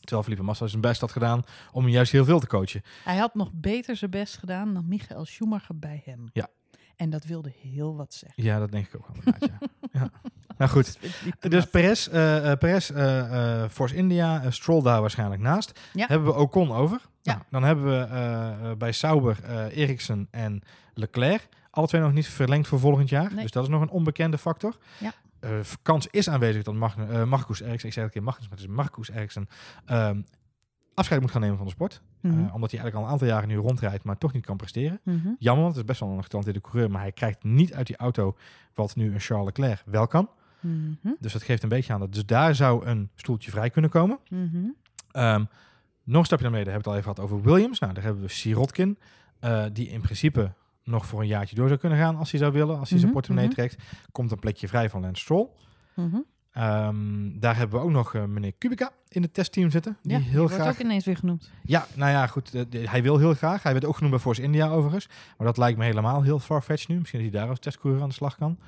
Terwijl 0.00 0.22
Felipe 0.22 0.42
Massa 0.42 0.66
zijn 0.66 0.80
best 0.80 1.00
had 1.00 1.12
gedaan 1.12 1.42
om 1.72 1.82
hem 1.82 1.92
juist 1.92 2.12
heel 2.12 2.24
veel 2.24 2.40
te 2.40 2.46
coachen. 2.46 2.82
Hij 3.04 3.16
had 3.16 3.34
nog 3.34 3.50
beter 3.52 3.96
zijn 3.96 4.10
best 4.10 4.36
gedaan 4.36 4.74
dan 4.74 4.88
Michael 4.88 5.24
Schumacher 5.24 5.78
bij 5.78 6.02
hem. 6.04 6.28
Ja. 6.32 6.48
En 6.96 7.10
dat 7.10 7.24
wilde 7.24 7.52
heel 7.62 7.96
wat 7.96 8.14
zeggen. 8.14 8.42
Ja, 8.42 8.58
dat 8.58 8.70
denk 8.70 8.86
ik 8.86 8.96
ook 8.96 9.06
wel. 9.06 9.34
ja. 9.38 9.58
ja. 10.00 10.10
Nou 10.58 10.70
goed, 10.70 10.98
dus 11.40 11.66
Perez, 11.66 12.08
uh, 12.08 12.52
Perez 12.52 12.90
uh, 12.90 13.64
Force 13.70 13.94
India, 13.94 14.50
Stroll 14.50 14.82
daar 14.82 15.00
waarschijnlijk 15.00 15.42
naast. 15.42 15.80
Ja. 15.92 16.06
Hebben 16.06 16.28
we 16.28 16.34
Ocon 16.34 16.72
over. 16.72 17.00
Ja. 17.22 17.32
Nou, 17.32 17.44
dan 17.50 17.62
hebben 17.62 17.84
we 17.84 18.76
bij 18.76 18.92
Sauber 18.92 19.44
Eriksen 19.70 20.28
en 20.30 20.62
Leclerc. 20.94 21.48
Alle 21.70 21.86
twee 21.86 22.00
nog 22.00 22.12
niet 22.12 22.26
verlengd 22.26 22.68
voor 22.68 22.78
volgend 22.78 23.08
jaar. 23.08 23.32
Nee. 23.32 23.42
Dus 23.42 23.50
dat 23.50 23.62
is 23.62 23.68
nog 23.68 23.80
een 23.80 23.90
onbekende 23.90 24.38
factor. 24.38 24.76
Ja. 24.98 25.12
kans 25.82 26.06
is 26.10 26.28
aanwezig 26.28 26.62
dat 26.62 26.74
Mag 26.74 26.96
Marcus 27.26 27.60
Eriksen, 27.60 27.88
ik 27.88 27.94
zei 27.94 28.06
het 28.06 28.16
een 28.16 28.22
keer 28.22 28.22
Magnus, 28.22 28.48
maar 28.48 28.58
het 28.58 28.68
is 28.68 28.74
Marcus 28.74 29.10
Eriksen, 29.10 29.48
um, 29.90 30.24
afscheid 30.96 31.20
moet 31.20 31.30
gaan 31.30 31.40
nemen 31.40 31.56
van 31.56 31.66
de 31.66 31.72
sport. 31.72 32.02
Mm 32.20 32.30
-hmm. 32.30 32.40
uh, 32.40 32.54
omdat 32.54 32.70
hij 32.70 32.80
eigenlijk 32.80 32.94
al 32.94 33.02
een 33.02 33.08
aantal 33.08 33.26
jaren 33.26 33.48
nu 33.48 33.56
rondrijdt, 33.56 34.04
maar 34.04 34.18
toch 34.18 34.32
niet 34.32 34.44
kan 34.44 34.56
presteren. 34.56 35.00
Mm 35.02 35.20
-hmm. 35.22 35.36
Jammer, 35.38 35.62
want 35.62 35.76
het 35.76 35.84
is 35.84 35.90
best 35.90 36.00
wel 36.00 36.16
een 36.16 36.22
getalenteerde 36.22 36.60
coureur, 36.60 36.90
maar 36.90 37.00
hij 37.00 37.12
krijgt 37.12 37.44
niet 37.44 37.74
uit 37.74 37.86
die 37.86 37.96
auto 37.96 38.36
wat 38.74 38.96
nu 38.96 39.12
een 39.12 39.20
Charles 39.20 39.46
Leclerc 39.46 39.82
wel 39.86 40.06
kan. 40.06 40.28
Mm 40.60 40.98
-hmm. 41.02 41.16
Dus 41.20 41.32
dat 41.32 41.42
geeft 41.42 41.62
een 41.62 41.68
beetje 41.68 41.92
aan 41.92 42.00
dat. 42.00 42.12
Dus 42.12 42.26
daar 42.26 42.54
zou 42.54 42.86
een 42.86 43.10
stoeltje 43.14 43.50
vrij 43.50 43.70
kunnen 43.70 43.90
komen. 43.90 44.18
Mhm. 44.28 44.56
Um, 45.12 45.48
nog 46.04 46.20
een 46.20 46.24
stapje 46.24 46.44
naar 46.44 46.52
beneden, 46.52 46.72
hebben 46.72 46.72
we 46.72 46.76
het 46.76 46.86
al 46.86 46.96
even 46.96 47.14
gehad 47.14 47.20
over 47.20 47.42
Williams. 47.42 47.78
Nou, 47.78 47.92
daar 47.92 48.02
hebben 48.02 48.22
we 48.22 48.28
Sirotkin, 48.28 48.98
uh, 49.40 49.64
die 49.72 49.88
in 49.88 50.00
principe 50.00 50.52
nog 50.84 51.06
voor 51.06 51.20
een 51.20 51.26
jaartje 51.26 51.56
door 51.56 51.68
zou 51.68 51.80
kunnen 51.80 51.98
gaan 51.98 52.16
als 52.16 52.30
hij 52.30 52.40
zou 52.40 52.52
willen. 52.52 52.78
Als 52.78 52.90
hij 52.90 52.98
zijn 52.98 53.12
portemonnee 53.12 53.48
trekt, 53.48 53.76
komt 54.12 54.30
een 54.30 54.38
plekje 54.38 54.68
vrij 54.68 54.90
van 54.90 55.00
Lance 55.00 55.22
Stroll. 55.22 55.48
Um, 56.58 57.40
daar 57.40 57.56
hebben 57.56 57.78
we 57.78 57.84
ook 57.84 57.90
nog 57.90 58.14
uh, 58.14 58.24
meneer 58.24 58.52
Kubica 58.58 58.92
in 59.08 59.22
het 59.22 59.34
testteam 59.34 59.70
zitten. 59.70 59.96
Die 60.02 60.12
ja, 60.12 60.18
heel 60.18 60.40
die 60.40 60.48
graag. 60.48 60.64
wordt 60.64 60.78
ook 60.78 60.84
ineens 60.84 61.04
weer 61.04 61.16
genoemd. 61.16 61.50
Ja, 61.62 61.86
nou 61.94 62.10
ja, 62.10 62.26
goed. 62.26 62.54
Uh, 62.54 62.62
de, 62.68 62.88
hij 62.88 63.02
wil 63.02 63.18
heel 63.18 63.34
graag. 63.34 63.62
Hij 63.62 63.72
werd 63.72 63.84
ook 63.84 63.94
genoemd 63.94 64.12
bij 64.12 64.22
Force 64.22 64.42
India 64.42 64.68
overigens. 64.68 65.08
Maar 65.36 65.46
dat 65.46 65.56
lijkt 65.56 65.78
me 65.78 65.84
helemaal 65.84 66.22
heel 66.22 66.38
farfetched 66.38 66.88
nu. 66.88 66.98
Misschien 66.98 67.22
dat 67.22 67.30
hij 67.30 67.40
daar 67.40 67.50
als 67.50 67.58
testcoureur 67.58 68.02
aan 68.02 68.08
de 68.08 68.14
slag 68.14 68.36
kan. 68.36 68.58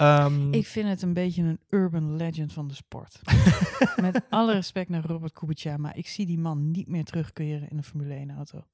Um, 0.00 0.52
ik 0.52 0.66
vind 0.66 0.88
het 0.88 1.02
een 1.02 1.12
beetje 1.12 1.42
een 1.42 1.58
urban 1.68 2.16
legend 2.16 2.52
van 2.52 2.68
de 2.68 2.74
sport. 2.74 3.20
Met 4.00 4.22
alle 4.30 4.52
respect 4.52 4.88
naar 4.88 5.04
Robert 5.04 5.32
Kubica, 5.32 5.76
maar 5.76 5.96
ik 5.96 6.08
zie 6.08 6.26
die 6.26 6.38
man 6.38 6.70
niet 6.70 6.88
meer 6.88 7.04
terugkeren 7.04 7.70
in 7.70 7.76
een 7.76 7.84
Formule 7.84 8.14
1 8.14 8.30
auto. 8.30 8.64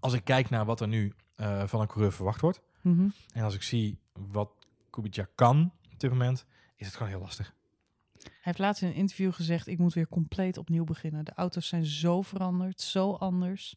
Als 0.00 0.12
ik 0.12 0.24
kijk 0.24 0.50
naar 0.50 0.64
wat 0.64 0.80
er 0.80 0.88
nu 0.88 1.12
uh, 1.36 1.62
van 1.66 1.80
een 1.80 1.86
coureur 1.86 2.12
verwacht 2.12 2.40
wordt. 2.40 2.60
Mm 2.80 2.96
-hmm. 2.96 3.12
En 3.32 3.42
als 3.42 3.54
ik 3.54 3.62
zie 3.62 3.98
wat 4.30 4.50
Kubica 4.90 5.28
kan 5.34 5.72
op 5.92 6.00
dit 6.00 6.10
moment 6.10 6.46
is 6.78 6.86
het 6.86 6.96
gewoon 6.96 7.12
heel 7.12 7.20
lastig. 7.20 7.54
Hij 8.22 8.32
heeft 8.40 8.58
laatst 8.58 8.82
in 8.82 8.88
een 8.88 8.94
interview 8.94 9.32
gezegd: 9.32 9.66
Ik 9.66 9.78
moet 9.78 9.94
weer 9.94 10.08
compleet 10.08 10.58
opnieuw 10.58 10.84
beginnen. 10.84 11.24
De 11.24 11.32
auto's 11.34 11.68
zijn 11.68 11.86
zo 11.86 12.22
veranderd, 12.22 12.80
zo 12.80 13.12
anders. 13.12 13.76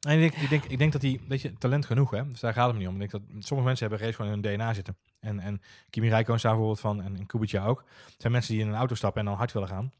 En 0.00 0.22
ik, 0.22 0.30
denk, 0.30 0.42
ik, 0.42 0.48
denk, 0.48 0.64
ik 0.64 0.78
denk 0.78 0.92
dat 0.92 1.02
hij, 1.02 1.20
weet 1.28 1.40
je, 1.40 1.52
talent 1.52 1.86
genoeg, 1.86 2.10
hè? 2.10 2.30
Dus 2.30 2.40
daar 2.40 2.52
gaat 2.52 2.68
het 2.68 2.78
niet 2.78 2.88
om. 2.88 3.00
Ik 3.00 3.10
denk 3.10 3.10
dat 3.10 3.44
sommige 3.44 3.68
mensen 3.68 3.88
hebben 3.88 4.06
reeds 4.06 4.16
gewoon 4.16 4.32
in 4.32 4.42
hun 4.42 4.56
DNA 4.56 4.74
zitten. 4.74 4.96
En, 5.20 5.40
en 5.40 5.62
Kimi 5.90 6.08
Räikkönen 6.08 6.40
staat 6.40 6.52
bijvoorbeeld 6.52 6.80
van, 6.80 7.02
en, 7.02 7.16
en 7.16 7.26
Kubica 7.26 7.64
ook. 7.64 7.84
Het 8.04 8.14
zijn 8.18 8.32
mensen 8.32 8.52
die 8.54 8.62
in 8.62 8.68
een 8.68 8.74
auto 8.74 8.94
stappen 8.94 9.20
en 9.20 9.26
dan 9.26 9.36
hard 9.36 9.52
willen 9.52 9.68
gaan. 9.68 9.92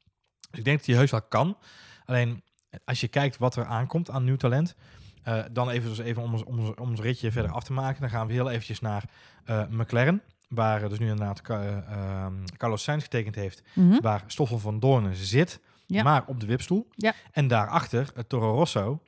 Dus 0.50 0.58
ik 0.58 0.64
denk 0.64 0.76
dat 0.78 0.86
hij 0.86 0.96
heus 0.96 1.10
wel 1.10 1.22
kan. 1.22 1.56
Alleen, 2.04 2.42
als 2.84 3.00
je 3.00 3.08
kijkt 3.08 3.38
wat 3.38 3.56
er 3.56 3.64
aankomt 3.64 4.10
aan 4.10 4.24
nieuw 4.24 4.36
talent, 4.36 4.76
uh, 5.24 5.44
dan 5.52 5.70
even, 5.70 5.88
dus 5.88 5.98
even 5.98 6.22
om, 6.22 6.32
ons, 6.32 6.44
om, 6.44 6.58
ons, 6.58 6.74
om 6.74 6.88
ons 6.88 7.00
ritje 7.00 7.32
verder 7.32 7.52
af 7.52 7.64
te 7.64 7.72
maken. 7.72 8.00
Dan 8.00 8.10
gaan 8.10 8.26
we 8.26 8.32
heel 8.32 8.50
eventjes 8.50 8.80
naar 8.80 9.04
uh, 9.46 9.66
McLaren. 9.68 10.22
Waar 10.48 10.88
dus 10.88 10.98
nu 10.98 11.08
inderdaad 11.08 11.42
uh, 11.50 11.76
uh, 11.90 12.26
Carlos 12.56 12.82
Sainz 12.82 13.02
getekend 13.02 13.34
heeft. 13.34 13.62
Mhm. 13.72 13.86
Mm 13.86 13.92
-hmm. 13.92 14.00
Waar 14.00 14.22
Stoffel 14.26 14.58
van 14.58 14.80
Doornen 14.80 15.16
zit. 15.16 15.60
Ja. 15.86 16.02
Maar 16.02 16.24
op 16.26 16.40
de 16.40 16.46
wipstoel. 16.46 16.88
Ja. 16.90 17.14
En 17.32 17.48
daarachter 17.48 18.10
uh, 18.16 18.22
Toro 18.26 18.54
Rosso. 18.54 19.00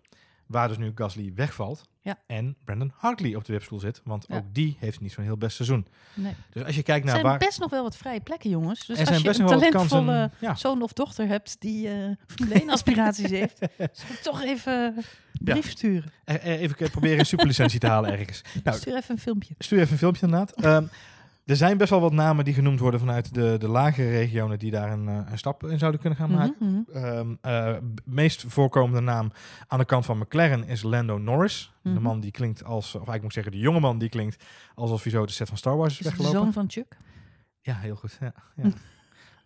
Waar 0.46 0.68
dus 0.68 0.78
nu 0.78 0.92
Gasly 0.94 1.32
wegvalt. 1.34 1.88
Ja. 2.02 2.18
En 2.26 2.56
Brandon 2.64 2.92
Hartley 2.96 3.34
op 3.34 3.44
de 3.44 3.52
wipstoel 3.52 3.80
zit. 3.80 4.00
Want 4.04 4.24
Ja. 4.28 4.36
ook 4.36 4.44
die 4.52 4.76
heeft 4.80 5.00
niet 5.00 5.12
zo'n 5.12 5.24
heel 5.24 5.36
best 5.36 5.56
seizoen. 5.56 5.86
Nee. 6.14 6.34
Dus 6.50 6.64
als 6.64 6.74
je 6.76 6.82
kijkt 6.82 7.00
Er 7.00 7.12
naar 7.12 7.20
zijn 7.20 7.30
waar... 7.30 7.38
best 7.38 7.60
nog 7.60 7.70
wel 7.70 7.82
wat 7.82 7.96
vrije 7.96 8.20
plekken, 8.20 8.50
jongens. 8.50 8.78
Dus 8.78 8.88
er 8.88 8.96
als 8.98 9.08
zijn 9.08 9.18
je 9.18 9.24
best 9.24 9.38
een 9.38 9.46
wel 9.46 9.60
wat 9.60 9.70
talentvolle. 9.70 10.30
Ja, 10.40 10.54
zoon 10.54 10.82
of 10.82 10.92
dochter 10.92 11.26
hebt 11.26 11.56
die 11.60 11.88
eh 11.88 11.94
Formule 12.26 12.60
1 12.60 12.70
aspiraties 12.70 13.30
heeft, 13.30 13.58
zou 13.76 14.12
ik 14.12 14.20
toch 14.22 14.42
even 14.42 14.72
een 14.72 15.04
brief 15.40 15.70
sturen. 15.70 16.12
even 16.24 16.90
proberen 16.90 17.18
een 17.18 17.26
superlicentie 17.26 17.80
te 17.80 17.86
halen 17.86 18.10
ergens. 18.18 18.42
Nou, 18.64 18.76
Stuur 18.76 18.96
even 18.96 19.14
een 19.14 19.20
filmpje. 19.20 19.54
Stuur 19.58 19.78
even 19.78 19.92
een 19.92 19.98
filmpje 19.98 20.26
inderdaad. 20.26 20.52
Ehm, 20.52 20.86
er 21.44 21.56
zijn 21.56 21.76
best 21.76 21.90
wel 21.90 22.00
wat 22.00 22.12
namen 22.12 22.44
die 22.44 22.54
genoemd 22.54 22.80
worden 22.80 23.00
vanuit 23.00 23.34
de, 23.34 23.56
de 23.58 23.68
lagere 23.68 24.08
regionen 24.10 24.58
die 24.58 24.70
daar 24.70 24.92
een, 24.92 25.08
eh, 25.08 25.20
een 25.30 25.38
stap 25.38 25.64
in 25.64 25.78
zouden 25.78 26.00
kunnen 26.00 26.18
gaan 26.18 26.30
maken. 26.30 26.84
B- 27.94 28.00
meest 28.04 28.44
voorkomende 28.48 29.00
naam 29.00 29.32
aan 29.66 29.78
de 29.78 29.84
kant 29.84 30.04
van 30.04 30.18
McLaren 30.18 30.64
is 30.68 30.82
Lando 30.82 31.18
Norris. 31.18 31.72
De 31.82 31.90
Mhm. 31.90 32.02
man 32.02 32.20
die 32.20 32.30
klinkt 32.30 32.64
als, 32.64 32.86
of 32.86 32.92
eigenlijk 32.92 33.22
moet 33.22 33.26
ik 33.36 33.42
zeggen, 33.42 33.52
de 33.52 33.58
jonge 33.58 33.80
man 33.80 33.98
die 33.98 34.08
klinkt 34.08 34.44
alsof 34.74 35.02
hij 35.02 35.12
zo 35.12 35.26
de 35.26 35.32
set 35.32 35.48
van 35.48 35.56
Star 35.56 35.76
Wars 35.76 35.92
is 35.92 35.98
Is 36.00 36.06
het 36.06 36.16
de 36.16 36.22
weggelopen. 36.22 36.52
zoon 36.52 36.62
van 36.62 36.70
Chuck? 36.70 36.96
Ja, 37.60 37.74
heel 37.74 37.96
goed. 37.96 38.16
Ja, 38.20 38.32
ja. 38.56 38.70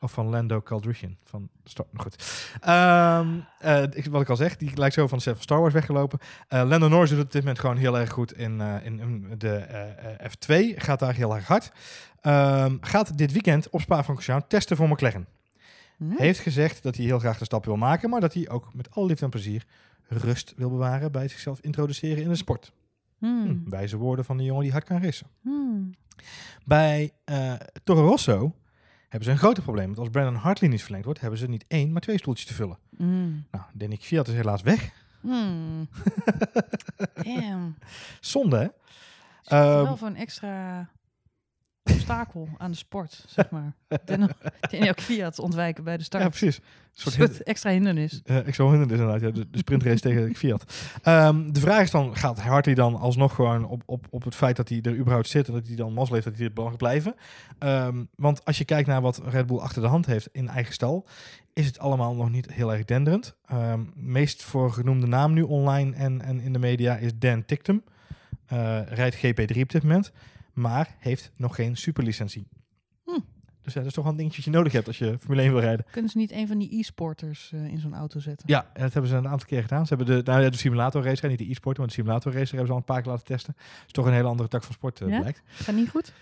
of 0.05 0.13
van 0.13 0.29
Lando 0.29 0.63
Calrissian. 0.63 1.17
Van 1.23 1.49
Star 1.65 1.87
nou 1.91 2.03
goed. 2.03 2.15
Ik- 3.97 4.07
wat 4.11 4.21
ik 4.21 4.29
al 4.29 4.37
zeg, 4.37 4.57
die 4.57 4.77
lijkt 4.77 4.95
zo 4.95 5.07
van 5.07 5.19
de 5.19 5.25
set 5.25 5.35
van 5.35 5.43
Star 5.43 5.61
Wars 5.61 5.73
weggelopen. 5.75 6.19
Eh, 6.49 6.63
Lando 6.67 6.89
Norris 6.89 7.09
doet 7.09 7.19
het 7.19 7.27
op 7.27 7.33
dit 7.33 7.41
moment 7.43 7.61
gewoon 7.61 7.77
heel 7.77 7.99
erg 7.99 8.11
goed 8.11 8.33
in, 8.33 8.61
eh, 8.61 8.75
in, 8.87 9.01
in 9.01 9.35
de 9.39 9.49
eh, 9.57 10.13
eh, 10.13 10.31
F2. 10.31 10.81
Gaat 10.81 10.99
daar 10.99 11.15
heel 11.15 11.35
erg 11.35 11.47
hard. 11.47 11.73
Ehm, 12.21 12.77
gaat 12.81 13.19
dit 13.19 13.33
weekend 13.33 13.71
op 13.71 13.81
Spa-Francorchamps 13.81 14.45
testen 14.49 14.77
voor 14.77 14.89
McLaren. 14.89 15.27
Hm? 15.97 16.11
Heeft 16.17 16.41
gezegd 16.41 16.83
dat 16.83 16.97
hij 16.97 17.05
heel 17.05 17.19
graag 17.19 17.39
de 17.39 17.45
stap 17.45 17.65
wil 17.65 17.77
maken, 17.77 18.11
maar 18.11 18.21
dat 18.21 18.35
hij 18.35 18.49
ook 18.49 18.75
met 18.75 18.91
alle 18.91 19.07
liefde 19.07 19.25
en 19.25 19.31
plezier 19.31 19.65
rust 20.09 20.53
wil 20.57 20.71
bewaren 20.71 21.13
bij 21.13 21.29
zichzelf 21.29 21.61
introduceren 21.61 22.23
in 22.23 22.29
de 22.29 22.35
sport. 22.37 22.73
Hmm. 23.19 23.45
Hm, 23.47 23.71
wijze 23.71 23.97
woorden 23.97 24.25
van 24.25 24.37
de 24.37 24.45
jongen 24.45 24.63
die 24.63 24.73
hard 24.73 24.85
kan 24.85 25.03
racen. 25.03 25.27
Hmm. 25.41 25.91
Bij 26.65 27.13
Toro 27.85 28.07
Rosso 28.07 28.55
hebben 29.15 29.25
ze 29.25 29.31
een 29.31 29.47
groter 29.47 29.63
probleem. 29.63 29.87
Want 29.87 29.99
als 29.99 30.09
Brandon 30.09 30.35
Hartley 30.35 30.71
niet 30.71 30.83
verlengd 30.83 31.05
wordt, 31.05 31.21
hebben 31.21 31.39
ze 31.39 31.49
niet 31.49 31.65
één, 31.69 31.93
maar 31.93 32.01
twee 32.01 32.19
stoeltjes 32.19 32.47
te 32.47 32.55
vullen. 32.55 32.79
Hmm. 32.97 33.47
Nou, 33.51 33.65
Danny 33.73 33.97
Fiat 34.01 34.29
is 34.29 34.35
helaas 34.35 34.63
weg. 34.63 34.91
Hmm. 35.21 35.89
Damn. 37.25 37.77
Zonde, 38.21 38.57
hè? 38.57 38.69
Ehm, 39.45 39.85
wel 39.85 39.97
voor 39.97 40.09
een 40.09 40.17
extra 40.17 40.89
obstakel 41.93 42.49
aan 42.57 42.71
de 42.71 42.77
sport, 42.77 43.25
zeg 43.27 43.51
maar. 43.51 43.75
Daniel 44.71 44.95
Kwiat 44.95 45.39
ontwijken 45.39 45.85
bij 45.85 45.97
de 45.97 46.03
start. 46.03 46.23
Ja, 46.23 46.29
precies. 46.29 46.61
Een 47.05 47.13
soort 47.13 47.43
extra 47.43 47.71
hindernis. 47.71 48.23
ik 48.45 48.55
zou 48.55 48.71
hindernis 48.71 48.99
inderdaad, 48.99 49.21
ja, 49.21 49.31
de, 49.31 49.51
de 49.51 49.59
sprintrace 49.59 50.01
tegen 50.01 50.35
Fiat. 50.37 50.65
Ehm, 51.03 51.53
de 51.53 51.61
vraag 51.61 51.83
is 51.83 51.91
dan, 51.91 52.17
gaat 52.17 52.41
Hartley 52.41 52.75
dan 52.75 52.97
alsnog 52.97 53.35
gewoon 53.35 53.67
op, 53.67 53.83
op, 53.87 54.07
op 54.11 54.25
het 54.25 54.35
feit 54.35 54.57
dat 54.57 54.69
hij 54.69 54.81
er 54.83 54.97
überhaupt 54.97 55.29
zit 55.29 55.49
en 55.49 55.53
dat 55.55 55.67
hij 55.67 55.77
dan 55.77 55.93
mazzel 55.93 56.15
heeft 56.15 56.27
dat 56.27 56.37
hij 56.37 56.47
er 56.55 56.63
mag 56.63 56.77
blijven? 56.77 57.15
Ehm, 57.59 58.05
want 58.17 58.45
als 58.45 58.59
je 58.59 58.65
kijkt 58.65 58.89
naar 58.89 59.01
wat 59.01 59.21
Red 59.25 59.47
Bull 59.47 59.59
achter 59.59 59.83
de 59.83 59.89
hand 59.89 60.07
heeft 60.07 60.29
in 60.33 60.49
eigen 60.49 60.73
stal, 60.73 61.07
is 61.53 61.67
het 61.67 61.79
allemaal 61.79 62.15
nog 62.15 62.31
niet 62.31 62.53
heel 62.53 62.73
erg 62.73 62.85
denderend. 62.85 63.35
Ehm, 63.47 63.81
meest 63.95 64.43
voor 64.43 64.73
genoemde 64.73 65.07
naam 65.07 65.33
nu 65.33 65.43
online 65.43 65.95
en, 65.97 66.21
en 66.21 66.41
in 66.41 66.53
de 66.53 66.59
media 66.59 66.97
is 66.97 67.19
Dan 67.19 67.45
Tictum. 67.45 67.83
Eh, 68.47 68.81
rijdt 68.87 69.17
GP3 69.17 69.61
op 69.61 69.71
dit 69.71 69.83
moment, 69.83 70.13
maar 70.55 70.97
heeft 70.99 71.33
nog 71.37 71.55
geen 71.55 71.77
superlicentie. 71.77 72.47
Hm. 73.05 73.11
Dus 73.63 73.73
ja, 73.73 73.79
dat 73.79 73.89
is 73.89 73.95
toch 73.95 74.05
wel 74.05 74.13
een 74.13 74.19
dingetje 74.19 74.43
je 74.45 74.51
nodig 74.51 74.73
hebt 74.73 74.87
als 74.87 74.99
je 74.99 75.19
Formule 75.19 75.43
1 75.43 75.53
wil 75.53 75.61
rijden. 75.61 75.87
Kunnen 75.91 76.11
ze 76.11 76.19
niet 76.19 76.33
een 76.33 76.47
van 76.49 76.59
die 76.59 76.79
e-sporters 76.79 77.51
eh, 77.53 77.65
in 77.65 77.79
zo'n 77.79 77.95
auto 77.95 78.21
zetten? 78.21 78.49
Ja, 78.49 78.67
en 78.73 78.83
dat 78.83 78.93
hebben 78.93 79.11
ze 79.11 79.17
een 79.17 79.29
aantal 79.29 79.47
keer 79.47 79.63
gedaan. 79.63 79.87
Ze 79.87 79.95
hebben 79.95 80.17
de, 80.17 80.31
nou 80.31 80.43
ja, 80.43 80.51
de 80.51 80.57
simulator 80.57 81.05
racer, 81.05 81.29
niet 81.29 81.39
de 81.39 81.51
e-sport, 81.51 81.79
maar 81.79 81.87
de 81.87 81.93
simulator 81.93 82.33
racer 82.33 82.49
hebben 82.49 82.67
ze 82.67 82.73
al 82.73 82.79
een 82.79 82.85
paar 82.85 83.03
keer 83.03 83.11
laten 83.11 83.27
testen. 83.27 83.57
is 83.87 83.93
toch 83.93 84.07
een 84.07 84.13
hele 84.13 84.29
andere 84.29 84.49
tak 84.49 84.63
van 84.63 84.75
sport, 84.75 85.01
eh, 85.01 85.09
Ja? 85.09 85.19
blijkt. 85.21 85.43
Gaat 85.47 85.75
niet 85.75 85.89
goed? 85.91 86.13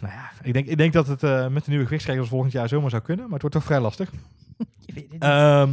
Nou 0.00 0.12
ja, 0.12 0.30
ik 0.42 0.52
denk, 0.52 0.66
ik 0.66 0.76
denk 0.76 0.92
dat 0.92 1.06
het 1.06 1.22
eh, 1.22 1.48
met 1.48 1.64
de 1.64 1.70
nieuwe 1.70 1.84
gewichtsregels 1.84 2.28
volgend 2.28 2.52
jaar 2.52 2.68
zomaar 2.68 2.90
zou 2.90 3.02
kunnen, 3.02 3.24
maar 3.24 3.32
het 3.32 3.42
wordt 3.42 3.56
toch 3.56 3.64
vrij 3.66 3.80
lastig. 3.80 4.10
Je 4.86 4.92
weet 4.92 5.02
het 5.02 5.12
niet. 5.12 5.22
Ehm, 5.22 5.70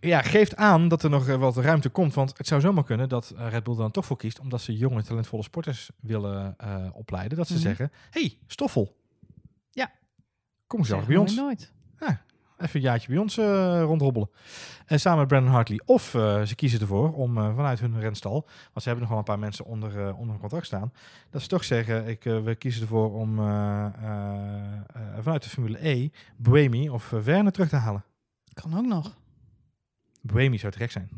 ja, 0.00 0.22
geeft 0.22 0.56
aan 0.56 0.88
dat 0.88 1.02
er 1.02 1.10
nog 1.10 1.28
eh, 1.28 1.36
wat 1.36 1.56
ruimte 1.56 1.88
komt. 1.88 2.14
Want 2.14 2.38
het 2.38 2.46
zou 2.46 2.60
zomaar 2.60 2.84
kunnen 2.84 3.08
dat 3.08 3.30
eh, 3.36 3.48
Red 3.48 3.62
Bull 3.64 3.74
er 3.74 3.80
dan 3.80 3.90
toch 3.90 4.06
voor 4.06 4.16
kiest. 4.16 4.40
Omdat 4.40 4.60
ze 4.60 4.76
jonge, 4.76 5.02
talentvolle 5.02 5.42
sporters 5.42 5.90
willen 6.00 6.54
eh, 6.58 6.86
opleiden. 6.92 7.38
Dat 7.38 7.46
ze 7.46 7.52
Mhm. 7.52 7.62
zeggen, 7.62 7.92
hey, 8.10 8.38
Stoffel. 8.46 8.96
Ja. 9.70 9.90
Kom 10.66 10.84
Zeggen 10.84 11.06
bij 11.08 11.16
ons. 11.16 11.34
nooit. 11.34 11.72
Even 12.58 12.76
een 12.76 12.80
jaartje 12.86 13.08
bij 13.08 13.18
ons 13.18 13.38
eh 13.38 13.80
rondhobbelen. 13.82 14.30
En 14.86 15.00
samen 15.00 15.18
met 15.18 15.28
Brandon 15.28 15.52
Hartley. 15.52 15.80
Of 15.84 16.02
ze 16.44 16.52
kiezen 16.54 16.80
ervoor 16.80 17.14
om 17.14 17.34
vanuit 17.34 17.80
hun 17.80 18.00
renstal. 18.00 18.32
Want 18.32 18.82
ze 18.82 18.88
hebben 18.88 19.00
nog 19.00 19.08
wel 19.08 19.18
een 19.18 19.24
paar 19.24 19.38
mensen 19.38 19.64
onder, 19.64 20.14
onder 20.14 20.36
contract 20.38 20.66
staan. 20.66 20.92
Dat 21.30 21.42
ze 21.42 21.48
toch 21.48 21.64
zeggen, 21.64 22.06
ik, 22.08 22.22
we 22.22 22.54
kiezen 22.58 22.82
ervoor 22.82 23.14
om 23.14 23.36
vanuit 25.20 25.42
de 25.42 25.48
Formule 25.48 25.88
E. 25.88 26.08
Buemi 26.36 26.90
of 26.90 27.12
uh, 27.12 27.20
Werner 27.20 27.52
terug 27.52 27.68
te 27.68 27.76
halen. 27.76 28.04
Kan 28.52 28.78
ook 28.78 28.86
nog. 28.86 29.16
Buemi 30.32 30.58
zou 30.58 30.72
te 30.72 30.78
gek 30.78 30.90
zijn. 30.90 31.08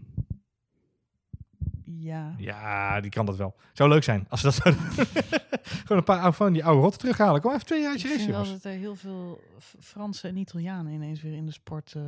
Ja. 1.84 2.34
Ja, 2.38 3.00
die 3.00 3.10
kan 3.10 3.26
dat 3.26 3.36
wel. 3.36 3.54
Zou 3.72 3.88
leuk 3.88 4.02
zijn 4.02 4.26
als 4.28 4.40
ze 4.40 4.46
dat 4.46 4.54
zouden 4.54 4.84
doen. 4.96 5.06
Gewoon 5.84 5.98
een 5.98 6.04
paar 6.04 6.20
oude, 6.20 6.36
van 6.36 6.52
die 6.52 6.64
oude 6.64 6.80
rotten 6.82 7.00
terughalen. 7.00 7.40
Kom 7.40 7.52
even 7.52 7.66
twee 7.66 7.78
Ik 7.78 7.84
jaartje 7.84 8.08
race, 8.08 8.18
vind 8.18 8.30
wel 8.30 8.42
jongens. 8.44 8.62
dat 8.62 8.72
er 8.72 8.78
heel 8.78 8.96
veel 8.96 9.40
Fransen 9.80 10.30
en 10.30 10.36
Italianen 10.36 10.92
ineens 10.92 11.22
weer 11.22 11.32
in 11.34 11.46
de 11.46 11.52
sport 11.52 11.92
eh, 11.96 12.02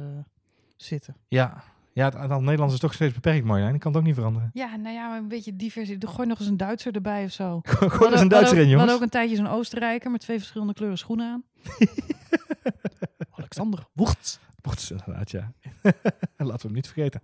zitten. 0.76 1.16
Ja, 1.28 1.62
ja 1.92 2.04
het 2.04 2.14
aantal 2.14 2.38
Nederlanders 2.38 2.72
is 2.74 2.80
toch 2.80 2.92
steeds 2.94 3.14
beperkt, 3.14 3.44
Marjolein. 3.44 3.74
Ik 3.74 3.80
kan 3.80 3.90
het 3.90 4.00
ook 4.00 4.06
niet 4.06 4.14
veranderen. 4.16 4.50
Ja, 4.52 4.76
nou 4.76 4.94
ja, 4.94 5.08
maar 5.08 5.18
een 5.18 5.28
beetje 5.28 5.56
diversie. 5.56 5.98
Doe- 5.98 6.10
Gooi 6.10 6.28
nog 6.28 6.38
eens 6.38 6.48
een 6.48 6.56
Duitser 6.56 6.94
erbij 6.94 7.24
of 7.24 7.32
zo. 7.32 7.60
Gewoon 7.64 8.12
eens 8.12 8.20
een 8.20 8.28
Duitser 8.28 8.56
in, 8.58 8.62
We 8.64 8.68
jongens. 8.70 8.78
hadden 8.90 8.94
ook 8.96 9.02
een 9.02 9.08
tijdje 9.20 9.36
zo'n 9.36 9.48
Oostenrijker 9.48 10.10
met 10.10 10.20
twee 10.20 10.38
verschillende 10.38 10.74
kleuren 10.74 10.98
schoenen 10.98 11.26
aan. 11.32 11.42
Alexander 13.38 13.86
Woerts. 13.92 14.38
Wordt 14.62 14.90
inderdaad, 14.90 15.31
ja. 15.31 15.53
Laten 16.37 16.57
we 16.57 16.62
hem 16.62 16.72
niet 16.72 16.87
vergeten. 16.88 17.20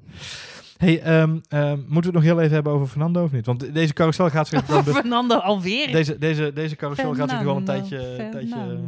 Hey, 0.76 1.00
ehm, 1.02 1.38
ehm, 1.48 1.76
moeten 1.78 1.94
we 1.94 2.04
het 2.04 2.12
nog 2.12 2.22
heel 2.22 2.40
even 2.40 2.54
hebben 2.54 2.72
over 2.72 2.86
Fernando 2.86 3.24
of 3.24 3.32
niet? 3.32 3.46
Want 3.46 3.60
de- 3.60 3.72
deze 3.72 3.92
carousel 3.92 4.30
gaat 4.30 4.48
zich 4.48 4.64
gewoon... 4.64 4.84
Fernando 4.84 5.36
alweer. 5.36 5.92
Deze, 5.92 6.18
deze, 6.18 6.52
deze 6.54 6.76
carousel 6.76 7.14
gaat 7.14 7.30
zich 7.30 7.42
wel 7.42 7.56
een 7.56 7.64
tijdje, 7.64 8.28
tijdje, 8.30 8.78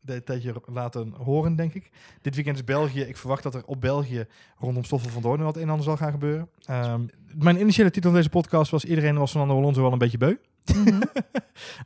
de 0.00 0.22
tijdje 0.22 0.54
laten 0.66 1.12
horen, 1.16 1.56
denk 1.56 1.74
ik. 1.74 1.90
Dit 2.22 2.34
weekend 2.34 2.56
is 2.56 2.64
België. 2.64 3.00
Ik 3.00 3.16
verwacht 3.16 3.42
dat 3.42 3.54
er 3.54 3.62
op 3.66 3.80
België 3.80 4.26
rondom 4.58 4.84
Stoffel 4.84 5.10
van 5.10 5.22
Doorn 5.22 5.42
wat 5.42 5.56
een 5.56 5.62
en 5.62 5.68
ander 5.68 5.84
zal 5.84 5.96
gaan 5.96 6.10
gebeuren. 6.12 6.48
Ehm, 6.64 7.00
mijn 7.34 7.60
initiële 7.60 7.90
titel 7.90 8.10
van 8.10 8.18
deze 8.18 8.30
podcast 8.30 8.70
was... 8.70 8.84
Iedereen 8.84 9.18
was 9.18 9.30
Fernando 9.30 9.56
Alonso 9.56 9.82
wel 9.82 9.92
een 9.92 9.98
beetje 9.98 10.18
beu. 10.18 10.34
Mhm. 10.72 11.00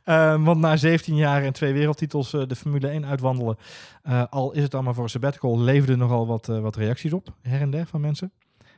Ehm, 0.03 0.43
want 0.43 0.59
na 0.59 0.77
17 0.77 1.15
jaar 1.15 1.43
en 1.43 1.53
twee 1.53 1.73
wereldtitels 1.73 2.33
eh, 2.33 2.47
de 2.47 2.55
Formule 2.55 2.87
1 2.87 3.05
uitwandelen... 3.05 3.57
eh, 4.03 4.23
al 4.29 4.51
is 4.51 4.63
het 4.63 4.73
allemaal 4.73 4.93
voor 4.93 5.03
een 5.03 5.09
sabbatical... 5.09 5.59
leefde 5.59 5.95
nogal 5.95 6.27
wat, 6.27 6.49
eh, 6.49 6.59
wat 6.59 6.75
reacties 6.75 7.13
op, 7.13 7.35
her 7.41 7.61
en 7.61 7.69
der, 7.69 7.85
van 7.85 8.01
mensen. 8.01 8.31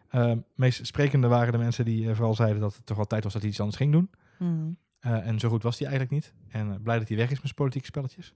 Ehm 0.10 0.38
meest 0.56 0.86
sprekende 0.86 1.28
waren 1.28 1.52
de 1.52 1.58
mensen 1.58 1.86
die 1.86 2.16
vooral 2.16 2.36
zeiden... 2.36 2.62
dat 2.62 2.76
het 2.76 2.86
toch 2.86 2.98
wel 2.98 3.06
tijd 3.06 3.24
was 3.24 3.34
dat 3.34 3.42
hij 3.42 3.52
iets 3.52 3.60
anders 3.60 3.78
ging 3.78 3.92
doen. 3.92 4.10
Mhm. 4.38 4.72
En 5.00 5.40
zo 5.40 5.50
goed 5.50 5.64
was 5.64 5.80
hij 5.80 5.88
eigenlijk 5.88 6.16
niet. 6.16 6.34
En 6.50 6.82
blij 6.82 7.00
dat 7.00 7.08
hij 7.08 7.18
weg 7.18 7.26
is 7.26 7.32
met 7.32 7.42
zijn 7.42 7.56
politieke 7.56 7.88
spelletjes. 7.88 8.34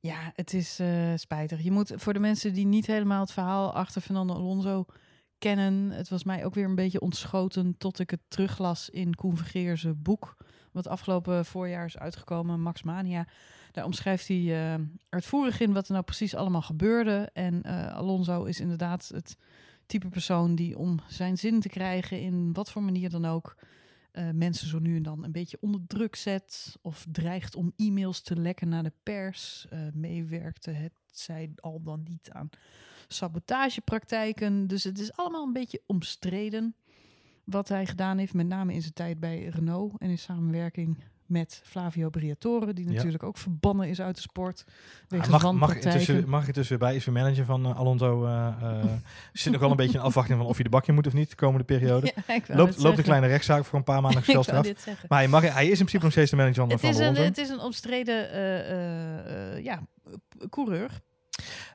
Ja, 0.00 0.32
het 0.34 0.54
is 0.54 0.80
spijtig. 1.14 1.62
Je 1.62 1.70
moet 1.70 1.92
voor 1.96 2.12
de 2.12 2.18
mensen 2.18 2.54
die 2.54 2.66
niet 2.66 2.86
helemaal 2.86 3.20
het 3.20 3.32
verhaal 3.32 3.72
achter 3.72 4.00
Fernando 4.00 4.34
Alonso 4.34 4.84
kennen. 5.38 5.90
Het 5.90 6.08
was 6.08 6.24
mij 6.24 6.44
ook 6.44 6.54
weer 6.54 6.64
een 6.64 6.74
beetje 6.74 7.00
ontschoten 7.00 7.74
tot 7.78 7.98
ik 7.98 8.10
het 8.10 8.20
teruglas 8.28 8.90
in 8.90 9.14
Koen 9.14 9.36
Vergeer's 9.36 9.86
boek. 9.96 10.36
Wat 10.72 10.86
afgelopen 10.86 11.44
voorjaar 11.44 11.84
is 11.84 11.98
uitgekomen, 11.98 12.60
Max 12.60 12.82
Mania. 12.82 13.26
Daar 13.72 13.84
omschrijft 13.84 14.28
hij 14.28 14.72
eh 14.74 14.80
uitvoerig 15.08 15.60
in 15.60 15.72
wat 15.72 15.86
er 15.86 15.92
nou 15.92 16.04
precies 16.04 16.34
allemaal 16.34 16.62
gebeurde. 16.62 17.30
En 17.32 17.62
eh, 17.62 17.96
Alonso 17.96 18.44
is 18.44 18.60
inderdaad 18.60 19.10
het 19.14 19.36
type 19.86 20.08
persoon 20.08 20.54
die 20.54 20.78
om 20.78 21.00
zijn 21.08 21.38
zin 21.38 21.60
te 21.60 21.68
krijgen 21.68 22.20
in 22.20 22.52
wat 22.52 22.70
voor 22.70 22.82
manier 22.82 23.10
dan 23.10 23.24
ook 23.24 23.56
eh, 24.12 24.30
mensen 24.30 24.68
zo 24.68 24.78
nu 24.78 24.96
en 24.96 25.02
dan 25.02 25.24
een 25.24 25.32
beetje 25.32 25.58
onder 25.60 25.80
druk 25.86 26.16
zet 26.16 26.78
of 26.82 27.06
dreigt 27.12 27.54
om 27.54 27.72
e-mails 27.76 28.20
te 28.20 28.36
lekken 28.36 28.68
naar 28.68 28.82
de 28.82 28.92
pers, 29.02 29.66
meewerkte 29.92 30.70
het 30.70 30.92
zij 31.10 31.52
al 31.56 31.82
dan 31.82 32.02
niet 32.08 32.30
aan 32.30 32.50
sabotagepraktijken. 33.08 34.66
Dus 34.66 34.84
het 34.84 34.98
is 34.98 35.12
allemaal 35.12 35.46
een 35.46 35.52
beetje 35.52 35.82
omstreden 35.86 36.74
wat 37.50 37.68
hij 37.68 37.86
gedaan 37.86 38.18
heeft, 38.18 38.34
met 38.34 38.46
name 38.46 38.72
in 38.74 38.80
zijn 38.82 38.92
tijd 38.94 39.20
bij 39.20 39.44
Renault 39.44 39.98
en 39.98 40.10
in 40.10 40.18
samenwerking 40.18 40.98
met 41.26 41.60
Flavio 41.64 42.08
Briatore, 42.10 42.72
die 42.72 42.84
Ja. 42.88 42.92
natuurlijk 42.92 43.22
ook 43.22 43.36
verbannen 43.38 43.88
is 43.88 44.00
uit 44.00 44.14
de 44.14 44.20
sport. 44.20 44.64
Wegens 45.08 45.28
Ah, 45.28 45.32
mag, 45.32 45.42
mag, 45.42 45.50
wanpraktijken. 45.50 45.90
intussen, 46.00 46.28
mag 46.28 46.48
ik 46.48 46.54
tussen 46.54 46.78
weer 46.78 46.88
bij? 46.88 46.96
Is 46.96 47.04
weer 47.04 47.14
manager 47.14 47.44
van 47.44 47.66
eh, 47.66 47.76
Alonso. 47.76 48.24
eh, 48.26 48.84
zit 49.32 49.52
nog 49.52 49.60
wel 49.60 49.70
een 49.70 49.76
beetje 49.76 49.98
in 49.98 50.04
afwachting 50.04 50.38
van 50.38 50.46
of 50.46 50.54
hij 50.54 50.62
de 50.64 50.70
bakje 50.70 50.92
moet 50.92 51.06
of 51.06 51.12
niet 51.12 51.30
de 51.30 51.36
komende 51.36 51.64
periode. 51.64 52.12
Ja, 52.26 52.56
loopt, 52.56 52.78
loopt 52.82 52.98
een 52.98 53.04
kleine 53.04 53.26
rechtszaak 53.26 53.64
voor 53.64 53.78
een 53.78 53.84
paar 53.84 54.02
maanden 54.02 54.24
zeggen. 54.44 54.64
Maar 55.08 55.18
hij, 55.18 55.28
mag, 55.28 55.42
hij 55.42 55.64
is 55.64 55.70
in 55.70 55.76
principe 55.76 56.02
nog 56.02 56.12
steeds 56.12 56.30
de 56.30 56.36
manager 56.36 56.60
van, 56.60 56.70
Het 56.70 56.80
van 56.80 56.90
is, 56.90 56.98
een, 56.98 57.14
het 57.16 57.38
is 57.38 57.48
een 57.48 57.60
omstreden 57.60 58.32
ja, 59.62 59.82
coureur. 60.48 61.00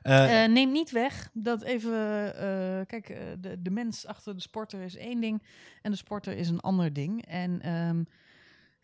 Eh, 0.02 0.44
Eh, 0.44 0.50
neem 0.50 0.72
niet 0.72 0.90
weg 0.90 1.30
dat 1.32 1.62
even, 1.62 2.34
eh, 2.36 2.86
kijk, 2.86 3.16
de, 3.40 3.62
de 3.62 3.70
mens 3.70 4.06
achter 4.06 4.34
de 4.34 4.40
sporter 4.40 4.80
is 4.80 4.96
één 4.96 5.20
ding 5.20 5.42
en 5.82 5.90
de 5.90 5.96
sporter 5.96 6.36
is 6.36 6.48
een 6.48 6.60
ander 6.60 6.92
ding. 6.92 7.26
En 7.26 7.62
ehm, 7.62 8.02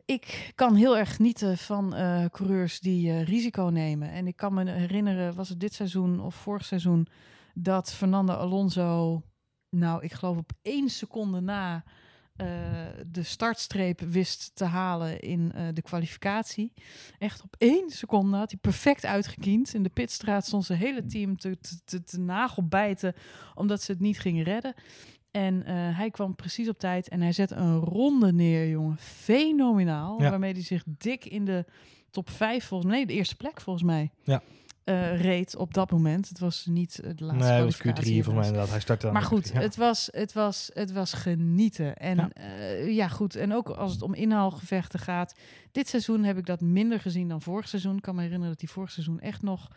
ik 0.04 0.52
kan 0.54 0.74
heel 0.74 0.96
erg 0.98 1.16
genieten 1.16 1.58
van 1.58 1.90
coureurs 2.30 2.80
die 2.80 3.22
risico 3.22 3.62
nemen. 3.62 4.10
En 4.10 4.26
ik 4.26 4.36
kan 4.36 4.54
me 4.54 4.70
herinneren, 4.70 5.34
was 5.34 5.48
het 5.48 5.60
dit 5.60 5.74
seizoen 5.74 6.20
of 6.20 6.34
vorig 6.34 6.64
seizoen, 6.64 7.06
dat 7.54 7.92
Fernando 7.92 8.32
Alonso, 8.32 9.22
nou, 9.70 10.02
ik 10.02 10.12
geloof 10.12 10.36
op 10.36 10.52
één 10.62 10.88
seconde 10.88 11.40
na 11.40 11.84
de 13.06 13.22
startstreep 13.22 14.00
wist 14.00 14.50
te 14.54 14.64
halen 14.64 15.20
in 15.20 15.52
eh, 15.52 15.66
de 15.72 15.82
kwalificatie. 15.82 16.72
Echt 17.18 17.42
op 17.42 17.54
één 17.58 17.90
seconde 17.90 18.36
had 18.36 18.50
hij 18.50 18.60
perfect 18.60 19.04
uitgekiend. 19.04 19.74
In 19.74 19.82
de 19.82 19.88
pitstraat 19.88 20.46
stond 20.46 20.64
zijn 20.64 20.78
hele 20.78 21.06
team 21.06 21.36
te, 21.36 21.58
te, 21.60 21.80
te, 21.84 22.02
te 22.02 22.20
nagelbijten 22.20 23.14
omdat 23.54 23.82
ze 23.82 23.92
het 23.92 24.00
niet 24.00 24.20
gingen 24.20 24.44
redden. 24.44 24.74
En 25.30 25.64
eh, 25.64 25.74
hij 25.96 26.10
kwam 26.10 26.34
precies 26.34 26.68
op 26.68 26.78
tijd 26.78 27.08
en 27.08 27.20
hij 27.20 27.32
zette 27.32 27.54
een 27.54 27.78
ronde 27.78 28.32
neer, 28.32 28.68
jongen. 28.68 28.98
Fenomenaal. 28.98 30.22
Ja. 30.22 30.30
Waarmee 30.30 30.52
hij 30.52 30.62
zich 30.62 30.82
dik 30.86 31.24
in 31.24 31.44
de 31.44 31.64
top 32.10 32.30
5, 32.30 32.64
volgens 32.64 32.90
mij, 32.90 32.98
nee, 32.98 33.06
de 33.06 33.12
eerste 33.12 33.36
plek 33.36 33.60
volgens 33.60 33.84
mij, 33.84 34.10
Ja. 34.22 34.42
Eh, 34.84 35.20
reed 35.20 35.56
op 35.56 35.74
dat 35.74 35.90
moment. 35.90 36.28
Het 36.28 36.38
was 36.38 36.66
niet 36.66 36.98
eh, 36.98 37.10
de 37.16 37.24
laatste 37.24 37.44
nee, 37.44 37.54
het 37.54 37.64
was 37.64 37.76
Q3 37.76 37.78
kwalificatie, 37.78 38.24
volgens 38.24 38.34
mij 38.34 38.46
inderdaad. 38.46 38.70
Hij 38.70 38.80
startte 38.80 39.10
maar 39.10 39.22
goed, 39.22 39.50
ja. 39.54 39.60
het, 39.60 39.76
was, 39.76 40.08
het, 40.12 40.32
was, 40.32 40.70
het 40.74 40.92
was 40.92 41.12
genieten. 41.12 41.96
En 41.96 42.16
Ja. 42.16 42.30
ja. 42.34 42.86
ja, 42.86 43.08
goed. 43.08 43.36
En 43.36 43.54
ook 43.54 43.68
als 43.68 43.92
het 43.92 44.02
om 44.02 44.14
inhaalgevechten 44.14 44.98
gaat. 44.98 45.34
Dit 45.72 45.88
seizoen 45.88 46.24
heb 46.24 46.38
ik 46.38 46.46
dat 46.46 46.60
minder 46.60 47.00
gezien 47.00 47.28
dan 47.28 47.42
vorig 47.42 47.68
seizoen. 47.68 47.96
Ik 47.96 48.02
kan 48.02 48.14
me 48.14 48.20
herinneren 48.20 48.52
dat 48.52 48.60
hij 48.60 48.70
vorig 48.70 48.90
seizoen 48.90 49.20
echt 49.20 49.42
nog 49.42 49.70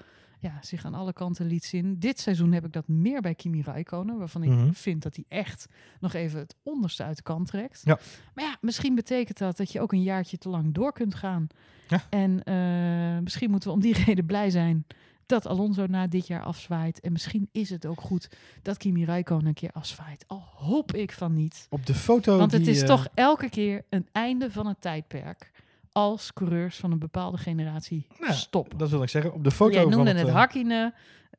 ja, 0.45 0.57
zich 0.61 0.85
aan 0.85 0.93
alle 0.93 1.13
kanten 1.13 1.45
liet 1.45 1.63
zien. 1.65 1.99
Dit 1.99 2.19
seizoen 2.19 2.51
heb 2.51 2.65
ik 2.65 2.73
dat 2.73 2.87
meer 2.87 3.21
bij 3.21 3.35
Kimi 3.35 3.61
Räikkönen. 3.61 4.17
Waarvan 4.17 4.43
ik 4.43 4.49
Mhm. 4.49 4.71
vind 4.71 5.03
dat 5.03 5.15
hij 5.15 5.25
echt 5.27 5.65
nog 5.99 6.13
even 6.13 6.39
het 6.39 6.55
onderste 6.63 7.03
uit 7.03 7.17
de 7.17 7.23
kant 7.23 7.47
trekt. 7.47 7.81
Ja. 7.83 7.99
Maar 8.33 8.43
ja, 8.45 8.57
misschien 8.61 8.95
betekent 8.95 9.37
dat 9.37 9.57
dat 9.57 9.71
je 9.71 9.81
ook 9.81 9.91
een 9.91 10.03
jaartje 10.03 10.37
te 10.37 10.49
lang 10.49 10.73
door 10.73 10.93
kunt 10.93 11.15
gaan. 11.15 11.47
Ja. 11.87 12.01
En 12.09 12.43
eh, 12.43 13.23
misschien 13.23 13.49
moeten 13.51 13.69
we 13.69 13.75
om 13.75 13.81
die 13.81 13.93
reden 14.05 14.25
blij 14.25 14.49
zijn 14.49 14.85
dat 15.25 15.47
Alonso 15.47 15.85
na 15.85 16.07
dit 16.07 16.27
jaar 16.27 16.43
afzwaait. 16.43 16.99
En 16.99 17.11
misschien 17.11 17.49
is 17.51 17.69
het 17.69 17.85
ook 17.85 18.01
goed 18.01 18.29
dat 18.61 18.77
Kimi 18.77 19.05
Räikkönen 19.05 19.45
een 19.45 19.53
keer 19.53 19.71
afzwaait. 19.71 20.23
Al 20.27 20.43
hoop 20.55 20.93
ik 20.93 21.11
van 21.11 21.33
niet. 21.33 21.67
Op 21.69 21.85
de 21.85 21.93
foto 21.93 22.37
Want 22.37 22.51
het 22.51 22.63
die, 22.63 22.73
is 22.73 22.81
eh, 22.81 22.87
toch 22.87 23.07
elke 23.13 23.49
keer 23.49 23.85
een 23.89 24.07
einde 24.11 24.51
van 24.51 24.67
het 24.67 24.81
tijdperk. 24.81 25.51
Als 25.97 26.33
coureurs 26.33 26.75
van 26.77 26.91
een 26.91 26.99
bepaalde 26.99 27.37
generatie 27.37 28.07
Nou, 28.19 28.33
stoppen. 28.33 28.77
Dat 28.77 28.89
wil 28.89 29.03
ik 29.03 29.09
zeggen. 29.09 29.33
Op 29.33 29.43
de 29.43 29.51
foto 29.51 29.71
Jij 29.73 29.81
van 29.81 29.91
noemde 29.91 30.09
het, 30.09 30.19
het, 30.19 30.27
eh, 30.27 30.33
Hakkinen. 30.35 30.93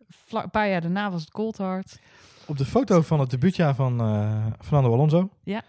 Vla- 0.09 0.43
Een 0.43 0.51
paar 0.51 0.69
jaar 0.69 0.81
daarna 0.81 1.11
was 1.11 1.21
het 1.21 1.31
Coulthard. 1.31 1.99
Op 2.47 2.59
de 2.59 2.65
foto 2.65 3.03
van 3.03 3.21
het 3.21 3.31
debuutjaar 3.31 3.75
van 3.75 4.01
eh, 4.01 4.47
Fernando 4.61 4.93
Alonso 4.93 5.31
Ja. 5.43 5.63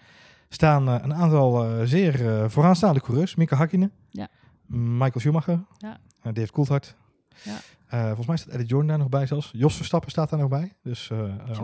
staan 0.49 0.87
eh, 0.89 0.95
een 1.01 1.13
aantal 1.13 1.65
zeer 1.87 2.45
vooraanstaande 2.51 3.01
coureurs. 3.01 3.35
Mika 3.35 3.55
Hakkinen, 3.55 3.91
Ja. 4.09 4.27
Michael 4.65 5.19
Schumacher, 5.19 5.63
Ja. 5.77 5.97
Dave 6.31 6.51
Coulthard. 6.51 6.95
Ja. 7.43 7.57
Volgens 8.05 8.27
mij 8.27 8.37
staat 8.37 8.53
Eddie 8.53 8.67
Jordan 8.67 8.87
daar 8.87 8.97
nog 8.97 9.09
bij 9.09 9.25
zelfs. 9.25 9.49
Jos 9.53 9.75
Verstappen 9.75 10.11
staat 10.11 10.29
daar 10.29 10.39
nog 10.39 10.49
bij. 10.49 10.73
Dus. 10.83 11.11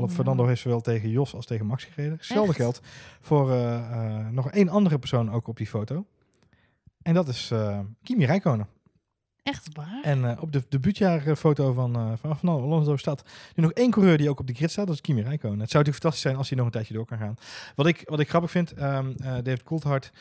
Fernando 0.09 0.45
heeft 0.45 0.61
zowel 0.61 0.81
tegen 0.81 1.09
Jos 1.09 1.35
als 1.35 1.45
tegen 1.45 1.65
Max 1.65 1.83
gereden. 1.83 2.17
Hetzelfde 2.17 2.53
geldt 2.53 2.81
voor 3.21 3.47
nog 4.31 4.49
één 4.51 4.69
andere 4.69 4.99
persoon 4.99 5.31
ook 5.31 5.47
op 5.47 5.57
die 5.57 5.67
foto. 5.67 6.05
En 7.03 7.13
dat 7.13 7.27
is 7.27 7.51
eh, 7.51 7.79
Kimi 8.03 8.25
Räikkönen. 8.25 8.67
Echt 9.43 9.69
waar? 9.73 10.01
En 10.03 10.29
eh, 10.29 10.41
op 10.41 10.51
de 10.51 10.63
debuutjaarfoto 10.69 11.73
van, 11.73 11.95
eh 11.95 12.11
van 12.15 12.37
Fernando 12.37 12.63
Alonso 12.63 12.97
staat 12.97 13.23
nu 13.55 13.63
nog 13.63 13.71
één 13.71 13.91
coureur 13.91 14.17
die 14.17 14.29
ook 14.29 14.39
op 14.39 14.47
de 14.47 14.53
grid 14.53 14.71
staat. 14.71 14.85
Dat 14.85 14.95
is 14.95 15.01
Kimi 15.01 15.21
Räikkönen. 15.21 15.59
Het 15.59 15.71
zou 15.71 15.83
natuurlijk 15.83 16.03
fantastisch 16.03 16.21
zijn 16.21 16.35
als 16.35 16.47
hij 16.47 16.57
nog 16.57 16.65
een 16.65 16.71
tijdje 16.71 16.93
door 16.93 17.05
kan 17.05 17.17
gaan. 17.17 17.35
Wat 17.75 17.85
ik, 17.85 18.01
wat 18.05 18.19
ik 18.19 18.29
grappig 18.29 18.51
vind, 18.51 18.73
eh, 18.73 18.99
David 19.17 19.63
Coulthard 19.63 20.11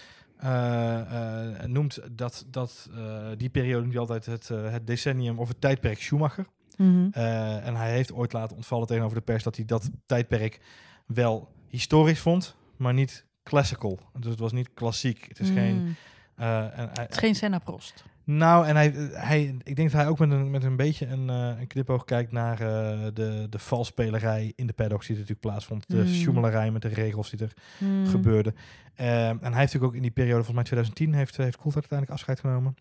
noemt 1.67 2.01
dat, 2.13 2.47
dat 2.51 2.91
die 3.37 3.49
periode 3.49 3.89
hij 3.89 3.99
altijd 3.99 4.27
het, 4.27 4.49
het 4.49 4.87
decennium 4.87 5.39
of 5.39 5.49
het 5.49 5.61
tijdperk 5.61 6.03
Schumacher. 6.03 6.47
Mhm. 6.77 7.11
En 7.13 7.75
hij 7.75 7.93
heeft 7.93 8.13
ooit 8.13 8.33
laten 8.33 8.57
ontvallen 8.57 8.87
tegenover 8.87 9.17
de 9.17 9.23
pers 9.23 9.43
dat 9.43 9.57
hij 9.57 9.65
dat 9.65 9.91
tijdperk 10.07 10.61
wel 11.07 11.49
historisch 11.69 12.21
vond, 12.21 12.57
maar 12.77 12.95
niet 12.95 13.27
classical. 13.43 13.99
Dus 14.19 14.31
het 14.31 14.41
was 14.41 14.53
niet 14.53 14.75
klassiek. 14.75 15.25
Het 15.29 15.41
is 15.41 15.51
geen... 15.51 15.97
Eh, 16.43 16.79
en 16.79 16.89
hij- 16.93 17.03
Het 17.03 17.11
is 17.11 17.17
geen 17.17 17.35
Senna 17.35 17.59
Prost. 17.59 18.05
nou, 18.25 18.67
en 18.67 18.77
hij, 18.77 18.93
hij, 19.13 19.57
ik 19.63 19.77
denk 19.77 19.91
dat 19.91 20.01
hij 20.01 20.11
ook 20.11 20.19
met 20.19 20.31
een, 20.31 20.51
met 20.51 20.65
een 20.65 20.77
beetje 20.77 21.07
een, 21.07 21.31
eh 21.31 21.61
een 21.61 21.67
knipoog 21.67 22.05
kijkt 22.05 22.33
naar 22.33 22.61
eh, 22.61 22.99
de, 23.15 23.47
de 23.51 23.59
valspelerij 23.59 24.53
in 24.57 24.67
de 24.67 24.73
paddocks 24.73 25.07
die 25.07 25.15
er 25.17 25.21
natuurlijk 25.21 25.47
plaatsvond. 25.49 25.85
De 25.89 26.31
Mm. 26.67 26.73
met 26.73 26.83
de 26.83 26.89
regels 26.89 27.31
die 27.31 27.41
er 27.41 27.53
Mm. 27.79 28.07
gebeurde. 28.07 28.55
Ehm, 28.95 29.09
en 29.11 29.29
hij 29.29 29.39
heeft 29.41 29.55
natuurlijk 29.55 29.85
ook 29.85 29.95
in 29.95 30.03
die 30.03 30.11
periode, 30.11 30.45
volgens 30.45 30.55
mij 30.55 30.65
2010, 30.65 31.15
heeft, 31.15 31.37
heeft 31.37 31.57
Coulthard 31.57 31.91
uiteindelijk 31.91 32.11
afscheid 32.21 32.41
genomen. 32.41 32.75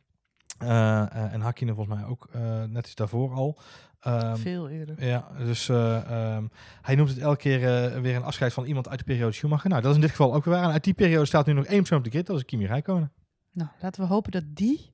En 1.32 1.42
Hakkinen 1.42 1.76
volgens 1.76 1.98
mij 1.98 2.06
ook 2.08 2.30
net 2.70 2.86
iets 2.86 2.96
daarvoor 2.96 3.34
al. 3.34 3.60
Ehm, 4.00 4.36
Veel 4.36 4.70
eerder. 4.70 5.06
ja, 5.06 5.28
dus 5.38 5.70
eh, 5.70 5.96
ehm, 6.36 6.46
hij 6.82 6.96
noemt 6.96 7.10
het 7.10 7.18
elke 7.18 7.38
keer 7.38 7.60
weer 8.02 8.16
een 8.16 8.24
afscheid 8.24 8.54
van 8.54 8.66
iemand 8.66 8.90
uit 8.90 9.00
de 9.00 9.06
periode 9.06 9.32
Schumacher. 9.34 9.70
Nou, 9.70 9.82
dat 9.82 9.90
is 9.92 9.96
in 9.96 10.02
dit 10.02 10.10
geval 10.10 10.34
ook 10.34 10.46
weer 10.46 10.54
waar. 10.54 10.64
En 10.64 10.72
uit 10.72 10.84
die 10.84 10.94
periode 10.94 11.26
staat 11.26 11.46
nu 11.46 11.54
nog 11.54 11.66
één 11.66 11.78
persoon 11.78 11.98
op 11.98 12.04
de 12.04 12.10
grid, 12.10 12.26
dat 12.28 12.38
is 12.38 12.46
Kimi 12.46 12.66
Räikkönen. 12.66 13.12
Nou, 13.52 13.70
laten 13.82 14.02
we 14.02 14.08
hopen 14.08 14.32
dat 14.32 14.44
die 14.48 14.94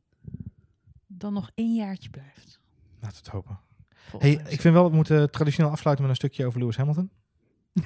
dan 1.08 1.34
nog 1.34 1.52
één 1.56 1.76
jaartje 1.76 2.10
blijft. 2.10 2.60
Laten 3.00 3.10
we 3.17 3.24
het 3.24 3.28
hopen. 3.28 3.60
Volgens 3.89 4.34
Hey, 4.34 4.52
ik 4.52 4.62
vind 4.62 4.74
wel, 4.74 4.89
we 4.89 4.96
moeten 4.96 5.32
traditioneel 5.32 5.72
afsluiten 5.72 6.06
met 6.06 6.13
een 6.13 6.20
stukje 6.22 6.46
over 6.46 6.60
Lewis 6.60 6.78
Hamilton. 6.78 7.12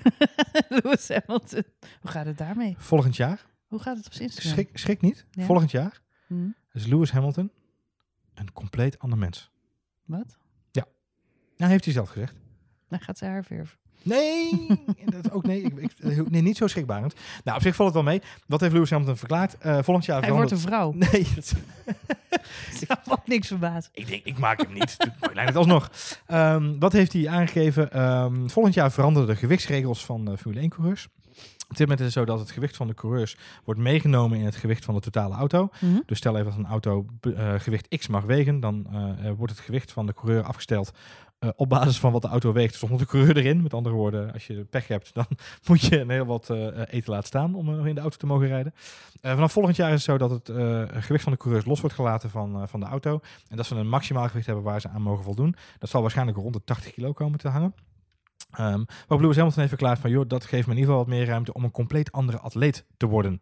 Lewis 0.69 1.10
Hamilton. 1.10 1.63
Hoe 2.01 2.12
gaat 2.12 2.25
het 2.25 2.38
daarmee? 2.38 2.75
Volgend 2.77 3.15
jaar, 3.15 3.45
Hoe 3.67 3.79
gaat 3.79 3.97
het 3.97 4.05
op 4.05 4.12
zijn 4.13 4.23
Instagram? 4.27 4.53
schrik, 4.53 4.77
schrik 4.77 5.01
niet, 5.01 5.25
Ja. 5.31 5.45
volgend 5.45 5.71
jaar 5.71 6.01
Hm? 6.27 6.49
is 6.71 6.86
Lewis 6.86 7.12
Hamilton 7.12 7.51
een 8.34 8.53
compleet 8.53 8.99
ander 8.99 9.17
mens. 9.17 9.51
Wat? 10.05 10.39
Nou, 11.55 11.73
heeft 11.73 11.86
hij 11.86 11.93
zelf 11.93 12.10
gezegd. 12.10 12.36
Dan 12.88 12.99
gaat 12.99 13.17
ze 13.17 13.25
haar 13.25 13.43
verven. 13.43 13.77
Nee, 14.03 14.67
dat 15.05 15.31
ook 15.31 15.43
nee, 15.45 15.61
ik, 15.61 15.73
ik, 15.77 16.29
nee, 16.29 16.41
niet 16.41 16.57
zo 16.57 16.67
schrikbarend. 16.67 17.13
Nou, 17.43 17.57
op 17.57 17.63
zich 17.63 17.75
valt 17.75 17.93
het 17.93 18.03
wel 18.03 18.11
mee. 18.13 18.21
Wat 18.47 18.61
heeft 18.61 18.73
Lewis 18.73 18.89
Hamilton 18.89 19.17
verklaard? 19.17 19.57
Eh, 19.57 19.77
volgend 19.81 20.05
jaar 20.05 20.21
Hij 20.21 20.31
wordt 20.31 20.51
een 20.51 20.57
vrouw. 20.57 20.93
Nee, 21.11 21.27
dat, 22.87 22.99
ook 23.09 23.27
niks 23.27 23.47
verbazen. 23.47 23.91
ik 23.93 24.07
denk, 24.07 24.23
ik 24.23 24.37
maak 24.37 24.61
hem 24.61 24.73
niet. 24.73 24.97
Ik 24.99 25.29
het 25.33 25.55
alsnog. 25.55 25.91
Ehm, 26.25 26.79
wat 26.79 26.91
heeft 26.91 27.13
hij 27.13 27.29
aangegeven? 27.29 27.91
Ehm, 27.91 28.47
volgend 28.47 28.75
jaar 28.75 28.91
veranderen 28.91 29.27
de 29.27 29.35
gewichtsregels 29.35 30.05
van 30.05 30.25
de 30.25 30.37
Formule 30.37 30.67
1-coureurs. 30.67 31.07
Op 31.69 31.77
dit 31.77 31.79
moment 31.79 31.99
is 31.99 32.05
het 32.05 32.13
zo 32.13 32.25
dat 32.25 32.39
het 32.39 32.51
gewicht 32.51 32.75
van 32.75 32.87
de 32.87 32.93
coureurs 32.93 33.37
wordt 33.63 33.79
meegenomen 33.79 34.39
in 34.39 34.45
het 34.45 34.55
gewicht 34.55 34.85
van 34.85 34.93
de 34.93 34.99
totale 34.99 35.35
auto. 35.35 35.69
Mhm. 35.79 35.99
Dus 36.05 36.17
stel 36.17 36.37
even 36.37 36.45
dat 36.45 36.59
een 36.59 36.65
auto 36.65 37.05
eh, 37.21 37.53
gewicht 37.57 37.97
X 37.97 38.07
mag 38.07 38.23
wegen, 38.23 38.59
dan 38.59 38.87
wordt 39.37 39.53
het 39.53 39.61
gewicht 39.61 39.91
van 39.91 40.05
de 40.05 40.13
coureur 40.13 40.43
afgesteld 40.43 40.91
eh, 41.41 41.49
op 41.56 41.69
basis 41.69 41.99
van 41.99 42.12
wat 42.12 42.21
de 42.21 42.27
auto 42.27 42.54
weegt 42.54 42.75
zonder 42.75 42.97
de 42.97 43.06
coureur 43.06 43.38
erin. 43.38 43.62
Met 43.62 43.73
andere 43.73 43.95
woorden, 43.95 44.34
als 44.34 44.47
je 44.47 44.63
pech 44.63 44.88
hebt, 44.88 45.13
dan 45.13 45.25
moet 45.67 45.82
je 45.82 45.99
een 45.99 46.10
heel 46.10 46.25
wat 46.25 46.49
eh, 46.49 46.67
eten 46.89 47.12
laten 47.12 47.27
staan 47.27 47.56
om 47.56 47.80
eh, 47.80 47.86
in 47.86 47.95
de 47.95 48.01
auto 48.01 48.17
te 48.17 48.25
mogen 48.25 48.47
rijden. 48.47 48.73
Eh, 49.21 49.34
vanaf 49.34 49.51
volgend 49.51 49.75
jaar 49.75 49.88
is 49.88 49.93
het 49.93 50.04
zo 50.04 50.17
dat 50.17 50.30
het 50.30 50.49
eh, 50.49 50.84
gewicht 51.04 51.23
van 51.23 51.32
de 51.32 51.38
coureurs 51.38 51.65
los 51.65 51.80
wordt 51.80 51.95
gelaten 51.95 52.30
van, 52.30 52.62
eh, 52.62 52.67
van 52.67 52.80
de 52.80 52.86
auto. 52.86 53.19
En 53.49 53.58
dat 53.58 53.65
ze 53.65 53.75
een 53.75 53.89
maximaal 53.89 54.27
gewicht 54.27 54.45
hebben 54.45 54.63
waar 54.63 54.82
ze 54.82 54.89
aan 54.89 55.01
mogen 55.01 55.23
voldoen. 55.23 55.56
Dat 55.80 55.89
zal 55.89 56.01
waarschijnlijk 56.01 56.38
rond 56.38 56.54
de 56.54 56.63
80 56.63 56.93
kilo 56.93 57.13
komen 57.13 57.39
te 57.39 57.47
hangen. 57.47 57.75
Ehm 58.51 58.84
waarop 59.08 59.19
Lewis 59.19 59.36
Hamilton 59.36 59.60
heeft 59.60 59.67
verklaard 59.67 59.99
van, 59.99 60.10
joh, 60.10 60.27
dat 60.27 60.45
geeft 60.45 60.67
me 60.67 60.73
in 60.73 60.80
ieder 60.80 60.93
geval 60.93 61.06
wat 61.06 61.15
meer 61.15 61.25
ruimte 61.25 61.54
om 61.54 61.63
een 61.63 61.71
compleet 61.71 62.12
andere 62.12 62.39
atleet 62.39 62.86
te 62.97 63.06
worden. 63.06 63.39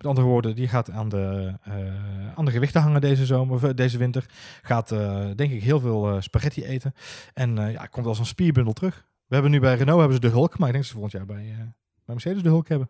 Met 0.00 0.08
andere 0.08 0.26
woorden, 0.26 0.54
die 0.54 0.68
gaat 0.68 0.90
aan 0.90 1.08
de, 1.08 1.54
eh, 1.62 2.34
aan 2.34 2.44
de 2.44 2.50
gewichten 2.50 2.80
hangen 2.80 3.00
deze 3.00 3.26
zomer, 3.26 3.66
eh, 3.68 3.74
deze 3.74 3.98
winter. 3.98 4.26
Gaat, 4.62 4.92
eh, 4.92 5.26
denk 5.36 5.52
ik, 5.52 5.62
heel 5.62 5.80
veel 5.80 6.10
eh, 6.10 6.20
spaghetti 6.20 6.64
eten. 6.64 6.94
En 7.34 7.58
eh, 7.58 7.72
ja, 7.72 7.86
komt 7.86 8.06
als 8.06 8.18
een 8.18 8.26
spierbundel 8.26 8.72
terug. 8.72 9.08
We 9.26 9.34
hebben 9.34 9.50
nu 9.52 9.60
bij 9.60 9.74
Renault 9.74 9.98
hebben 9.98 10.16
ze 10.16 10.28
de 10.28 10.28
Hulk, 10.36 10.58
maar 10.58 10.68
ik 10.68 10.74
denk 10.74 10.84
dat 10.84 10.84
ze 10.84 10.92
volgend 10.92 11.12
jaar 11.12 11.26
bij, 11.26 11.50
eh, 11.50 11.56
bij 11.56 12.14
Mercedes 12.14 12.42
de 12.42 12.48
Hulk 12.48 12.68
hebben. 12.68 12.88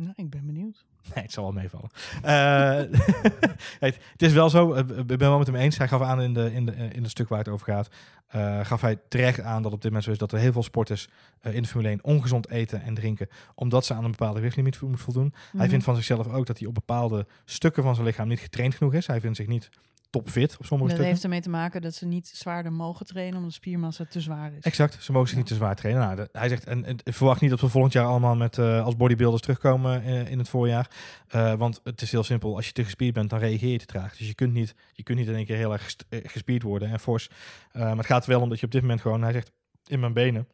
Nou, 0.00 0.12
ik 0.16 0.30
ben 0.30 0.46
benieuwd. 0.46 0.84
Nee, 1.14 1.24
het 1.24 1.32
zal 1.32 1.44
wel 1.44 1.52
meevallen. 1.52 1.90
Eh, 2.22 2.98
het, 3.86 3.98
het 4.12 4.22
is 4.22 4.32
wel 4.32 4.50
zo, 4.50 4.72
eh, 4.72 4.88
ik 4.98 5.06
ben 5.06 5.18
wel 5.18 5.38
met 5.38 5.46
hem 5.46 5.56
eens. 5.56 5.78
Hij 5.78 5.88
gaf 5.88 6.00
aan 6.02 6.20
in, 6.22 6.34
de, 6.34 6.52
in, 6.54 6.66
de, 6.66 6.72
in 6.72 7.02
het 7.02 7.10
stuk 7.10 7.28
waar 7.28 7.38
het 7.38 7.48
over 7.48 7.66
gaat, 7.72 7.88
eh, 8.28 8.60
gaf 8.64 8.80
hij 8.80 8.98
terecht 9.08 9.40
aan 9.40 9.62
dat 9.62 9.72
op 9.72 9.76
dit 9.80 9.84
moment 9.90 10.04
zo 10.04 10.10
is 10.10 10.18
dat 10.18 10.32
er 10.32 10.38
heel 10.38 10.52
veel 10.52 10.62
sporters 10.62 11.08
eh, 11.40 11.54
in 11.54 11.62
de 11.62 11.68
Formule 11.68 11.88
1 11.88 12.04
ongezond 12.04 12.48
eten 12.50 12.82
en 12.82 12.94
drinken, 12.94 13.28
omdat 13.54 13.84
ze 13.84 13.94
aan 13.94 14.04
een 14.04 14.10
bepaalde 14.10 14.38
gewichtlimiet 14.38 14.80
moeten 14.80 15.00
voldoen. 15.00 15.32
Hij 15.34 15.60
Mhm. 15.60 15.68
vindt 15.68 15.84
van 15.84 15.94
zichzelf 15.94 16.26
ook 16.28 16.46
dat 16.46 16.58
hij 16.58 16.68
op 16.68 16.74
bepaalde 16.74 17.26
stukken 17.44 17.82
van 17.82 17.94
zijn 17.94 18.06
lichaam 18.06 18.28
niet 18.28 18.40
getraind 18.40 18.74
genoeg 18.74 18.94
is. 18.94 19.06
Hij 19.06 19.20
vindt 19.20 19.36
zich 19.36 19.46
niet 19.46 19.68
topfit 20.10 20.56
op 20.58 20.64
sommige 20.64 20.78
Dat 20.78 20.88
stukken. 20.90 21.06
heeft 21.06 21.22
ermee 21.22 21.40
te 21.40 21.50
maken 21.50 21.82
dat 21.82 21.94
ze 21.94 22.06
niet 22.06 22.28
zwaarder 22.28 22.72
mogen 22.72 23.06
trainen 23.06 23.34
omdat 23.36 23.50
de 23.50 23.56
spiermassa 23.56 24.04
te 24.04 24.20
zwaar 24.20 24.52
is. 24.52 24.62
Exact, 24.62 25.02
ze 25.02 25.12
mogen 25.12 25.28
zich 25.28 25.36
niet 25.38 25.46
te 25.46 25.54
zwaar 25.54 25.74
trainen. 25.76 26.02
Nou, 26.02 26.16
de- 26.16 26.28
hij 26.32 26.48
zegt, 26.48 26.64
en, 26.64 26.84
en 26.84 26.96
verwacht 27.04 27.40
niet 27.40 27.50
dat 27.50 27.60
we 27.60 27.68
volgend 27.68 27.92
jaar 27.92 28.06
allemaal 28.06 28.36
met, 28.36 28.58
eh, 28.58 28.84
als 28.84 28.96
bodybuilders 28.96 29.42
terugkomen 29.42 30.02
eh, 30.02 30.30
in 30.30 30.38
het 30.38 30.48
voorjaar. 30.48 30.90
Eh, 31.28 31.54
want 31.54 31.80
het 31.84 32.02
is 32.02 32.10
heel 32.10 32.22
simpel, 32.24 32.56
als 32.56 32.66
je 32.66 32.72
te 32.72 32.84
gespierd 32.84 33.14
bent, 33.14 33.30
dan 33.30 33.38
reageer 33.38 33.70
je 33.72 33.78
te 33.78 33.86
traag. 33.86 34.16
Dus 34.16 34.26
je 34.26 34.34
kunt 34.34 34.52
niet, 34.52 34.74
je 34.92 35.02
kunt 35.02 35.18
niet 35.18 35.28
in 35.28 35.34
één 35.34 35.46
keer 35.46 35.56
heel 35.56 35.72
erg 35.72 35.96
gespierd 36.10 36.62
worden 36.62 36.90
en 36.90 37.00
fors. 37.00 37.28
Maar 37.72 37.96
het 37.96 38.06
gaat 38.06 38.26
wel 38.26 38.40
om 38.40 38.48
dat 38.48 38.60
je 38.60 38.66
op 38.66 38.72
dit 38.72 38.80
moment 38.82 39.00
gewoon, 39.00 39.22
hij 39.22 39.32
zegt, 39.32 39.52
in 39.86 40.00
mijn 40.00 40.12
benen 40.12 40.48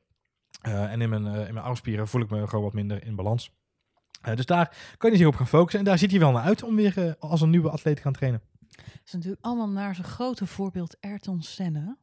en 0.63 1.01
in 1.01 1.09
mijn, 1.09 1.25
in 1.27 1.55
mijn 1.55 1.67
armspieren 1.67 2.09
voel 2.09 2.21
ik 2.23 2.31
me 2.31 2.47
gewoon 2.49 2.65
wat 2.65 2.73
minder 2.73 3.05
in 3.07 3.15
balans. 3.17 3.51
Dus 4.35 4.47
daar 4.47 4.77
kan 4.97 5.11
hij 5.11 5.19
zich 5.19 5.29
op 5.29 5.35
gaan 5.37 5.47
focussen. 5.49 5.79
En 5.79 5.85
daar 5.85 5.99
ziet 5.99 6.11
hij 6.11 6.21
wel 6.21 6.31
naar 6.33 6.43
uit 6.43 6.63
om 6.63 6.77
weer 6.77 7.17
als 7.19 7.41
een 7.41 7.51
nieuwe 7.51 7.71
atleet 7.71 7.97
te 7.97 8.03
gaan 8.03 8.13
trainen. 8.13 8.41
Het 8.77 9.03
is 9.05 9.13
natuurlijk 9.13 9.45
allemaal 9.45 9.69
naar 9.69 9.95
zijn 9.95 10.07
grote 10.07 10.47
voorbeeld 10.47 10.97
Ayrton 11.01 11.43
Senna. 11.43 11.97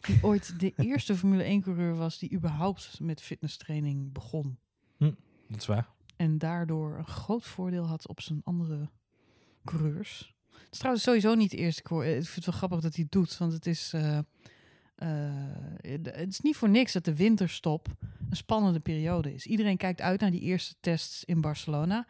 Die 0.00 0.18
ooit 0.28 0.60
de 0.60 0.72
eerste 0.76 1.16
Formule 1.16 1.60
1-coureur 1.60 1.96
was 1.96 2.18
die 2.18 2.32
überhaupt 2.32 3.00
met 3.00 3.20
fitnesstraining 3.22 4.12
begon. 4.12 4.58
Dat 5.48 5.60
is 5.60 5.66
waar. 5.66 5.88
En 6.16 6.38
daardoor 6.38 6.98
een 6.98 7.06
groot 7.06 7.44
voordeel 7.44 7.86
had 7.86 8.08
op 8.08 8.20
zijn 8.20 8.40
andere 8.44 8.88
coureurs. 9.64 10.34
Het 10.50 10.72
is 10.72 10.78
trouwens 10.78 11.04
sowieso 11.04 11.34
niet 11.34 11.50
de 11.50 11.56
eerste 11.56 11.82
keer. 11.82 12.04
Ik 12.04 12.12
vind 12.12 12.34
het 12.34 12.44
wel 12.44 12.54
grappig 12.54 12.80
dat 12.80 12.94
hij 12.94 13.02
het 13.02 13.12
doet. 13.12 13.38
Want 13.38 13.52
het 13.52 13.66
is, 13.66 13.92
eh, 13.92 14.18
eh, 14.18 14.24
het 16.02 16.28
is 16.28 16.40
niet 16.40 16.56
voor 16.56 16.68
niks 16.68 16.92
dat 16.92 17.04
de 17.04 17.16
winterstop 17.16 17.88
een 18.30 18.36
spannende 18.36 18.80
periode 18.80 19.34
is. 19.34 19.46
Iedereen 19.46 19.76
kijkt 19.76 20.00
uit 20.00 20.20
naar 20.20 20.30
die 20.30 20.40
eerste 20.40 20.74
tests 20.80 21.24
in 21.24 21.40
Barcelona. 21.40 22.06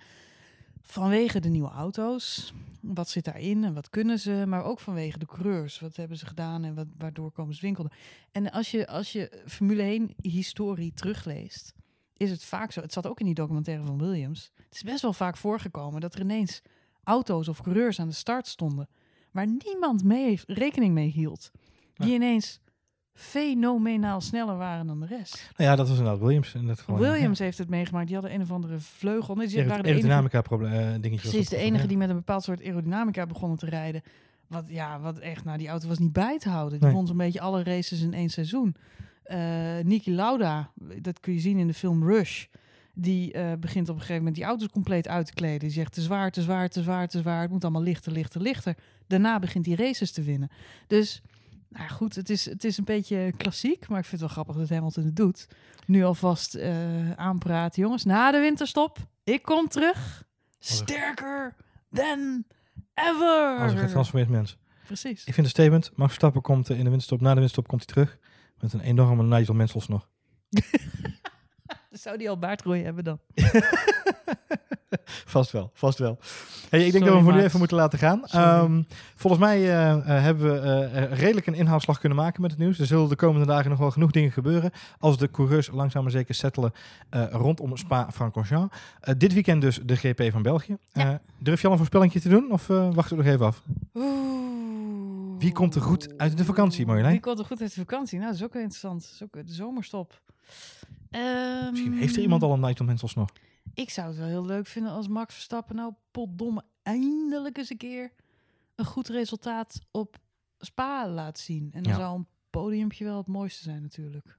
Vanwege 0.86 1.40
de 1.40 1.48
nieuwe 1.48 1.68
auto's. 1.70 2.52
Wat 2.80 3.08
zit 3.08 3.24
daarin 3.24 3.64
en 3.64 3.74
wat 3.74 3.90
kunnen 3.90 4.18
ze? 4.18 4.44
Maar 4.46 4.64
ook 4.64 4.80
vanwege 4.80 5.18
de 5.18 5.26
coureurs. 5.26 5.80
Wat 5.80 5.96
hebben 5.96 6.16
ze 6.16 6.26
gedaan 6.26 6.64
en 6.64 6.74
wat, 6.74 6.86
waardoor 6.98 7.30
komen 7.30 7.54
ze 7.54 7.60
winkelden. 7.60 7.92
En 8.32 8.50
als 8.50 8.70
je, 8.70 8.86
als 8.86 9.12
je 9.12 9.42
Formule 9.46 9.82
1 9.82 10.14
historie 10.22 10.92
terugleest, 10.94 11.74
is 12.16 12.30
het 12.30 12.44
vaak 12.44 12.72
zo. 12.72 12.80
Het 12.80 12.92
zat 12.92 13.06
ook 13.06 13.20
in 13.20 13.26
die 13.26 13.34
documentaire 13.34 13.84
van 13.84 13.98
Williams. 13.98 14.50
Het 14.56 14.74
is 14.74 14.82
best 14.82 15.02
wel 15.02 15.12
vaak 15.12 15.36
voorgekomen 15.36 16.00
dat 16.00 16.14
er 16.14 16.20
ineens 16.20 16.62
auto's 17.02 17.48
of 17.48 17.62
coureurs 17.62 18.00
aan 18.00 18.08
de 18.08 18.14
start 18.14 18.46
stonden. 18.46 18.88
Waar 19.30 19.46
niemand 19.64 20.04
mee 20.04 20.40
rekening 20.46 20.94
mee 20.94 21.08
hield. 21.10 21.50
Die 21.94 22.08
Ja. 22.08 22.14
ineens 22.14 22.60
fenomenaal 23.14 24.20
sneller 24.20 24.56
waren 24.56 24.86
dan 24.86 25.00
de 25.00 25.06
rest. 25.06 25.50
Nou 25.56 25.70
ja, 25.70 25.76
dat 25.76 25.88
was 25.88 25.98
inderdaad 25.98 26.20
Williams. 26.22 26.54
En 26.54 26.66
dat 26.66 26.80
gewoon, 26.80 27.00
Williams 27.00 27.38
heeft 27.38 27.58
het 27.58 27.68
meegemaakt. 27.68 28.06
Die 28.06 28.14
hadden 28.14 28.34
een 28.34 28.40
of 28.42 28.50
andere 28.50 28.78
vleugel. 28.78 29.34
Nee, 29.34 29.46
die 29.46 29.56
ja, 29.56 29.64
waren 29.64 29.82
de 29.82 29.88
enige 29.88 30.02
aerodynamica 30.06 30.40
probleem, 30.42 30.72
eh, 30.72 30.78
dingetjes. 31.00 31.10
was 31.22 31.30
Precies, 31.30 31.48
dat 31.48 31.58
de 31.58 31.64
enige 31.64 31.82
ja. 31.82 31.88
die 31.88 31.96
met 31.96 32.08
een 32.08 32.14
bepaald 32.16 32.42
soort 32.42 32.62
aerodynamica 32.62 33.26
begonnen 33.26 33.58
te 33.58 33.66
rijden. 33.66 34.02
Wat, 34.46 34.64
ja, 34.68 35.00
wat 35.00 35.18
echt, 35.18 35.44
nou, 35.44 35.58
die 35.58 35.68
auto 35.68 35.88
was 35.88 35.98
niet 35.98 36.12
bij 36.12 36.38
te 36.38 36.48
houden. 36.48 36.78
Die 36.78 36.88
Nee. 36.88 36.96
won 36.96 37.06
zo'n 37.06 37.16
beetje 37.16 37.40
alle 37.40 37.62
races 37.62 38.00
in 38.00 38.14
één 38.14 38.30
seizoen. 38.30 38.74
Eh 39.24 39.38
Niki 39.82 40.14
Lauda, 40.14 40.70
dat 41.00 41.20
kun 41.20 41.32
je 41.32 41.40
zien 41.40 41.58
in 41.58 41.66
de 41.66 41.74
film 41.74 42.04
Rush. 42.08 42.44
Die 42.94 43.32
eh, 43.32 43.52
begint 43.58 43.88
op 43.88 43.94
een 43.94 44.00
gegeven 44.00 44.18
moment 44.18 44.36
die 44.36 44.44
auto's 44.44 44.68
compleet 44.68 45.08
uit 45.08 45.26
te 45.26 45.34
kleden. 45.34 45.58
Die 45.58 45.70
zegt 45.70 45.92
te 45.92 46.00
zwaar, 46.00 46.30
te 46.30 46.42
zwaar, 46.42 46.68
te 46.68 46.82
zwaar, 46.82 47.08
te 47.08 47.18
zwaar. 47.18 47.42
Het 47.42 47.50
moet 47.50 47.62
allemaal 47.62 47.82
lichter, 47.82 48.12
lichter, 48.12 48.40
lichter. 48.40 48.76
Daarna 49.06 49.38
begint 49.38 49.66
hij 49.66 49.74
races 49.74 50.12
te 50.12 50.22
winnen. 50.22 50.50
Dus, 50.86 51.22
nou 51.76 51.88
goed, 51.88 52.14
het 52.14 52.30
is, 52.30 52.44
het 52.44 52.64
is 52.64 52.78
een 52.78 52.84
beetje 52.84 53.32
klassiek. 53.36 53.88
Maar 53.88 53.98
ik 53.98 54.04
vind 54.04 54.20
het 54.20 54.34
wel 54.34 54.44
grappig 54.44 54.56
dat 54.56 54.76
Hamilton 54.76 55.04
het 55.04 55.16
doet. 55.16 55.48
Nu 55.86 56.04
alvast 56.04 56.54
eh 56.54 57.10
aanpraten. 57.12 57.82
Jongens, 57.82 58.04
na 58.04 58.30
de 58.30 58.38
winterstop, 58.38 58.98
ik 59.24 59.42
kom 59.42 59.68
terug. 59.68 60.24
Sterker 60.58 61.54
than 61.92 62.44
ever. 62.94 63.58
Als 63.58 63.72
een 63.72 63.78
getransformeerd 63.78 64.30
mens. 64.30 64.58
Precies. 64.86 65.24
Ik 65.24 65.34
vind 65.34 65.46
een 65.46 65.52
statement. 65.52 65.90
Max 65.94 66.08
Verstappen 66.08 66.42
komt 66.42 66.70
eh, 66.70 66.78
in 66.78 66.84
de 66.84 66.90
winterstop. 66.90 67.20
Na 67.20 67.28
de 67.28 67.34
winterstop 67.34 67.68
komt 67.68 67.82
hij 67.84 67.94
terug. 67.94 68.18
Met 68.58 68.72
een 68.72 68.80
enorme 68.80 69.22
Nigel 69.22 69.54
Mansell 69.54 69.82
nog. 69.88 70.08
Zou 71.90 72.18
die 72.18 72.28
al 72.30 72.38
baardgroei 72.38 72.82
hebben 72.82 73.04
dan? 73.04 73.20
vast 75.34 75.50
wel, 75.50 75.70
vast 75.74 75.98
wel. 75.98 76.18
Hey, 76.70 76.86
ik 76.86 76.92
denk 76.92 77.04
Sorry, 77.04 77.04
dat 77.04 77.08
we 77.08 77.14
hem 77.14 77.24
voor 77.24 77.34
nu 77.34 77.42
even 77.42 77.58
moeten 77.58 77.76
laten 77.76 77.98
gaan. 77.98 78.24
Ehm, 78.24 78.82
volgens 79.14 79.42
mij 79.42 79.58
eh, 79.58 79.92
eh, 79.92 80.22
hebben 80.22 80.52
we 80.52 80.58
eh, 80.58 81.18
redelijk 81.18 81.46
een 81.46 81.54
inhaalslag 81.54 81.98
kunnen 81.98 82.18
maken 82.18 82.42
met 82.42 82.50
het 82.50 82.60
nieuws. 82.60 82.78
Er 82.78 82.86
zullen 82.86 83.08
de 83.08 83.16
komende 83.16 83.46
dagen 83.46 83.70
nog 83.70 83.78
wel 83.78 83.90
genoeg 83.90 84.10
dingen 84.10 84.32
gebeuren. 84.32 84.70
Als 84.98 85.18
de 85.18 85.30
coureurs 85.30 85.70
langzaam 85.72 86.02
maar 86.02 86.12
zeker 86.12 86.34
settelen 86.34 86.72
rondom 87.30 87.76
Spa-Francorchamps. 87.76 88.76
Dit 89.16 89.32
weekend 89.32 89.60
dus 89.60 89.80
de 89.84 89.96
GP 89.96 90.32
van 90.32 90.42
België. 90.42 90.76
Ja. 90.92 91.20
Durf 91.38 91.60
je 91.60 91.66
al 91.66 91.72
een 91.72 91.78
voorspellingje 91.78 92.20
te 92.20 92.28
doen? 92.28 92.52
Of 92.52 92.66
wachten 92.66 93.16
we 93.16 93.22
nog 93.22 93.32
even 93.32 93.46
af? 93.46 93.62
Oeh. 93.94 94.34
Wie 95.38 95.52
komt 95.52 95.74
er 95.74 95.80
goed 95.80 96.18
uit 96.18 96.36
de 96.36 96.44
vakantie, 96.44 96.86
Marjolein? 96.86 97.12
Wie 97.12 97.20
komt 97.20 97.38
er 97.38 97.44
goed 97.44 97.60
uit 97.60 97.74
de 97.74 97.80
vakantie? 97.80 98.18
Nou, 98.18 98.30
dat 98.30 98.40
is 98.40 98.44
ook 98.46 98.52
wel 98.52 98.62
interessant. 98.62 99.02
Dat 99.02 99.10
is 99.12 99.22
ook 99.22 99.46
de 99.46 99.52
zomerstop. 99.52 100.20
Misschien 101.20 101.92
Ehm, 101.92 102.00
heeft 102.00 102.16
er 102.16 102.22
iemand 102.22 102.42
al 102.42 102.52
een 102.52 102.60
Nigel 102.60 102.84
Mansell 102.84 103.08
nog. 103.14 103.30
Ik 103.74 103.90
zou 103.90 104.08
het 104.08 104.16
wel 104.16 104.26
heel 104.26 104.44
leuk 104.46 104.66
vinden 104.66 104.92
als 104.92 105.08
Max 105.08 105.34
Verstappen 105.34 105.76
nou 105.76 105.92
potdomme 106.10 106.64
eindelijk 106.82 107.58
eens 107.58 107.70
een 107.70 107.76
keer 107.76 108.12
een 108.74 108.84
goed 108.84 109.08
resultaat 109.08 109.80
op 109.90 110.16
Spa 110.58 111.08
laat 111.08 111.38
zien. 111.38 111.68
En 111.72 111.82
dan 111.82 111.92
Ja. 111.92 111.98
zou 111.98 112.16
een 112.18 112.26
podiumpje 112.50 113.04
wel 113.04 113.16
het 113.16 113.26
mooiste 113.26 113.62
zijn 113.62 113.82
natuurlijk. 113.82 114.38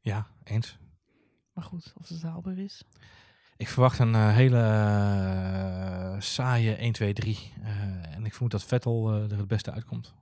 Ja, 0.00 0.26
eens. 0.44 0.78
Maar 1.52 1.64
goed, 1.64 1.92
of 1.96 2.08
het 2.08 2.22
haalbaar 2.22 2.58
is. 2.58 2.82
Ik 3.56 3.68
verwacht 3.68 3.98
een 3.98 4.14
eh, 4.14 4.34
hele 4.34 4.58
eh, 4.60 6.20
saaie 6.20 6.74
1, 6.74 6.92
2, 6.92 7.12
3. 7.12 7.52
Eh, 7.62 8.14
en 8.14 8.24
ik 8.24 8.32
vermoed 8.32 8.50
dat 8.52 8.64
Vettel 8.64 9.12
er 9.12 9.36
het 9.38 9.48
beste 9.48 9.70
uitkomt. 9.72 10.14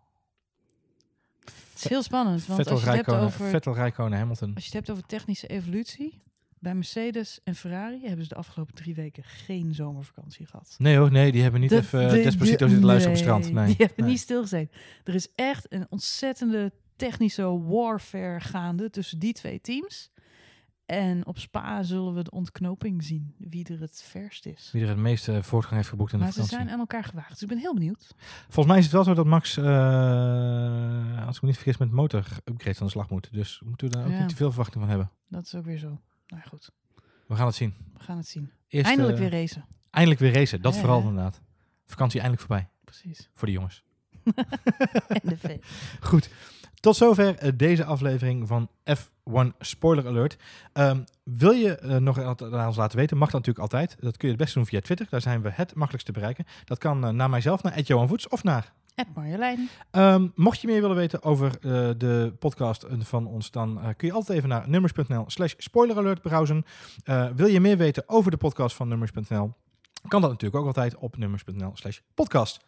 Is 1.85 1.91
heel 1.91 2.03
spannend, 2.03 2.47
want 2.47 2.59
Vettel, 2.59 2.75
als 2.75 2.83
je, 2.85 2.91
het 2.91 3.07
hebt 3.07 3.19
over, 3.19 3.49
Vettel, 3.49 3.75
Rijkonen, 3.75 4.19
Hamilton. 4.19 4.55
als 4.55 4.63
je 4.65 4.69
het 4.77 4.87
hebt 4.87 4.91
over 4.91 5.07
technische 5.07 5.47
evolutie, 5.47 6.23
bij 6.59 6.75
Mercedes 6.75 7.41
en 7.45 7.55
Ferrari 7.55 8.01
hebben 8.07 8.23
ze 8.23 8.29
de 8.29 8.35
afgelopen 8.35 8.75
drie 8.75 8.95
weken 8.95 9.23
geen 9.25 9.75
zomervakantie 9.75 10.47
gehad. 10.47 10.75
Nee 10.79 10.97
hoor, 10.97 11.11
nee, 11.13 11.33
die 11.33 11.43
hebben 11.43 11.61
niet 11.61 11.71
De- 11.71 11.77
even 11.77 12.09
de- 12.09 12.19
uh, 12.19 12.25
Despacito 12.25 12.67
zitten 12.67 12.85
luisteren 12.87 13.17
op 13.17 13.23
het 13.25 13.29
strand. 13.43 13.53
Nee, 13.53 13.67
Die 13.67 13.75
hebben 13.79 13.97
nee. 14.05 14.09
niet 14.11 14.21
stilgezeten. 14.21 14.77
Er 15.05 15.15
is 15.15 15.29
echt 15.35 15.73
een 15.73 15.87
ontzettende 15.91 16.73
technische 16.97 17.43
warfare 17.63 18.41
gaande 18.41 18.91
tussen 18.91 19.19
die 19.19 19.33
twee 19.33 19.61
teams. 19.61 20.11
En 20.87 21.27
op 21.27 21.39
Spa 21.39 21.83
zullen 21.83 22.15
we 22.15 22.23
de 22.23 22.31
ontknoping 22.31 23.05
zien, 23.05 23.35
wie 23.39 23.65
er 23.73 23.81
het 23.81 24.03
verst 24.03 24.47
is. 24.47 24.69
Wie 24.73 24.83
er 24.83 24.89
het 24.89 24.97
meeste 24.99 25.43
voortgang 25.43 25.77
heeft 25.77 25.89
geboekt 25.89 26.13
in 26.13 26.19
de 26.19 26.25
Maar 26.25 26.33
ze 26.33 26.41
vakantie. 26.41 26.65
zijn 26.65 26.75
aan 26.75 26.81
elkaar 26.81 27.05
gewaagd, 27.05 27.31
dus 27.31 27.43
ik 27.43 27.49
ben 27.49 27.59
heel 27.59 27.75
benieuwd. 27.75 28.15
Volgens 28.43 28.67
mij 28.67 28.79
is 28.79 28.85
het 28.85 28.93
wel 28.93 29.05
zo 29.05 29.15
dat 29.15 29.27
Max, 29.27 29.57
eh, 29.57 31.27
als 31.27 31.37
ik 31.37 31.43
me 31.43 31.49
niet 31.49 31.57
vergis, 31.57 31.77
met 31.77 31.91
motor-upgrades 31.91 32.81
aan 32.81 32.87
de 32.87 32.93
slag 32.93 33.09
moet. 33.11 33.29
Dus 33.33 33.61
moeten 33.65 33.89
we 33.89 33.95
daar 33.97 34.05
ook 34.05 34.11
Ja. 34.13 34.19
niet 34.21 34.29
te 34.29 34.37
veel 34.37 34.49
verwachting 34.49 34.81
van 34.81 34.89
hebben. 34.89 35.11
Dat 35.29 35.45
is 35.47 35.55
ook 35.55 35.65
weer 35.65 35.79
zo. 35.79 36.01
Nou 36.27 36.43
goed, 36.49 36.71
We 37.27 37.37
gaan 37.37 37.47
het 37.47 37.55
zien. 37.55 37.75
we 37.95 38.01
gaan 38.05 38.17
het 38.17 38.27
zien. 38.29 38.51
Eerst, 38.69 38.87
Eindelijk 38.87 39.15
eh, 39.19 39.21
weer 39.21 39.31
racen. 39.41 39.65
Eindelijk 39.91 40.21
weer 40.21 40.33
racen, 40.35 40.63
dat 40.63 40.75
Ja, 40.75 40.81
vooral 40.81 41.01
ja. 41.01 41.09
inderdaad. 41.09 41.41
Vakantie 41.87 42.21
eindelijk 42.21 42.49
voorbij, 42.49 42.69
Precies. 42.85 43.31
voor 43.35 43.47
de 43.47 43.53
jongens. 43.55 43.83
en 45.09 45.21
de 45.23 45.37
fan. 45.37 45.59
Goed, 46.11 46.31
tot 46.85 46.97
zover 46.97 47.37
eh, 47.37 47.53
deze 47.57 47.85
aflevering 47.85 48.49
van 48.49 48.69
F1 48.91 49.57
Spoiler 49.59 50.07
Alert. 50.07 50.37
Ehm, 50.73 51.01
wil 51.23 51.51
je 51.51 51.77
eh, 51.77 51.97
nog 51.97 52.21
aan 52.21 52.67
ons 52.67 52.77
laten 52.77 52.99
weten? 52.99 53.17
Mag 53.17 53.31
dat 53.31 53.47
natuurlijk 53.47 53.73
altijd. 53.73 53.97
Dat 54.01 54.17
kun 54.17 54.29
je 54.29 54.35
het 54.35 54.43
beste 54.43 54.59
doen 54.59 54.67
via 54.67 54.81
Twitter. 54.81 55.07
Daar 55.11 55.21
zijn 55.21 55.43
we 55.43 55.51
het 55.53 55.75
makkelijkst 55.75 56.07
te 56.07 56.13
bereiken. 56.13 56.45
Dat 56.65 56.79
kan 56.79 57.05
eh, 57.05 57.11
naar 57.11 57.31
mijzelf, 57.31 57.63
naar 57.63 57.81
Johan 57.81 58.09
Voets 58.09 58.29
of 58.29 58.43
naar... 58.43 58.73
Ed 58.95 59.07
Marjolein. 59.15 59.69
Ehm, 59.91 60.29
mocht 60.35 60.61
je 60.61 60.67
meer 60.67 60.81
willen 60.81 60.97
weten 60.97 61.23
over 61.23 61.61
de 61.99 62.35
podcast 62.39 62.87
van 62.99 63.27
ons, 63.27 63.51
dan 63.51 63.95
kun 63.97 64.09
je 64.09 64.15
altijd 64.15 64.39
even 64.39 64.49
naar 64.49 64.69
nummers.nl 64.69 65.25
slash 65.27 65.55
spoileralert 65.59 66.23
browsen. 66.23 66.65
Wil 67.37 67.47
je 67.47 67.61
meer 67.61 67.77
weten 67.77 68.05
over 68.07 68.31
de 68.31 68.37
podcast 68.37 68.77
van 68.77 68.89
nummers.nl? 68.89 69.53
Kan 70.09 70.21
dat 70.21 70.31
natuurlijk 70.31 70.61
ook 70.61 70.67
altijd 70.67 70.97
op 70.97 71.17
nummers.nl 71.17 71.71
slash 71.75 71.99
podcast. 72.15 72.65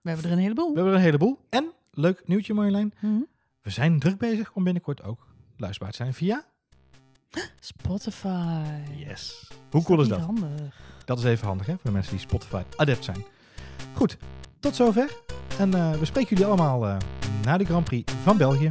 We 0.00 0.10
hebben 0.10 0.26
er 0.26 0.32
een 0.32 0.42
heleboel. 0.42 0.68
We 0.68 0.74
hebben 0.74 0.92
er 0.92 0.98
een 0.98 1.04
heleboel. 1.04 1.38
En, 1.50 1.72
leuk 1.94 2.22
nieuwtje 2.28 2.54
Marjolein, 2.54 2.94
Mhm. 3.00 3.20
we 3.62 3.70
zijn 3.70 3.98
druk 3.98 4.18
bezig 4.18 4.52
om 4.54 4.64
binnenkort 4.64 5.02
ook 5.02 5.26
luisterbaar 5.56 5.90
te 5.90 5.96
zijn 5.96 6.14
via... 6.14 6.44
Spotify. 7.60 8.62
Yes. 8.96 9.50
Hoe 9.70 9.82
cool 9.82 10.00
is 10.00 10.08
dat? 10.08 10.20
Handig. 10.20 10.76
Dat 11.04 11.18
is 11.18 11.24
even 11.24 11.46
handig 11.46 11.66
hè, 11.66 11.72
voor 11.72 11.82
de 11.84 11.90
mensen 11.90 12.12
die 12.12 12.20
Spotify 12.20 12.62
adept 12.76 13.04
zijn. 13.04 13.24
Goed, 13.94 14.16
tot 14.60 14.76
zover. 14.76 15.10
En 15.58 15.74
eh, 15.74 15.92
we 15.92 16.04
spreken 16.04 16.28
jullie 16.30 16.46
allemaal 16.46 16.86
eh, 16.86 16.96
na 17.44 17.56
de 17.56 17.64
Grand 17.64 17.84
Prix 17.84 18.12
van 18.22 18.36
België. 18.36 18.68